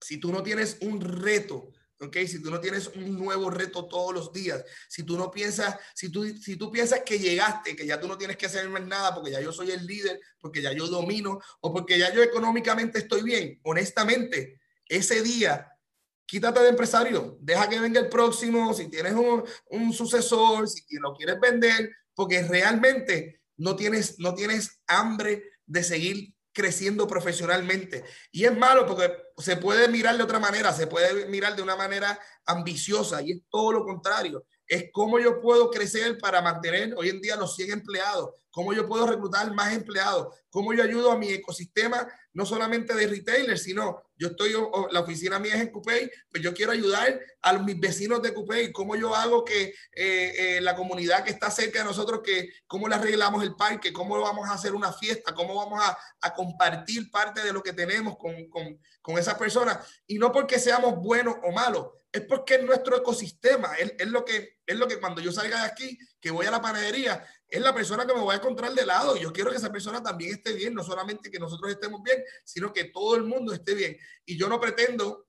si 0.00 0.18
tú 0.18 0.30
no 0.30 0.42
tienes 0.42 0.78
un 0.80 1.00
reto, 1.00 1.72
si 2.12 2.42
tú 2.42 2.50
no 2.50 2.60
tienes 2.60 2.88
un 2.88 3.18
nuevo 3.18 3.50
reto 3.50 3.86
todos 3.86 4.14
los 4.14 4.32
días, 4.32 4.64
si 4.88 5.02
tú 5.02 5.16
no 5.16 5.30
piensas, 5.30 5.76
si 5.94 6.10
tú, 6.10 6.26
si 6.36 6.56
tú 6.56 6.70
piensas 6.70 7.02
que 7.04 7.18
llegaste, 7.18 7.76
que 7.76 7.86
ya 7.86 8.00
tú 8.00 8.08
no 8.08 8.18
tienes 8.18 8.36
que 8.36 8.46
hacer 8.46 8.68
nada 8.82 9.14
porque 9.14 9.30
ya 9.30 9.40
yo 9.40 9.52
soy 9.52 9.70
el 9.70 9.86
líder, 9.86 10.20
porque 10.40 10.62
ya 10.62 10.72
yo 10.72 10.86
domino 10.86 11.40
o 11.60 11.72
porque 11.72 11.98
ya 11.98 12.12
yo 12.12 12.22
económicamente 12.22 12.98
estoy 12.98 13.22
bien, 13.22 13.60
honestamente, 13.62 14.60
ese 14.88 15.22
día 15.22 15.70
quítate 16.26 16.60
de 16.60 16.68
empresario, 16.70 17.38
deja 17.40 17.68
que 17.68 17.80
venga 17.80 18.00
el 18.00 18.08
próximo, 18.08 18.72
si 18.74 18.88
tienes 18.88 19.12
un, 19.12 19.44
un, 19.70 19.92
sucesor, 19.92 20.68
si 20.68 20.82
lo 20.96 21.14
quieres 21.14 21.38
vender, 21.38 21.90
porque 22.14 22.42
realmente 22.42 23.42
no 23.56 23.76
tienes, 23.76 24.18
no 24.18 24.34
tienes 24.34 24.80
hambre 24.86 25.44
de 25.66 25.82
seguir 25.82 26.33
creciendo 26.54 27.06
profesionalmente. 27.06 28.04
Y 28.32 28.44
es 28.44 28.56
malo 28.56 28.86
porque 28.86 29.12
se 29.36 29.56
puede 29.56 29.88
mirar 29.88 30.16
de 30.16 30.22
otra 30.22 30.38
manera, 30.38 30.72
se 30.72 30.86
puede 30.86 31.26
mirar 31.26 31.54
de 31.54 31.62
una 31.62 31.76
manera 31.76 32.18
ambiciosa 32.46 33.20
y 33.20 33.32
es 33.32 33.42
todo 33.50 33.72
lo 33.72 33.84
contrario. 33.84 34.46
Es 34.66 34.86
cómo 34.92 35.18
yo 35.18 35.40
puedo 35.40 35.70
crecer 35.70 36.18
para 36.18 36.40
mantener 36.40 36.94
hoy 36.96 37.10
en 37.10 37.20
día 37.20 37.36
los 37.36 37.54
100 37.54 37.72
empleados, 37.72 38.30
cómo 38.50 38.72
yo 38.72 38.86
puedo 38.86 39.06
reclutar 39.06 39.52
más 39.52 39.72
empleados, 39.74 40.34
cómo 40.48 40.72
yo 40.72 40.82
ayudo 40.82 41.10
a 41.10 41.18
mi 41.18 41.28
ecosistema, 41.28 42.06
no 42.32 42.46
solamente 42.46 42.94
de 42.94 43.06
retailers, 43.06 43.62
sino 43.62 44.02
yo 44.16 44.28
estoy, 44.28 44.54
la 44.90 45.00
oficina 45.00 45.38
mía 45.38 45.56
es 45.56 45.60
en 45.60 45.70
Coupey, 45.70 46.10
pues 46.30 46.42
yo 46.42 46.54
quiero 46.54 46.72
ayudar 46.72 47.20
a 47.42 47.52
mis 47.58 47.78
vecinos 47.78 48.22
de 48.22 48.32
Coupey, 48.32 48.72
cómo 48.72 48.96
yo 48.96 49.14
hago 49.14 49.44
que 49.44 49.64
eh, 49.64 49.74
eh, 50.56 50.60
la 50.60 50.76
comunidad 50.76 51.24
que 51.24 51.32
está 51.32 51.50
cerca 51.50 51.80
de 51.80 51.84
nosotros, 51.84 52.20
que 52.24 52.48
cómo 52.66 52.88
le 52.88 52.94
arreglamos 52.94 53.42
el 53.42 53.54
parque, 53.56 53.92
cómo 53.92 54.20
vamos 54.20 54.48
a 54.48 54.54
hacer 54.54 54.74
una 54.74 54.92
fiesta, 54.92 55.34
cómo 55.34 55.56
vamos 55.56 55.82
a, 55.82 55.98
a 56.20 56.34
compartir 56.34 57.10
parte 57.10 57.42
de 57.42 57.52
lo 57.52 57.62
que 57.62 57.72
tenemos 57.72 58.16
con, 58.16 58.48
con, 58.48 58.78
con 59.02 59.18
esas 59.18 59.34
personas. 59.34 59.78
Y 60.06 60.18
no 60.18 60.32
porque 60.32 60.58
seamos 60.58 60.96
buenos 60.96 61.36
o 61.42 61.52
malos, 61.52 61.88
es 62.14 62.22
porque 62.26 62.54
es 62.54 62.64
nuestro 62.64 62.96
ecosistema, 62.96 63.74
es, 63.74 63.92
es, 63.98 64.06
lo 64.06 64.24
que, 64.24 64.60
es 64.64 64.78
lo 64.78 64.86
que 64.86 65.00
cuando 65.00 65.20
yo 65.20 65.32
salga 65.32 65.62
de 65.62 65.66
aquí, 65.66 65.98
que 66.20 66.30
voy 66.30 66.46
a 66.46 66.50
la 66.52 66.62
panadería, 66.62 67.26
es 67.48 67.60
la 67.60 67.74
persona 67.74 68.06
que 68.06 68.14
me 68.14 68.20
voy 68.20 68.34
a 68.34 68.38
encontrar 68.38 68.72
de 68.72 68.86
lado. 68.86 69.16
Yo 69.16 69.32
quiero 69.32 69.50
que 69.50 69.56
esa 69.56 69.72
persona 69.72 70.00
también 70.00 70.34
esté 70.34 70.52
bien, 70.52 70.74
no 70.74 70.84
solamente 70.84 71.28
que 71.28 71.40
nosotros 71.40 71.72
estemos 71.72 72.00
bien, 72.04 72.22
sino 72.44 72.72
que 72.72 72.84
todo 72.84 73.16
el 73.16 73.24
mundo 73.24 73.52
esté 73.52 73.74
bien. 73.74 73.98
Y 74.24 74.38
yo 74.38 74.48
no 74.48 74.60
pretendo 74.60 75.26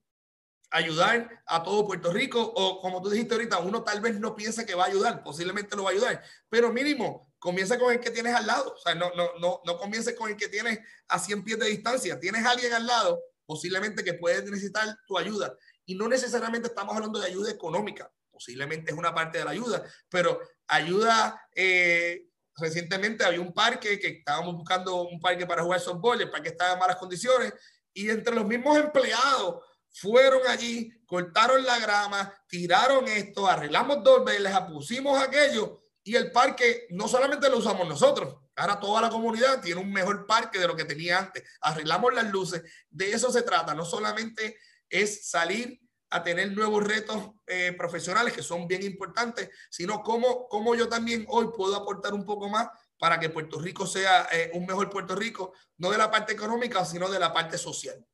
ayudar 0.69 1.41
a 1.47 1.63
todo 1.63 1.87
Puerto 1.87 2.13
Rico 2.13 2.39
o 2.39 2.79
como 2.81 3.01
tú 3.01 3.09
dijiste 3.09 3.33
ahorita, 3.33 3.57
uno 3.57 3.83
tal 3.83 3.99
vez 3.99 4.19
no 4.19 4.35
piensa 4.35 4.63
que 4.63 4.75
va 4.75 4.83
a 4.83 4.87
ayudar, 4.87 5.23
posiblemente 5.23 5.75
lo 5.75 5.85
va 5.85 5.89
a 5.89 5.93
ayudar, 5.93 6.23
pero 6.49 6.71
mínimo 6.71 7.33
comienza 7.39 7.79
con 7.79 7.93
el 7.93 7.99
que 7.99 8.11
tienes 8.11 8.35
al 8.35 8.45
lado, 8.45 8.73
o 8.73 8.77
sea, 8.77 8.93
no, 8.93 9.11
no, 9.15 9.29
no, 9.39 9.61
no 9.65 9.77
comiences 9.77 10.15
con 10.15 10.29
el 10.29 10.37
que 10.37 10.49
tienes 10.49 10.79
a 11.07 11.17
100 11.17 11.43
pies 11.43 11.59
de 11.59 11.67
distancia, 11.67 12.19
tienes 12.19 12.45
a 12.45 12.51
alguien 12.51 12.73
al 12.73 12.85
lado 12.85 13.19
posiblemente 13.45 14.03
que 14.03 14.15
puede 14.15 14.43
necesitar 14.43 14.97
tu 15.07 15.17
ayuda 15.17 15.55
y 15.85 15.95
no 15.95 16.07
necesariamente 16.07 16.67
estamos 16.67 16.95
hablando 16.95 17.19
de 17.19 17.27
ayuda 17.27 17.51
económica, 17.51 18.11
posiblemente 18.31 18.91
es 18.91 18.97
una 18.97 19.13
parte 19.13 19.37
de 19.37 19.45
la 19.45 19.51
ayuda, 19.51 19.83
pero 20.09 20.39
ayuda, 20.67 21.47
eh, 21.55 22.27
recientemente 22.57 23.23
había 23.23 23.41
un 23.41 23.53
parque 23.53 23.99
que 23.99 24.07
estábamos 24.07 24.55
buscando 24.55 25.03
un 25.03 25.19
parque 25.19 25.45
para 25.45 25.63
jugar 25.63 25.79
softball, 25.79 26.21
el 26.21 26.29
parque 26.29 26.49
estaba 26.49 26.73
en 26.73 26.79
malas 26.79 26.97
condiciones 26.97 27.53
y 27.93 28.09
entre 28.09 28.35
los 28.35 28.45
mismos 28.45 28.77
empleados 28.77 29.63
fueron 29.89 30.45
allí, 30.47 30.91
cortaron 31.05 31.63
la 31.63 31.79
grama, 31.79 32.33
tiraron 32.47 33.07
esto, 33.07 33.47
arreglamos 33.47 34.03
dos 34.03 34.25
veces, 34.25 34.51
pusimos 34.69 35.21
aquello 35.21 35.83
y 36.03 36.15
el 36.15 36.31
parque 36.31 36.87
no 36.89 37.07
solamente 37.07 37.49
lo 37.49 37.59
usamos 37.59 37.87
nosotros, 37.87 38.35
ahora 38.57 38.79
toda 38.79 39.01
la 39.01 39.09
comunidad 39.09 39.61
tiene 39.61 39.79
un 39.79 39.93
mejor 39.93 40.25
parque 40.25 40.59
de 40.59 40.67
lo 40.67 40.75
que 40.75 40.83
tenía 40.83 41.19
antes, 41.19 41.43
arreglamos 41.61 42.13
las 42.13 42.29
luces, 42.29 42.63
de 42.89 43.11
eso 43.11 43.31
se 43.31 43.43
trata, 43.43 43.73
no 43.73 43.85
solamente 43.85 44.57
es 44.89 45.29
salir 45.29 45.79
a 46.09 46.23
tener 46.23 46.55
nuevos 46.55 46.83
retos 46.83 47.31
eh, 47.47 47.73
profesionales 47.77 48.33
que 48.33 48.43
son 48.43 48.67
bien 48.67 48.83
importantes, 48.83 49.49
sino 49.69 50.01
cómo, 50.01 50.47
cómo 50.47 50.75
yo 50.75 50.87
también 50.87 51.25
hoy 51.29 51.47
puedo 51.55 51.75
aportar 51.75 52.13
un 52.13 52.25
poco 52.25 52.49
más 52.49 52.69
para 52.97 53.19
que 53.19 53.29
Puerto 53.29 53.59
Rico 53.59 53.85
sea 53.85 54.27
eh, 54.31 54.51
un 54.53 54.65
mejor 54.65 54.89
Puerto 54.89 55.15
Rico, 55.15 55.53
no 55.77 55.91
de 55.91 55.97
la 55.97 56.09
parte 56.09 56.33
económica, 56.33 56.85
sino 56.85 57.09
de 57.09 57.19
la 57.19 57.33
parte 57.33 57.57
social. 57.57 58.05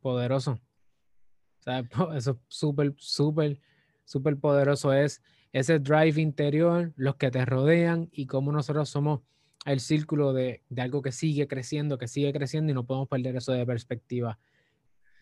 Poderoso. 0.00 0.60
Eso 2.14 2.30
es 2.30 2.36
súper, 2.48 2.94
súper, 2.98 3.60
súper 4.04 4.38
poderoso 4.38 4.92
es 4.92 5.22
ese 5.52 5.78
drive 5.78 6.20
interior, 6.20 6.92
los 6.96 7.16
que 7.16 7.30
te 7.30 7.44
rodean 7.44 8.08
y 8.12 8.26
cómo 8.26 8.52
nosotros 8.52 8.88
somos 8.88 9.20
el 9.64 9.80
círculo 9.80 10.32
de, 10.32 10.62
de 10.68 10.82
algo 10.82 11.00
que 11.00 11.12
sigue 11.12 11.46
creciendo, 11.46 11.96
que 11.96 12.08
sigue 12.08 12.32
creciendo 12.32 12.72
y 12.72 12.74
no 12.74 12.84
podemos 12.84 13.08
perder 13.08 13.36
eso 13.36 13.52
de 13.52 13.64
perspectiva. 13.64 14.38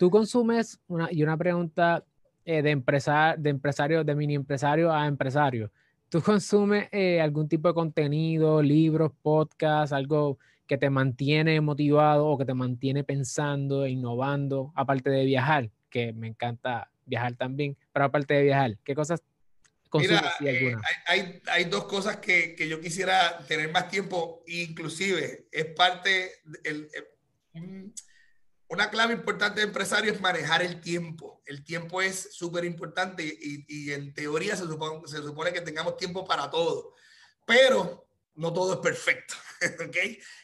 Tú 0.03 0.11
consumes, 0.11 0.81
una, 0.89 1.07
y 1.13 1.23
una 1.23 1.37
pregunta 1.37 2.05
eh, 2.45 2.61
de, 2.61 2.71
empresa, 2.71 3.37
de 3.39 3.51
empresario, 3.51 4.03
de 4.03 4.17
mini 4.17 4.35
empresario 4.35 4.93
a 4.93 5.07
empresario. 5.07 5.71
¿Tú 6.09 6.21
consumes 6.21 6.89
eh, 6.91 7.21
algún 7.21 7.49
tipo 7.49 7.69
de 7.69 7.75
contenido, 7.75 8.61
libros, 8.63 9.13
podcasts, 9.23 9.93
algo 9.93 10.41
que 10.67 10.77
te 10.77 10.91
mantiene 10.91 11.61
motivado 11.61 12.27
o 12.27 12.37
que 12.37 12.45
te 12.45 12.53
mantiene 12.53 13.05
pensando, 13.05 13.87
innovando, 13.87 14.73
aparte 14.75 15.09
de 15.09 15.25
viajar, 15.25 15.71
que 15.89 16.13
me 16.13 16.27
encanta 16.27 16.91
viajar 17.07 17.35
también, 17.35 17.77
pero 17.93 18.07
aparte 18.07 18.35
de 18.35 18.43
viajar, 18.43 18.77
¿qué 18.83 18.97
cosas 18.97 19.23
consumes? 19.89 20.21
Mira, 20.41 20.53
eh, 21.15 21.41
hay, 21.47 21.65
dos 21.67 21.85
cosas 21.85 22.17
que, 22.17 22.57
yo 22.69 22.81
quisiera 22.81 23.39
tener 23.47 23.71
más 23.71 23.89
tiempo, 23.89 24.43
inclusive 24.49 25.47
es 25.53 25.67
parte, 25.67 26.33
del, 26.65 26.89
una 28.73 28.89
clave 28.89 29.13
importante 29.13 29.61
de 29.61 29.67
empresario 29.67 30.11
es 30.11 30.21
manejar 30.23 30.63
el 30.63 30.81
tiempo. 30.81 31.43
El 31.45 31.63
tiempo 31.63 32.01
es 32.01 32.31
súper 32.33 32.65
importante 32.65 33.23
y, 33.23 33.93
en 33.93 34.15
teoría 34.15 34.57
se 34.57 34.65
supone, 34.65 35.07
se 35.07 35.19
supone 35.19 35.53
que 35.53 35.61
tengamos 35.61 35.99
tiempo 35.99 36.25
para 36.25 36.51
todo, 36.51 36.95
pero 37.45 38.09
no 38.35 38.51
todo 38.51 38.73
es 38.73 38.79
perfecto. 38.79 39.35
¿ok? 39.87 39.97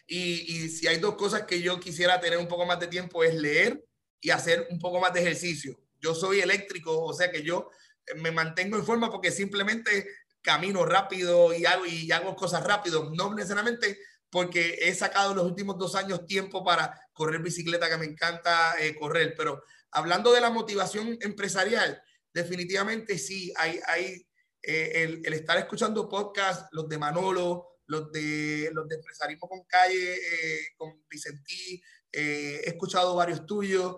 Y, 0.07 0.69
si 0.69 0.87
hay 0.87 0.99
dos 0.99 1.15
cosas 1.15 1.45
que 1.45 1.63
yo 1.63 1.81
quisiera 1.81 2.21
tener 2.21 2.39
un 2.39 2.49
poco 2.49 2.67
más 2.67 2.79
de 2.79 2.89
tiempo 2.89 3.25
es 3.25 3.35
leer 3.35 3.83
y 4.21 4.29
hacer 4.29 4.67
un 4.69 4.79
poco 4.79 5.01
más 5.01 5.15
de 5.15 5.21
ejercicio. 5.21 5.81
Yo 5.99 6.15
soy 6.15 6.41
eléctrico, 6.41 7.03
o 7.03 7.15
sea 7.15 7.31
que 7.31 7.43
yo 7.43 7.71
me 8.17 8.31
mantengo 8.31 8.77
en 8.77 8.85
forma 8.85 9.11
porque 9.11 9.31
simplemente 9.31 10.07
camino 10.43 10.85
rápido 10.85 11.55
y 11.55 11.65
hago, 11.65 11.87
y 11.87 12.13
hago 12.13 12.37
cosas 12.37 12.63
rápido, 12.63 13.11
no 13.15 13.35
necesariamente 13.35 13.99
porque 14.29 14.81
he 14.83 14.95
sacado 14.95 15.35
los 15.35 15.47
últimos 15.47 15.79
dos 15.79 15.95
años 15.95 16.27
tiempo 16.27 16.63
para 16.63 17.08
correr 17.19 17.43
bicicleta, 17.43 17.91
que 17.91 17.99
me 17.99 18.07
encanta 18.07 18.81
eh, 18.81 18.95
correr, 18.95 19.35
pero 19.37 19.65
hablando 19.91 20.33
de 20.33 20.41
la 20.41 20.51
motivación 20.51 21.19
empresarial, 21.21 22.01
definitivamente 22.33 23.19
sí, 23.19 23.53
hay, 23.57 23.81
hay 23.89 24.25
eh, 24.63 25.03
el, 25.03 25.23
el, 25.25 25.33
estar 25.33 25.59
escuchando 25.59 26.09
podcasts, 26.09 26.69
los 26.71 26.89
de 26.89 26.97
Manolo, 26.97 27.81
los 27.87 28.13
de, 28.13 28.71
los 28.73 28.87
de 28.87 28.95
empresarismo 28.95 29.49
con 29.49 29.65
calle, 29.65 30.15
eh, 30.15 30.61
con 30.77 31.03
Vicentí, 31.11 31.83
he 32.13 32.63
escuchado 32.65 33.17
varios 33.17 33.45
tuyos, 33.45 33.97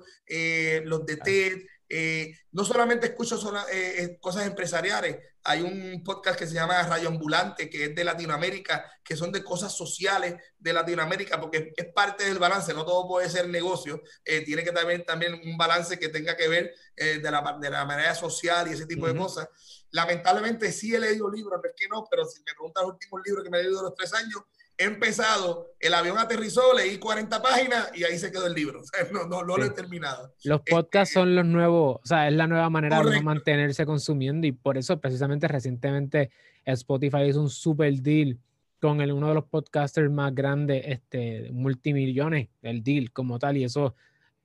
los 0.84 1.06
de 1.06 1.16
TED, 1.16 1.58
eh, 1.92 2.38
no 2.52 2.64
solamente 2.64 3.08
escucho 3.08 3.36
eh, 3.68 3.94
eh, 3.98 4.18
cosas 4.20 4.46
empresariales, 4.46 5.18
hay 5.42 5.62
un 5.62 6.04
podcast 6.04 6.38
que 6.38 6.46
se 6.46 6.54
llama 6.54 6.80
Radio 6.84 7.08
Ambulante, 7.08 7.68
que 7.68 7.86
es 7.86 7.94
de 7.96 8.04
Latinoamérica, 8.04 8.88
que 9.02 9.16
son 9.16 9.32
de 9.32 9.42
cosas 9.42 9.76
sociales 9.76 10.36
de 10.56 10.72
Latinoamérica, 10.72 11.40
porque 11.40 11.72
es 11.76 11.86
parte 11.92 12.24
del 12.24 12.38
balance, 12.38 12.72
no 12.74 12.84
todo 12.84 13.08
puede 13.08 13.28
ser 13.28 13.48
negocio, 13.48 14.02
tiene 14.22 14.62
que 14.62 14.70
también, 14.70 15.04
también 15.04 15.40
un 15.44 15.56
balance 15.56 15.98
que 15.98 16.10
tenga 16.10 16.36
que 16.36 16.46
ver 16.46 16.74
de, 16.94 17.30
la, 17.30 17.58
de 17.58 17.70
la 17.70 17.84
manera 17.86 18.14
social 18.14 18.68
y 18.68 18.74
ese 18.74 18.86
tipo 18.86 19.08
de 19.08 19.16
cosas. 19.16 19.48
Lamentablemente 19.90 20.70
sí 20.72 20.94
he 20.94 21.00
leído 21.00 21.30
libros, 21.30 21.58
no 21.60 21.68
es 21.68 21.74
que 21.74 21.88
no, 21.88 22.04
pero 22.08 22.26
si 22.26 22.40
me 22.40 22.52
preguntas 22.52 22.84
los 22.84 22.92
últimos 22.92 23.22
libros 23.24 23.42
que 23.42 23.50
me 23.50 23.58
he 23.58 23.62
leído 23.62 23.78
de 23.78 23.84
los 23.84 23.94
tres 23.94 24.12
años, 24.12 24.42
empezado, 24.84 25.74
el 25.78 25.94
avión 25.94 26.18
aterrizó, 26.18 26.74
leí 26.74 26.98
40 26.98 27.42
páginas 27.42 27.90
y 27.94 28.04
ahí 28.04 28.18
se 28.18 28.30
quedó 28.30 28.46
el 28.46 28.54
libro. 28.54 28.82
no, 29.12 29.26
no, 29.26 29.42
lo 29.42 29.64
he 29.64 29.70
terminado. 29.70 30.34
Los 30.44 30.62
podcasts 30.62 31.14
son 31.14 31.34
los 31.34 31.44
nuevos, 31.44 32.00
o 32.02 32.06
sea, 32.06 32.28
es 32.28 32.34
la 32.34 32.46
nueva 32.46 32.70
manera 32.70 33.02
de 33.02 33.22
mantenerse 33.22 33.86
consumiendo 33.86 34.46
y 34.46 34.52
por 34.52 34.78
eso 34.78 35.00
precisamente 35.00 35.48
recientemente 35.48 36.30
Spotify 36.64 37.24
hizo 37.28 37.40
un 37.40 37.50
super 37.50 37.92
deal 38.00 38.38
con 38.80 39.00
el, 39.00 39.12
uno 39.12 39.28
de 39.28 39.34
los 39.34 39.44
podcasters 39.44 40.10
más 40.10 40.34
grandes, 40.34 40.82
este, 40.86 41.50
multimillones, 41.52 42.48
el 42.62 42.82
deal 42.82 43.12
como 43.12 43.38
tal, 43.38 43.58
y 43.58 43.64
eso 43.64 43.94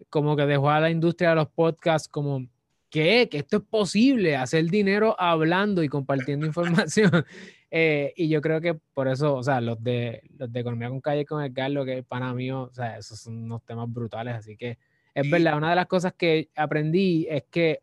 como 0.10 0.36
que 0.36 0.46
dejó 0.46 0.70
a 0.70 0.82
la 0.82 0.90
industria 0.90 1.30
de 1.30 1.36
los 1.38 1.48
podcasts 1.48 2.10
como, 2.10 2.46
¿qué? 2.90 3.30
Que 3.30 3.38
esto 3.38 3.58
es 3.58 3.64
posible, 3.64 4.36
hacer 4.36 4.66
dinero 4.66 5.16
hablando 5.18 5.84
y 5.84 5.90
compartiendo 5.90 6.46
información. 6.46 7.26
Eh, 7.72 8.14
y 8.16 8.30
yo 8.30 8.42
creo 8.42 8.62
que 8.62 8.76
por 8.94 9.08
eso, 9.08 9.36
o 9.36 9.44
sea, 9.44 9.60
los 9.60 9.82
de, 9.84 10.22
los 10.38 10.52
de 10.52 10.60
Economía 10.60 10.90
con 10.90 11.02
Calle 11.02 11.26
con 11.26 11.44
el 11.44 11.74
lo 11.74 11.84
que 11.86 12.00
es 12.00 12.06
pana 12.06 12.34
mío, 12.34 12.70
o 12.72 12.74
sea, 12.74 12.98
esos 12.98 13.20
son 13.20 13.44
unos 13.44 13.64
temas 13.64 13.92
brutales. 13.92 14.36
Así 14.36 14.56
que 14.56 14.78
es 15.14 15.30
verdad, 15.30 15.58
una 15.58 15.70
de 15.70 15.76
las 15.76 15.88
cosas 15.88 16.14
que 16.14 16.50
aprendí 16.56 17.28
es 17.30 17.44
que 17.50 17.82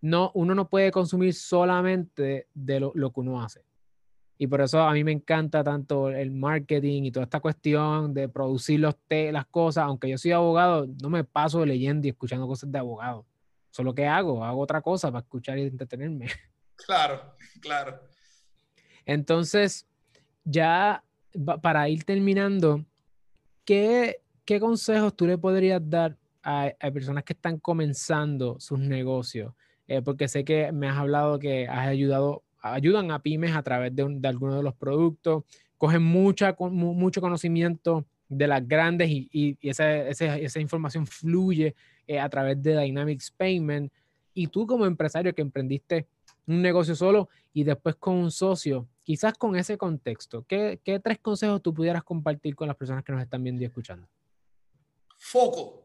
no, 0.00 0.32
uno 0.34 0.54
no 0.54 0.68
puede 0.68 0.90
consumir 0.90 1.34
solamente 1.34 2.48
de 2.52 2.80
lo, 2.80 2.92
lo 2.94 3.12
que 3.12 3.20
uno 3.20 3.42
hace. 3.42 3.64
Y 4.38 4.48
por 4.48 4.60
eso 4.60 4.80
a 4.80 4.92
mí 4.92 5.04
me 5.04 5.12
encanta 5.12 5.62
tanto 5.62 6.08
el 6.08 6.32
marketing 6.32 7.04
y 7.04 7.12
toda 7.12 7.24
esta 7.24 7.38
cuestión 7.38 8.12
de 8.12 8.28
producir 8.28 8.80
los 8.80 8.96
las 9.08 9.46
cosas. 9.46 9.84
Aunque 9.84 10.08
yo 10.08 10.18
soy 10.18 10.32
abogado, 10.32 10.88
no 11.00 11.10
me 11.10 11.22
paso 11.22 11.64
leyendo 11.64 12.06
y 12.06 12.10
escuchando 12.10 12.48
cosas 12.48 12.72
de 12.72 12.78
abogado. 12.78 13.24
Solo 13.70 13.94
que 13.94 14.06
hago, 14.06 14.44
hago 14.44 14.60
otra 14.60 14.82
cosa 14.82 15.12
para 15.12 15.22
escuchar 15.22 15.58
y 15.58 15.62
entretenerme. 15.62 16.26
Claro, 16.74 17.36
claro. 17.60 18.00
Entonces, 19.06 19.86
ya 20.44 21.02
para 21.62 21.88
ir 21.88 22.04
terminando, 22.04 22.84
¿qué, 23.64 24.20
consejos 24.60 25.16
tú 25.16 25.26
le 25.26 25.38
podrías 25.38 25.80
dar 25.88 26.16
a, 26.42 26.72
personas 26.92 27.24
que 27.24 27.32
están 27.32 27.58
comenzando 27.58 28.60
sus 28.60 28.78
negocios? 28.78 29.54
Eh, 29.88 30.02
porque 30.02 30.28
sé 30.28 30.44
que 30.44 30.72
me 30.72 30.88
has 30.88 30.96
hablado 30.96 31.38
que 31.38 31.66
has 31.66 31.88
ayudado, 31.88 32.42
ayudan 32.60 33.10
a 33.10 33.20
pymes 33.20 33.54
a 33.54 33.62
través 33.62 33.94
de, 33.94 34.02
algunos 34.24 34.56
de 34.56 34.62
los 34.62 34.74
productos, 34.74 35.44
cogen 35.78 36.02
mucho 36.02 36.54
conocimiento 37.20 38.06
de 38.28 38.46
las 38.46 38.66
grandes 38.66 39.10
y, 39.10 39.58
esa, 39.60 40.60
información 40.60 41.06
fluye 41.06 41.74
eh, 42.06 42.18
a 42.18 42.28
través 42.28 42.62
de 42.62 42.78
Dynamics 42.78 43.30
Payment. 43.30 43.92
Y 44.34 44.46
tú 44.46 44.66
como 44.66 44.86
empresario 44.86 45.34
que 45.34 45.42
emprendiste 45.42 46.06
un 46.46 46.62
negocio 46.62 46.94
solo 46.94 47.28
y 47.52 47.64
después 47.64 47.96
con 47.96 48.14
un 48.14 48.30
socio, 48.30 48.88
quizás 49.02 49.34
con 49.34 49.56
ese 49.56 49.76
contexto, 49.76 50.44
¿qué, 50.46 50.80
tres 51.02 51.18
consejos 51.18 51.62
tú 51.62 51.74
pudieras 51.74 52.02
compartir 52.02 52.54
con 52.54 52.68
las 52.68 52.76
personas 52.76 53.04
que 53.04 53.12
nos 53.12 53.22
están 53.22 53.42
viendo 53.42 53.62
y 53.62 53.66
escuchando? 53.66 54.08
Foco. 55.18 55.80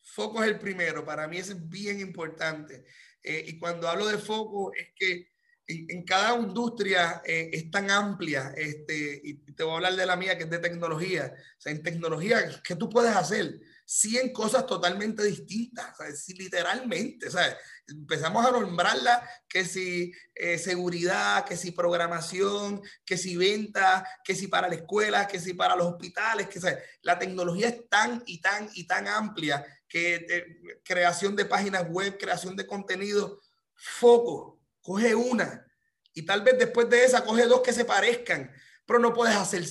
Foco 0.00 0.42
es 0.42 0.50
el 0.50 0.58
primero. 0.58 1.04
Para 1.04 1.26
mí 1.26 1.38
es 1.38 1.68
bien 1.68 2.00
importante. 2.00 2.84
Eh, 3.22 3.44
y 3.48 3.58
cuando 3.58 3.88
hablo 3.88 4.06
de 4.06 4.18
foco 4.18 4.72
es 4.74 4.88
que 4.94 5.34
en, 5.66 6.04
cada 6.04 6.38
industria 6.38 7.22
eh, 7.24 7.50
es 7.52 7.70
tan 7.70 7.90
amplia, 7.90 8.52
este, 8.54 9.20
y 9.24 9.34
te 9.52 9.62
voy 9.62 9.72
a 9.72 9.76
hablar 9.76 9.96
de 9.96 10.06
la 10.06 10.16
mía 10.16 10.36
que 10.36 10.44
es 10.44 10.50
de 10.50 10.58
tecnología. 10.58 11.32
O 11.34 11.60
sea, 11.60 11.72
en 11.72 11.82
tecnología, 11.82 12.38
¿qué 12.62 12.76
tú 12.76 12.88
puedes 12.90 13.16
hacer? 13.16 13.60
100 13.86 14.32
cosas 14.32 14.66
totalmente 14.66 15.22
distintas, 15.22 15.94
literalmente, 16.28 17.30
¿sabes? 17.30 17.56
Empezamos 17.86 18.44
a 18.46 18.50
nombrarla 18.50 19.28
que 19.46 19.64
si 19.64 20.12
eh, 20.34 20.58
seguridad, 20.58 21.44
que 21.44 21.56
si 21.56 21.72
programación, 21.72 22.82
que 23.04 23.18
si 23.18 23.36
venta, 23.36 24.06
que 24.24 24.34
si 24.34 24.48
para 24.48 24.68
la 24.68 24.76
escuela, 24.76 25.28
que 25.28 25.38
si 25.38 25.52
para 25.52 25.76
los 25.76 25.86
hospitales, 25.86 26.48
que 26.48 26.60
¿sabes? 26.60 26.78
la 27.02 27.18
tecnología 27.18 27.68
es 27.68 27.88
tan 27.88 28.22
y 28.26 28.40
tan 28.40 28.70
y 28.74 28.86
tan 28.86 29.06
amplia 29.06 29.64
que 29.86 30.14
eh, 30.14 30.80
creación 30.82 31.36
de 31.36 31.44
páginas 31.44 31.86
web, 31.88 32.16
creación 32.18 32.56
de 32.56 32.66
contenido, 32.66 33.40
foco, 33.74 34.60
coge 34.80 35.14
una 35.14 35.66
y 36.14 36.22
tal 36.22 36.42
vez 36.42 36.58
después 36.58 36.88
de 36.88 37.04
esa 37.04 37.24
coge 37.24 37.44
dos 37.44 37.60
que 37.60 37.72
se 37.72 37.84
parezcan, 37.84 38.50
pero 38.86 38.98
no 38.98 39.12
puedes 39.12 39.36
hacer 39.36 39.64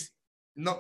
no, 0.55 0.80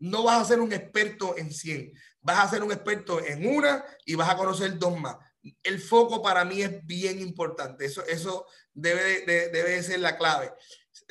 no 0.00 0.22
vas 0.24 0.42
a 0.42 0.44
ser 0.44 0.60
un 0.60 0.72
experto 0.72 1.36
en 1.38 1.52
100, 1.52 1.92
vas 2.24 2.38
a 2.38 2.48
ser 2.48 2.64
un 2.64 2.72
experto 2.72 3.24
en 3.24 3.46
una 3.46 3.84
y 4.04 4.16
vas 4.16 4.30
a 4.30 4.36
conocer 4.36 4.76
dos 4.78 4.98
más. 4.98 5.16
El 5.62 5.78
foco 5.78 6.22
para 6.22 6.44
mí 6.44 6.62
es 6.62 6.84
bien 6.86 7.20
importante, 7.20 7.84
eso, 7.84 8.04
eso 8.06 8.46
debe, 8.72 9.20
de, 9.26 9.50
debe 9.50 9.82
ser 9.82 10.00
la 10.00 10.16
clave, 10.16 10.50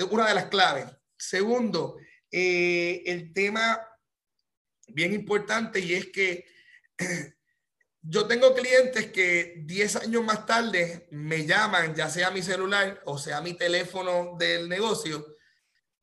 una 0.09 0.27
de 0.27 0.33
las 0.33 0.45
claves. 0.45 0.87
Segundo, 1.15 1.97
eh, 2.31 3.03
el 3.05 3.31
tema 3.31 3.87
bien 4.87 5.13
importante 5.13 5.79
y 5.79 5.93
es 5.93 6.07
que 6.07 6.45
yo 8.01 8.25
tengo 8.25 8.55
clientes 8.55 9.11
que 9.11 9.61
10 9.65 9.95
años 9.97 10.23
más 10.23 10.47
tarde 10.47 11.07
me 11.11 11.45
llaman, 11.45 11.93
ya 11.93 12.09
sea 12.09 12.31
mi 12.31 12.41
celular 12.41 13.01
o 13.05 13.19
sea 13.19 13.39
mi 13.39 13.53
teléfono 13.53 14.35
del 14.37 14.67
negocio, 14.67 15.32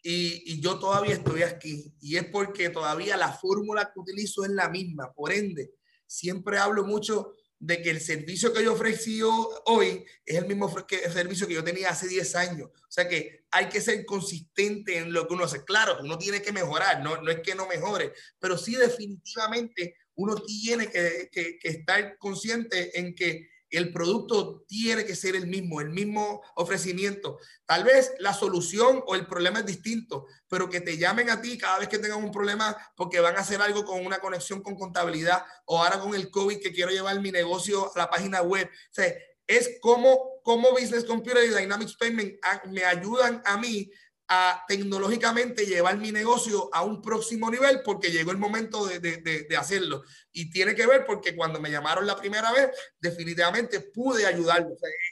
y, 0.03 0.61
yo 0.61 0.79
todavía 0.79 1.15
estoy 1.15 1.43
aquí. 1.43 1.93
Y 2.01 2.17
es 2.17 2.25
porque 2.27 2.71
todavía 2.71 3.17
la 3.17 3.33
fórmula 3.33 3.91
que 3.93 4.01
utilizo 4.01 4.45
es 4.45 4.51
la 4.51 4.69
misma. 4.69 5.13
Por 5.13 5.33
ende, 5.33 5.73
siempre 6.07 6.59
hablo 6.59 6.85
mucho 6.85 7.35
de 7.59 7.83
que 7.83 7.91
el 7.91 8.01
servicio 8.01 8.55
que 8.55 8.65
yo 8.65 8.73
ofrecí 8.73 9.21
hoy 9.23 10.05
es 10.25 10.37
el 10.37 10.47
mismo 10.47 10.75
servicio 10.89 11.47
que 11.47 11.55
yo 11.55 11.63
tenía 11.65 11.91
hace 11.91 12.09
10 12.09 12.35
años. 12.37 12.69
O 12.69 12.91
sea 12.91 13.07
que 13.07 13.45
hay 13.51 13.69
que 13.69 13.83
ser 13.83 14.07
consistente 14.07 14.97
en 14.97 15.13
lo 15.13 15.29
que 15.29 15.35
uno 15.35 15.45
hace. 15.45 15.63
Claro, 15.65 15.99
uno 16.03 16.17
tiene 16.17 16.41
que 16.41 16.53
mejorar, 16.53 17.03
no, 17.03 17.21
no 17.21 17.31
es 17.31 17.41
que 17.41 17.55
no 17.55 17.67
mejore, 17.67 18.15
pero 18.39 18.57
sí 18.57 18.77
definitivamente 18.77 19.97
uno 20.15 20.37
tiene 20.37 20.91
que, 20.91 21.29
que 21.31 21.59
estar 21.63 22.17
consciente 22.17 22.99
en 22.99 23.15
que 23.15 23.50
el 23.71 23.93
producto 23.93 24.65
tiene 24.67 25.05
que 25.05 25.15
ser 25.15 25.37
el 25.37 25.47
mismo, 25.47 25.81
el 25.81 25.91
mismo 25.91 26.43
ofrecimiento. 26.57 27.39
Tal 27.67 27.85
vez 27.85 28.13
la 28.19 28.35
solución 28.35 29.03
o 29.07 29.15
el 29.15 29.27
problema 29.27 29.61
es 29.61 29.67
distinto, 29.67 30.27
pero 30.49 30.69
que 30.69 30.81
te 30.81 30.99
llamen 30.99 31.31
a 31.31 31.41
ti 31.41 31.57
cada 31.57 31.79
vez 31.79 31.89
que 31.89 31.99
tengan 31.99 32.23
un 32.23 32.33
problema 32.33 32.77
porque 32.97 33.21
van 33.21 33.37
a 33.37 33.41
hacer 33.41 33.63
algo 33.63 33.85
con 33.85 34.05
una 34.05 34.19
conexión 34.19 34.63
con 34.63 34.77
contabilidad 34.77 35.45
o 35.67 35.83
ahora 35.83 36.01
con 36.01 36.15
el 36.15 36.31
COVID 36.31 36.61
que 36.61 36.73
quiero 36.73 36.91
llevar 36.91 37.21
mi 37.21 37.31
negocio 37.31 37.91
a 37.95 37.99
la 37.99 38.11
página 38.11 38.43
web. 38.43 38.69
O 38.69 38.95
sea, 38.95 39.13
es 39.47 39.79
cómo, 39.81 40.41
cómo 40.45 40.71
Business 40.71 41.05
Computer 41.05 41.45
y 41.45 41.55
Dynamics 41.55 41.97
Payment 41.97 42.35
me 42.69 42.85
ayudan 42.85 43.43
a 43.45 43.57
mí 43.57 43.91
a 44.33 44.65
tecnológicamente 44.69 45.67
llevar 45.67 45.99
mi 45.99 46.13
negocio 46.13 46.71
a 46.73 46.83
un 46.83 47.03
próximo 47.03 47.51
nivel 47.51 47.83
porque 47.83 48.13
llegó 48.13 48.31
el 48.31 48.39
momento 48.39 48.87
de, 48.87 49.01
de, 49.01 49.19
de, 49.19 49.57
hacerlo. 49.57 50.05
Y 50.31 50.51
tiene 50.51 50.77
que 50.77 50.87
ver 50.87 51.05
porque 51.05 51.35
cuando 51.35 51.61
me 51.61 51.69
llamaron 51.69 52.07
la 52.07 52.15
primera 52.15 52.53
vez, 52.53 52.71
definitivamente 53.01 53.81
pude 53.81 54.25
ayudarlo. 54.25 54.69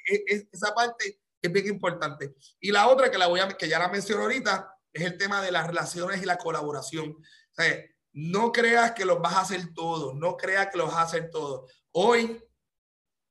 E, 0.08 0.14
e, 0.14 0.36
e, 0.36 0.48
esa 0.52 0.72
parte 0.72 1.18
es 1.42 1.52
bien 1.52 1.66
importante. 1.66 2.36
Y 2.60 2.70
la 2.70 2.86
otra 2.86 3.10
que, 3.10 3.18
la 3.18 3.26
voy 3.26 3.40
a, 3.40 3.48
que 3.48 3.68
ya 3.68 3.80
la 3.80 3.88
menciono 3.88 4.22
ahorita 4.22 4.72
es 4.92 5.02
el 5.02 5.18
tema 5.18 5.42
de 5.42 5.50
las 5.50 5.66
relaciones 5.66 6.22
y 6.22 6.24
la 6.24 6.38
colaboración. 6.38 7.10
O 7.10 7.54
sea, 7.54 7.76
no 8.12 8.52
creas 8.52 8.92
que 8.92 9.04
los 9.04 9.20
vas 9.20 9.34
a 9.34 9.40
hacer 9.40 9.74
todo, 9.74 10.14
no 10.14 10.36
creas 10.36 10.68
que 10.68 10.78
los 10.78 10.86
vas 10.86 10.98
a 10.98 11.02
hacer 11.02 11.28
todo. 11.30 11.66
Hoy, 11.90 12.40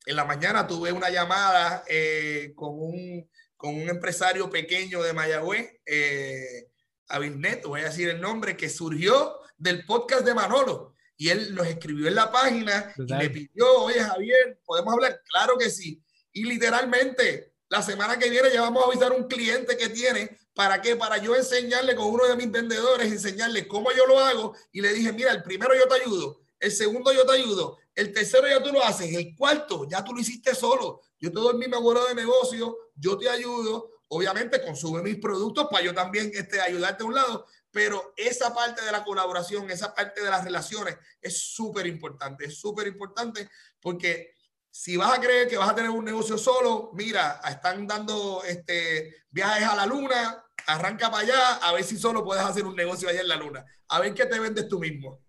en 0.06 0.16
la 0.18 0.26
mañana, 0.26 0.68
tuve 0.68 0.92
una 0.92 1.10
llamada 1.10 1.86
eh, 1.88 2.52
con 2.58 2.72
un 2.74 3.30
con 3.58 3.76
un 3.76 3.90
empresario 3.90 4.50
pequeño 4.50 5.02
de 5.02 5.14
Mayagüez, 5.14 5.82
eh, 5.86 6.70
Abilnet, 7.10 7.64
voy 7.66 7.82
a 7.82 7.86
decir 7.86 8.08
el 8.10 8.22
nombre, 8.22 8.56
que 8.56 8.70
surgió 8.70 9.40
del 9.58 9.86
podcast 9.86 10.24
de 10.26 10.36
Manolo. 10.36 10.94
Y 11.18 11.30
él 11.30 11.56
nos 11.56 11.66
escribió 11.66 12.08
en 12.08 12.16
la 12.16 12.32
página 12.32 12.94
y 12.96 13.12
me 13.12 13.30
pidió, 13.32 13.82
oye 13.82 14.00
Javier, 14.00 14.60
¿podemos 14.64 14.94
hablar? 14.94 15.20
Claro 15.28 15.58
que 15.58 15.72
sí. 15.72 16.02
Y 16.32 16.44
literalmente, 16.44 17.54
la 17.70 17.82
semana 17.82 18.20
que 18.20 18.30
viene 18.30 18.54
ya 18.54 18.62
vamos 18.62 18.84
a 18.84 18.88
avisar 18.88 19.12
un 19.12 19.28
cliente 19.28 19.76
que 19.76 19.90
tiene. 19.90 20.38
¿Para 20.54 20.82
qué? 20.82 20.96
Para 20.96 21.18
yo 21.18 21.36
enseñarle 21.36 21.96
con 21.96 22.08
uno 22.08 22.28
de 22.28 22.36
mis 22.36 22.52
vendedores, 22.52 23.12
enseñarle 23.12 23.68
cómo 23.68 23.92
yo 23.92 24.06
lo 24.06 24.20
hago. 24.20 24.56
Y 24.72 24.82
le 24.82 24.94
dije, 24.94 25.12
mira, 25.12 25.32
el 25.32 25.42
primero 25.42 25.74
yo 25.76 25.88
te 25.88 25.96
ayudo, 25.96 26.42
el 26.60 26.72
segundo 26.72 27.12
yo 27.14 27.26
te 27.26 27.34
ayudo, 27.34 27.78
el 27.94 28.14
tercero 28.14 28.48
ya 28.48 28.62
tú 28.62 28.72
lo 28.72 28.84
haces, 28.84 29.14
el 29.14 29.36
cuarto 29.36 29.88
ya 29.90 30.04
tú 30.04 30.14
lo 30.14 30.22
hiciste 30.22 30.54
solo. 30.54 31.02
Yo 31.20 31.32
te 31.32 31.40
doy 31.40 31.58
mi 31.58 31.68
mejor 31.68 32.08
de 32.08 32.16
negocio, 32.16 32.78
yo 32.96 33.18
te 33.18 33.30
ayudo. 33.30 33.92
Obviamente 34.10 34.64
consume 34.64 35.02
mis 35.02 35.18
productos 35.18 35.68
para 35.70 35.84
yo 35.84 35.94
también 35.94 36.32
este, 36.34 36.62
ayudarte 36.62 37.04
a 37.04 37.08
un 37.08 37.16
lado, 37.16 37.46
pero 37.72 38.14
esa 38.16 38.54
parte 38.54 38.84
de 38.84 38.92
la 38.92 39.04
colaboración, 39.04 39.70
esa 39.70 39.94
parte 39.94 40.22
de 40.22 40.30
las 40.30 40.44
relaciones 40.44 40.98
es 41.22 41.38
súper 41.38 41.88
importante, 41.88 42.46
es 42.46 42.58
súper 42.58 42.88
importante 42.88 43.50
porque 43.82 44.34
si 44.72 44.96
vas 44.96 45.18
a 45.18 45.20
creer 45.20 45.48
que 45.48 45.58
vas 45.58 45.70
a 45.70 45.76
tener 45.76 45.90
un 45.90 46.06
negocio 46.06 46.38
solo, 46.38 46.92
mira, 46.94 47.42
están 47.50 47.88
dando 47.88 48.44
este, 48.44 49.26
viajes 49.32 49.68
a 49.68 49.76
la 49.76 49.88
luna, 49.88 50.46
arranca 50.68 51.10
para 51.10 51.24
allá, 51.24 51.56
a 51.56 51.74
ver 51.74 51.84
si 51.84 51.98
solo 51.98 52.24
puedes 52.24 52.44
hacer 52.44 52.64
un 52.64 52.76
negocio 52.76 53.10
allá 53.10 53.22
en 53.22 53.28
la 53.28 53.38
luna, 53.38 53.66
a 53.88 54.00
ver 54.00 54.14
qué 54.14 54.26
te 54.28 54.40
vendes 54.40 54.68
tú 54.68 54.80
mismo. 54.80 55.20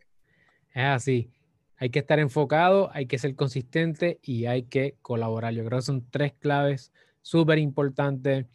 Es 0.73 0.85
así. 0.85 1.31
Hay 1.77 1.91
que 1.91 2.01
estar 2.01 2.19
enfocado, 2.19 2.91
hay 2.93 3.07
que 3.07 3.19
ser 3.19 3.35
consistente 3.37 4.19
y 4.23 4.47
hay 4.47 4.65
que 4.65 4.97
colaborar. 5.01 5.55
Yo 5.55 5.65
creo 5.65 5.79
que 5.79 5.85
son 5.85 6.05
tres 6.11 6.33
claves 6.33 6.93
súper 7.23 7.59
importantes. 7.59 8.47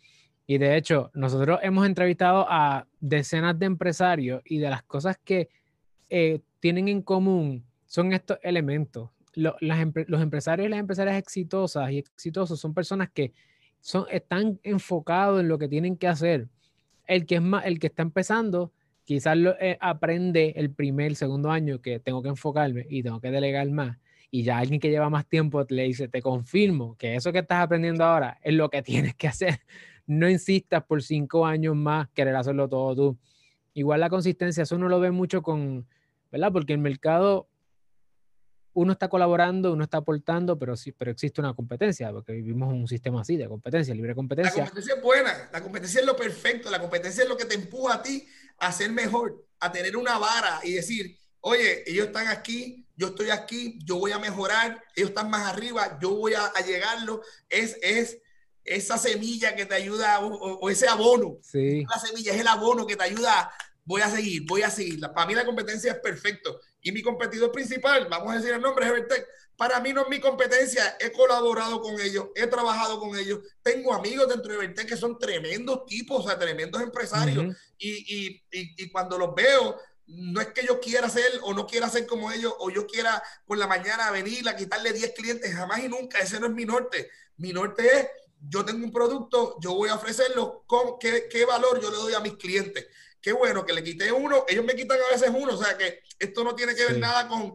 Y 0.45 0.57
de 0.57 0.75
hecho, 0.75 1.09
nosotros 1.13 1.59
hemos 1.63 1.85
entrevistado 1.85 2.45
a 2.49 2.85
decenas 2.99 3.57
de 3.57 3.65
empresarios 3.65 4.41
y 4.45 4.57
de 4.57 4.69
las 4.69 4.83
cosas 4.83 5.17
que 5.23 5.49
eh, 6.09 6.41
tienen 6.59 6.89
en 6.89 7.01
común 7.01 7.65
son 7.85 8.11
estos 8.11 8.37
elementos. 8.43 9.09
los 9.35 10.21
empresarios 10.21 10.67
y 10.67 10.69
las 10.69 10.79
empresarias 10.79 11.17
exitosas 11.17 11.91
y 11.91 11.99
exitosos 11.99 12.59
son 12.59 12.73
personas 12.73 13.09
que 13.09 13.33
son, 13.79 14.05
están 14.11 14.59
enfocados 14.63 15.41
en 15.41 15.47
lo 15.47 15.57
que 15.57 15.67
tienen 15.67 15.97
que 15.97 16.07
hacer. 16.07 16.49
El 17.05 17.25
que, 17.25 17.35
es 17.35 17.41
más, 17.41 17.65
el 17.65 17.79
que 17.79 17.87
está 17.87 18.01
empezando 18.01 18.71
quizás 19.05 19.37
lo, 19.37 19.59
eh, 19.59 19.77
aprende 19.81 20.53
el 20.55 20.71
primer, 20.71 21.15
segundo 21.15 21.51
año 21.51 21.81
que 21.81 21.99
tengo 21.99 22.21
que 22.21 22.29
enfocarme 22.29 22.85
y 22.89 23.03
tengo 23.03 23.19
que 23.19 23.31
delegar 23.31 23.69
más. 23.69 23.97
Y 24.31 24.43
ya 24.43 24.57
alguien 24.57 24.79
que 24.79 24.89
lleva 24.89 25.09
más 25.09 25.27
tiempo 25.27 25.63
le 25.69 25.83
dice, 25.83 26.07
te 26.07 26.21
confirmo 26.21 26.97
que 26.97 27.15
eso 27.15 27.31
que 27.31 27.39
estás 27.39 27.63
aprendiendo 27.63 28.03
ahora 28.03 28.39
es 28.41 28.53
lo 28.53 28.69
que 28.69 28.81
tienes 29.11 29.15
que 29.15 29.27
hacer. 29.27 29.59
No 30.05 30.29
insistas 30.29 30.83
por 30.83 31.01
cinco 31.01 31.45
años 31.45 31.75
más 31.75 32.09
querer 32.09 32.35
hacerlo 32.35 32.67
todo 32.67 32.95
tú. 32.95 33.17
Igual 33.73 33.99
la 33.99 34.09
consistencia, 34.09 34.63
eso 34.63 34.75
uno 34.75 34.89
lo 34.89 34.99
ve 34.99 35.11
mucho 35.11 35.41
con, 35.41 35.87
¿verdad? 36.31 36.51
Porque 36.51 36.73
el 36.73 36.79
mercado, 36.79 37.47
uno 38.73 38.91
está 38.91 39.07
colaborando, 39.07 39.73
uno 39.73 39.83
está 39.83 39.97
aportando, 39.97 40.59
pero 40.59 40.75
sí, 40.75 40.91
pero 40.91 41.11
existe 41.11 41.41
una 41.41 41.53
competencia, 41.53 42.11
porque 42.11 42.33
vivimos 42.33 42.71
en 42.71 42.81
un 42.81 42.87
sistema 42.87 43.21
así 43.21 43.35
de 43.35 43.47
competencia, 43.47 43.95
libre 43.95 44.13
competencia. 44.13 44.63
La 44.63 44.69
competencia 44.69 44.95
es 44.95 45.01
buena, 45.01 45.49
la 45.51 45.61
competencia 45.61 45.99
es 46.01 46.05
lo 46.05 46.15
perfecto, 46.15 46.69
la 46.69 46.79
competencia 46.79 47.23
es 47.23 47.29
lo 47.29 47.37
que 47.37 47.45
te 47.45 47.55
empuja 47.55 47.95
a 47.95 48.03
ti 48.03 48.27
a 48.67 48.71
ser 48.71 48.91
mejor, 48.91 49.45
a 49.59 49.71
tener 49.71 49.95
una 49.97 50.17
vara 50.17 50.59
y 50.63 50.73
decir, 50.73 51.17
oye, 51.41 51.83
ellos 51.89 52.07
están 52.07 52.27
aquí, 52.27 52.87
yo 52.95 53.07
estoy 53.07 53.29
aquí, 53.29 53.79
yo 53.83 53.97
voy 53.97 54.11
a 54.11 54.19
mejorar, 54.19 54.81
ellos 54.95 55.09
están 55.09 55.29
más 55.29 55.47
arriba, 55.47 55.97
yo 56.01 56.15
voy 56.15 56.33
a, 56.33 56.51
llegarlo. 56.65 57.21
Es, 57.49 57.77
es 57.81 58.19
esa 58.63 58.97
semilla 58.97 59.55
que 59.55 59.65
te 59.65 59.75
ayuda, 59.75 60.19
o, 60.21 60.69
ese 60.69 60.87
abono. 60.87 61.37
Sí. 61.41 61.83
La 61.89 61.99
semilla 61.99 62.33
es 62.33 62.39
el 62.39 62.47
abono 62.47 62.87
que 62.87 62.95
te 62.95 63.03
ayuda, 63.03 63.51
voy 63.83 64.01
a 64.01 64.09
seguir, 64.09 64.43
voy 64.47 64.61
a 64.61 64.69
seguir. 64.69 64.99
Para 65.13 65.27
mí 65.27 65.35
la 65.35 65.45
competencia 65.45 65.91
es 65.91 65.99
perfecto. 65.99 66.59
Y 66.83 66.91
mi 66.91 67.01
competidor 67.01 67.51
principal, 67.51 68.07
vamos 68.09 68.33
a 68.33 68.35
decir 68.37 68.53
el 68.53 68.61
nombre, 68.61 68.85
es 68.85 68.91
Evertech. 68.91 69.25
Para 69.55 69.79
mí 69.79 69.93
no 69.93 70.01
es 70.01 70.09
mi 70.09 70.19
competencia, 70.19 70.97
he 70.99 71.11
colaborado 71.11 71.79
con 71.79 71.99
ellos, 71.99 72.27
he 72.35 72.45
trabajado 72.47 72.99
con 72.99 73.17
ellos, 73.17 73.39
tengo 73.61 73.93
amigos 73.93 74.27
dentro 74.27 74.51
de 74.51 74.57
Evertech 74.57 74.87
que 74.87 74.97
son 74.97 75.17
tremendos 75.17 75.85
tipos, 75.85 76.25
o 76.25 76.27
sea, 76.27 76.37
tremendos 76.37 76.81
empresarios. 76.81 77.55
y, 77.77 77.89
y, 77.91 78.43
y, 78.51 78.89
cuando 78.89 79.17
los 79.17 79.33
veo, 79.33 79.79
no 80.07 80.41
es 80.41 80.47
que 80.47 80.65
yo 80.65 80.79
quiera 80.79 81.09
ser 81.09 81.39
o 81.43 81.53
no 81.53 81.65
quiera 81.65 81.89
ser 81.89 82.05
como 82.05 82.31
ellos 82.31 82.53
o 82.59 82.69
yo 82.69 82.85
quiera 82.85 83.23
por 83.45 83.57
la 83.57 83.67
mañana 83.67 84.11
venir 84.11 84.47
a 84.49 84.55
quitarle 84.55 84.91
10 84.91 85.13
clientes, 85.13 85.53
jamás 85.53 85.83
y 85.83 85.87
nunca, 85.87 86.19
ese 86.19 86.39
no 86.39 86.47
es 86.47 86.53
mi 86.53 86.65
norte. 86.65 87.09
Mi 87.37 87.53
norte 87.53 87.87
es, 87.87 88.07
yo 88.49 88.65
tengo 88.65 88.83
un 88.83 88.91
producto, 88.91 89.57
yo 89.61 89.73
voy 89.73 89.89
a 89.89 89.95
ofrecerlo, 89.95 90.63
con 90.67 90.99
qué, 90.99 91.27
qué 91.31 91.45
valor 91.45 91.81
yo 91.81 91.89
le 91.89 91.97
doy 91.97 92.13
a 92.13 92.19
mis 92.19 92.33
clientes. 92.33 92.87
Qué 93.23 93.31
bueno 93.31 93.65
que 93.65 93.71
le 93.71 93.81
quité 93.81 94.11
uno, 94.11 94.43
ellos 94.49 94.65
me 94.65 94.75
quitan 94.75 94.97
a 94.99 95.13
veces 95.13 95.31
uno, 95.33 95.53
o 95.53 95.57
sea 95.57 95.77
que 95.77 96.01
esto 96.19 96.43
no 96.43 96.53
tiene 96.55 96.75
que 96.75 96.85
ver 96.85 96.99
nada 96.99 97.25
con, 97.29 97.53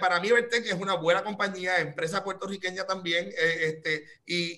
para 0.00 0.18
mí 0.18 0.28
Vertec 0.30 0.66
es 0.66 0.74
una 0.74 0.94
buena 0.94 1.22
compañía, 1.22 1.78
empresa 1.78 2.24
puertorriqueña 2.24 2.84
también, 2.84 3.28
eh, 3.28 3.58
este, 3.60 4.04
y, 4.26 4.56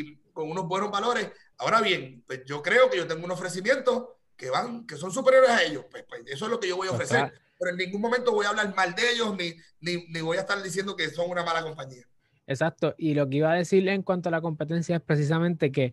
y, 0.00 0.16
con 0.34 0.50
unos 0.50 0.66
buenos 0.66 0.90
valores. 0.90 1.30
Ahora 1.56 1.80
bien, 1.80 2.22
pues 2.26 2.44
yo 2.44 2.62
creo 2.62 2.90
que 2.90 2.98
yo 2.98 3.06
tengo 3.06 3.24
un 3.24 3.30
ofrecimiento 3.30 4.18
que 4.36 4.50
van, 4.50 4.86
que 4.86 4.96
son 4.96 5.10
superiores 5.10 5.48
a 5.48 5.62
ellos. 5.62 5.86
Pues, 5.90 6.04
pues 6.06 6.22
eso 6.26 6.44
es 6.44 6.50
lo 6.50 6.60
que 6.60 6.68
yo 6.68 6.76
voy 6.76 6.88
a 6.88 6.92
ofrecer. 6.92 7.32
Pero 7.58 7.70
en 7.70 7.76
ningún 7.78 8.02
momento 8.02 8.32
voy 8.32 8.44
a 8.44 8.50
hablar 8.50 8.74
mal 8.74 8.94
de 8.94 9.12
ellos 9.12 9.34
ni, 9.36 9.54
ni, 9.80 10.06
ni, 10.08 10.20
voy 10.20 10.36
a 10.36 10.40
estar 10.40 10.60
diciendo 10.62 10.96
que 10.96 11.08
son 11.08 11.30
una 11.30 11.44
mala 11.44 11.62
compañía. 11.62 12.04
Exacto. 12.46 12.94
Y 12.98 13.14
lo 13.14 13.28
que 13.28 13.36
iba 13.36 13.52
a 13.52 13.56
decirle 13.56 13.94
en 13.94 14.02
cuanto 14.02 14.28
a 14.28 14.32
la 14.32 14.42
competencia 14.42 14.96
es 14.96 15.02
precisamente 15.02 15.72
que 15.72 15.92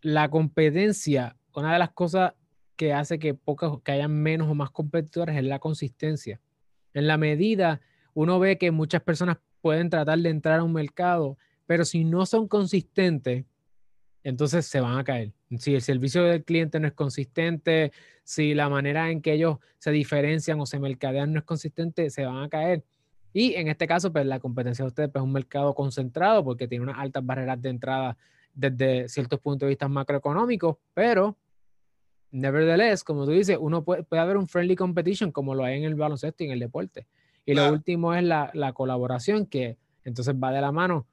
la 0.00 0.30
competencia, 0.30 1.36
una 1.52 1.72
de 1.72 1.80
las 1.80 1.90
cosas 1.90 2.32
que 2.78 2.94
hace 2.94 3.18
que 3.18 3.34
pocas, 3.34 3.72
que 3.84 3.90
hayan 3.90 4.22
menos 4.22 4.48
o 4.48 4.54
más 4.54 4.70
competidores 4.70 5.36
es 5.36 5.42
la 5.42 5.58
consistencia. 5.58 6.40
En 6.94 7.08
la 7.08 7.18
medida, 7.18 7.80
uno 8.14 8.38
ve 8.38 8.56
que 8.56 8.70
muchas 8.70 9.02
personas 9.02 9.38
pueden 9.60 9.90
tratar 9.90 10.20
de 10.20 10.30
entrar 10.30 10.60
a 10.60 10.64
un 10.64 10.72
mercado, 10.72 11.36
pero 11.66 11.84
si 11.84 12.04
no 12.04 12.24
son 12.24 12.46
consistentes, 12.46 13.44
entonces 14.22 14.64
se 14.66 14.80
van 14.80 14.96
a 14.96 15.02
caer. 15.02 15.32
Si 15.58 15.74
el 15.74 15.82
servicio 15.82 16.22
del 16.22 16.44
cliente 16.44 16.78
no 16.78 16.86
es 16.86 16.92
consistente, 16.92 17.90
si 18.22 18.54
la 18.54 18.68
manera 18.68 19.10
en 19.10 19.22
que 19.22 19.32
ellos 19.32 19.58
se 19.78 19.90
diferencian 19.90 20.60
o 20.60 20.66
se 20.66 20.78
mercadean 20.78 21.32
no 21.32 21.40
es 21.40 21.44
consistente, 21.44 22.10
se 22.10 22.26
van 22.26 22.44
a 22.44 22.48
caer. 22.48 22.84
Y 23.32 23.54
en 23.54 23.66
este 23.66 23.88
caso, 23.88 24.12
pues 24.12 24.24
la 24.24 24.38
competencia 24.38 24.84
de 24.84 24.88
ustedes 24.88 25.10
pues, 25.10 25.20
es 25.20 25.26
un 25.26 25.32
mercado 25.32 25.74
concentrado 25.74 26.44
porque 26.44 26.68
tiene 26.68 26.84
unas 26.84 26.98
altas 26.98 27.26
barreras 27.26 27.60
de 27.60 27.70
entrada 27.70 28.16
desde 28.54 29.08
ciertos 29.08 29.40
puntos 29.40 29.66
de 29.66 29.70
vista 29.70 29.88
macroeconómicos, 29.88 30.76
pero 30.94 31.36
nevertheless, 32.30 33.04
como 33.04 33.24
tú 33.24 33.32
dices, 33.32 33.56
uno 33.60 33.84
puede, 33.84 34.02
puede 34.02 34.22
haber 34.22 34.36
un 34.36 34.48
friendly 34.48 34.76
competition 34.76 35.32
como 35.32 35.54
lo 35.54 35.64
hay 35.64 35.78
en 35.78 35.84
el 35.84 35.94
baloncesto 35.94 36.44
y 36.44 36.46
en 36.46 36.52
el 36.52 36.60
deporte. 36.60 37.06
Y 37.46 37.54
lo 37.54 37.72
último 37.72 38.12
es 38.12 38.22
la, 38.22 38.50
la 38.52 38.72
colaboración 38.72 39.46
que 39.46 39.78
entonces 40.04 40.34
va 40.34 40.52
de 40.52 40.60
la 40.60 40.70
mano 40.70 41.06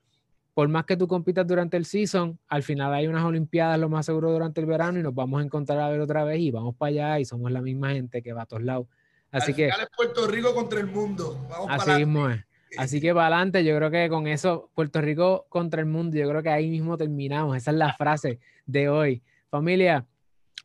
por 0.55 0.69
más 0.69 0.85
que 0.85 0.95
tú 0.95 1.05
compitas 1.05 1.45
durante 1.45 1.75
el 1.75 1.85
season, 1.85 2.39
al 2.47 2.63
final 2.63 2.93
hay 2.93 3.07
unas 3.07 3.25
Olimpiadas 3.25 3.77
lo 3.77 3.89
más 3.89 4.05
seguro 4.05 4.31
durante 4.31 4.61
el 4.61 4.65
verano 4.65 4.97
y 4.97 5.03
nos 5.03 5.13
vamos 5.13 5.41
a 5.41 5.43
encontrar 5.43 5.81
a 5.81 5.89
ver 5.89 5.99
otra 5.99 6.23
vez 6.23 6.39
y 6.39 6.49
vamos 6.49 6.73
para 6.77 6.89
allá 6.89 7.19
y 7.19 7.25
somos 7.25 7.51
la 7.51 7.61
misma 7.61 7.91
gente 7.91 8.21
que 8.21 8.31
va 8.31 8.43
a 8.43 8.45
todos 8.45 8.63
lados. 8.63 8.87
Así 9.31 9.51
al 9.51 9.55
que. 9.57 9.65
Final 9.65 9.81
es 9.81 9.89
Puerto 9.95 10.27
Rico 10.27 10.55
contra 10.55 10.79
el 10.79 10.87
mundo. 10.87 11.45
Vamos 11.49 11.67
así 11.69 11.91
mismo 11.91 12.29
es. 12.29 12.41
Así 12.77 13.01
que 13.01 13.13
para 13.13 13.27
adelante, 13.27 13.65
yo 13.65 13.75
creo 13.75 13.91
que 13.91 14.07
con 14.07 14.27
eso, 14.27 14.69
Puerto 14.73 15.01
Rico 15.01 15.45
contra 15.49 15.81
el 15.81 15.87
mundo, 15.87 16.15
yo 16.15 16.27
creo 16.29 16.41
que 16.41 16.49
ahí 16.49 16.69
mismo 16.69 16.97
terminamos. 16.97 17.57
Esa 17.57 17.71
es 17.71 17.77
la 17.77 17.93
frase 17.93 18.39
de 18.65 18.87
hoy. 18.87 19.23
Familia, 19.49 20.05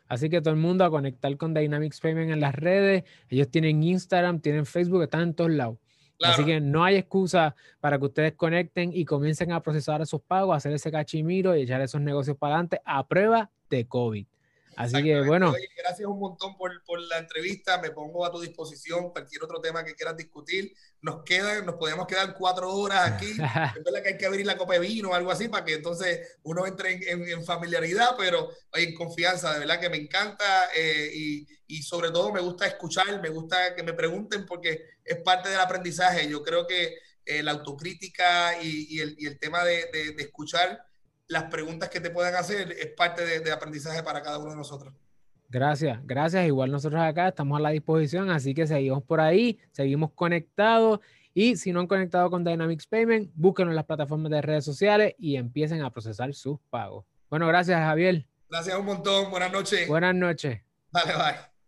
Así 0.08 0.28
que 0.28 0.40
todo 0.40 0.52
el 0.52 0.60
mundo 0.60 0.84
a 0.84 0.90
conectar 0.90 1.34
con 1.38 1.54
Dynamics 1.54 2.00
Payment 2.00 2.30
en 2.30 2.40
las 2.40 2.54
redes. 2.54 3.04
Ellos 3.28 3.50
tienen 3.50 3.82
Instagram, 3.82 4.40
tienen 4.40 4.66
Facebook, 4.66 5.02
están 5.02 5.22
en 5.22 5.34
todos 5.34 5.50
lados. 5.50 5.78
Así 6.22 6.44
que 6.44 6.60
no 6.60 6.84
hay 6.84 6.96
excusa 6.96 7.56
para 7.80 7.98
que 7.98 8.04
ustedes 8.04 8.32
conecten 8.34 8.90
y 8.92 9.04
comiencen 9.04 9.52
a 9.52 9.62
procesar 9.62 10.02
esos 10.02 10.20
pagos, 10.22 10.56
hacer 10.56 10.72
ese 10.72 10.90
cachimiro 10.90 11.56
y 11.56 11.62
echar 11.62 11.80
esos 11.80 12.00
negocios 12.00 12.36
para 12.36 12.54
adelante 12.54 12.80
a 12.84 13.06
prueba 13.06 13.50
de 13.68 13.86
COVID. 13.86 14.26
Así 14.76 15.02
que 15.02 15.22
bueno. 15.22 15.54
gracias 15.74 16.06
un 16.06 16.18
montón 16.18 16.54
por, 16.58 16.84
por, 16.84 17.00
la 17.00 17.18
entrevista. 17.18 17.78
Me 17.80 17.90
pongo 17.90 18.26
a 18.26 18.30
tu 18.30 18.40
disposición. 18.40 19.10
Cualquier 19.10 19.42
otro 19.42 19.58
tema 19.60 19.82
que 19.82 19.94
quieras 19.94 20.18
discutir. 20.18 20.74
Nos 21.00 21.24
quedan, 21.24 21.64
nos 21.64 21.76
podemos 21.76 22.06
quedar 22.06 22.34
cuatro 22.34 22.70
horas 22.70 23.12
aquí. 23.12 23.30
es 23.76 23.84
verdad 23.84 24.02
que 24.02 24.08
hay 24.10 24.18
que 24.18 24.26
abrir 24.26 24.44
la 24.44 24.58
copa 24.58 24.74
de 24.74 24.80
vino 24.80 25.10
o 25.10 25.14
algo 25.14 25.30
así 25.30 25.48
para 25.48 25.64
que 25.64 25.74
entonces 25.74 26.36
uno 26.42 26.66
entre 26.66 26.92
en, 27.10 27.26
en, 27.26 27.44
familiaridad, 27.44 28.16
pero 28.18 28.50
en 28.74 28.94
confianza. 28.94 29.54
De 29.54 29.60
verdad 29.60 29.80
que 29.80 29.88
me 29.88 29.96
encanta 29.96 30.68
eh, 30.76 31.10
y, 31.14 31.46
y, 31.66 31.82
sobre 31.82 32.10
todo 32.10 32.30
me 32.30 32.40
gusta 32.40 32.66
escuchar, 32.66 33.22
me 33.22 33.30
gusta 33.30 33.74
que 33.74 33.82
me 33.82 33.94
pregunten 33.94 34.44
porque 34.44 34.84
es 35.02 35.16
parte 35.22 35.48
del 35.48 35.60
aprendizaje. 35.60 36.28
Yo 36.28 36.42
creo 36.42 36.66
que 36.66 36.98
eh, 37.24 37.42
la 37.42 37.52
autocrítica 37.52 38.62
y, 38.62 38.94
y, 38.94 39.00
el, 39.00 39.16
y, 39.18 39.26
el, 39.26 39.38
tema 39.38 39.64
de, 39.64 39.86
de, 39.90 40.12
de 40.12 40.22
escuchar 40.22 40.85
las 41.28 41.44
preguntas 41.44 41.88
que 41.88 42.00
te 42.00 42.10
puedan 42.10 42.34
hacer 42.34 42.72
es 42.72 42.88
parte 42.88 43.40
de, 43.40 43.52
aprendizaje 43.52 44.02
para 44.02 44.22
cada 44.22 44.38
uno 44.38 44.50
de 44.50 44.56
nosotros. 44.56 44.94
Gracias, 45.48 45.98
gracias. 46.04 46.46
Igual 46.46 46.70
nosotros 46.70 47.00
acá 47.00 47.28
estamos 47.28 47.58
a 47.58 47.62
la 47.62 47.70
disposición, 47.70 48.30
así 48.30 48.54
que 48.54 48.66
seguimos 48.66 49.02
por 49.02 49.20
ahí, 49.20 49.58
seguimos 49.72 50.10
conectados. 50.14 51.00
Y 51.34 51.56
si 51.56 51.72
no 51.72 51.80
han 51.80 51.86
conectado 51.86 52.30
con 52.30 52.44
Dynamics 52.44 52.86
Payment, 52.86 53.30
búsquenlo 53.34 53.70
en 53.70 53.76
las 53.76 53.84
plataformas 53.84 54.30
de 54.32 54.40
redes 54.40 54.64
sociales 54.64 55.14
y 55.18 55.36
empiecen 55.36 55.82
a 55.82 55.90
procesar 55.90 56.32
sus 56.34 56.58
pagos. 56.70 57.04
Bueno, 57.28 57.46
gracias, 57.46 57.78
Javier. 57.78 58.26
Gracias 58.48 58.78
un 58.78 58.86
montón. 58.86 59.30
Buenas 59.30 59.52
noches. 59.52 59.86
Buenas 59.86 60.14
noches. 60.14 60.62
Vale, 60.90 61.12
bye. 61.12 61.55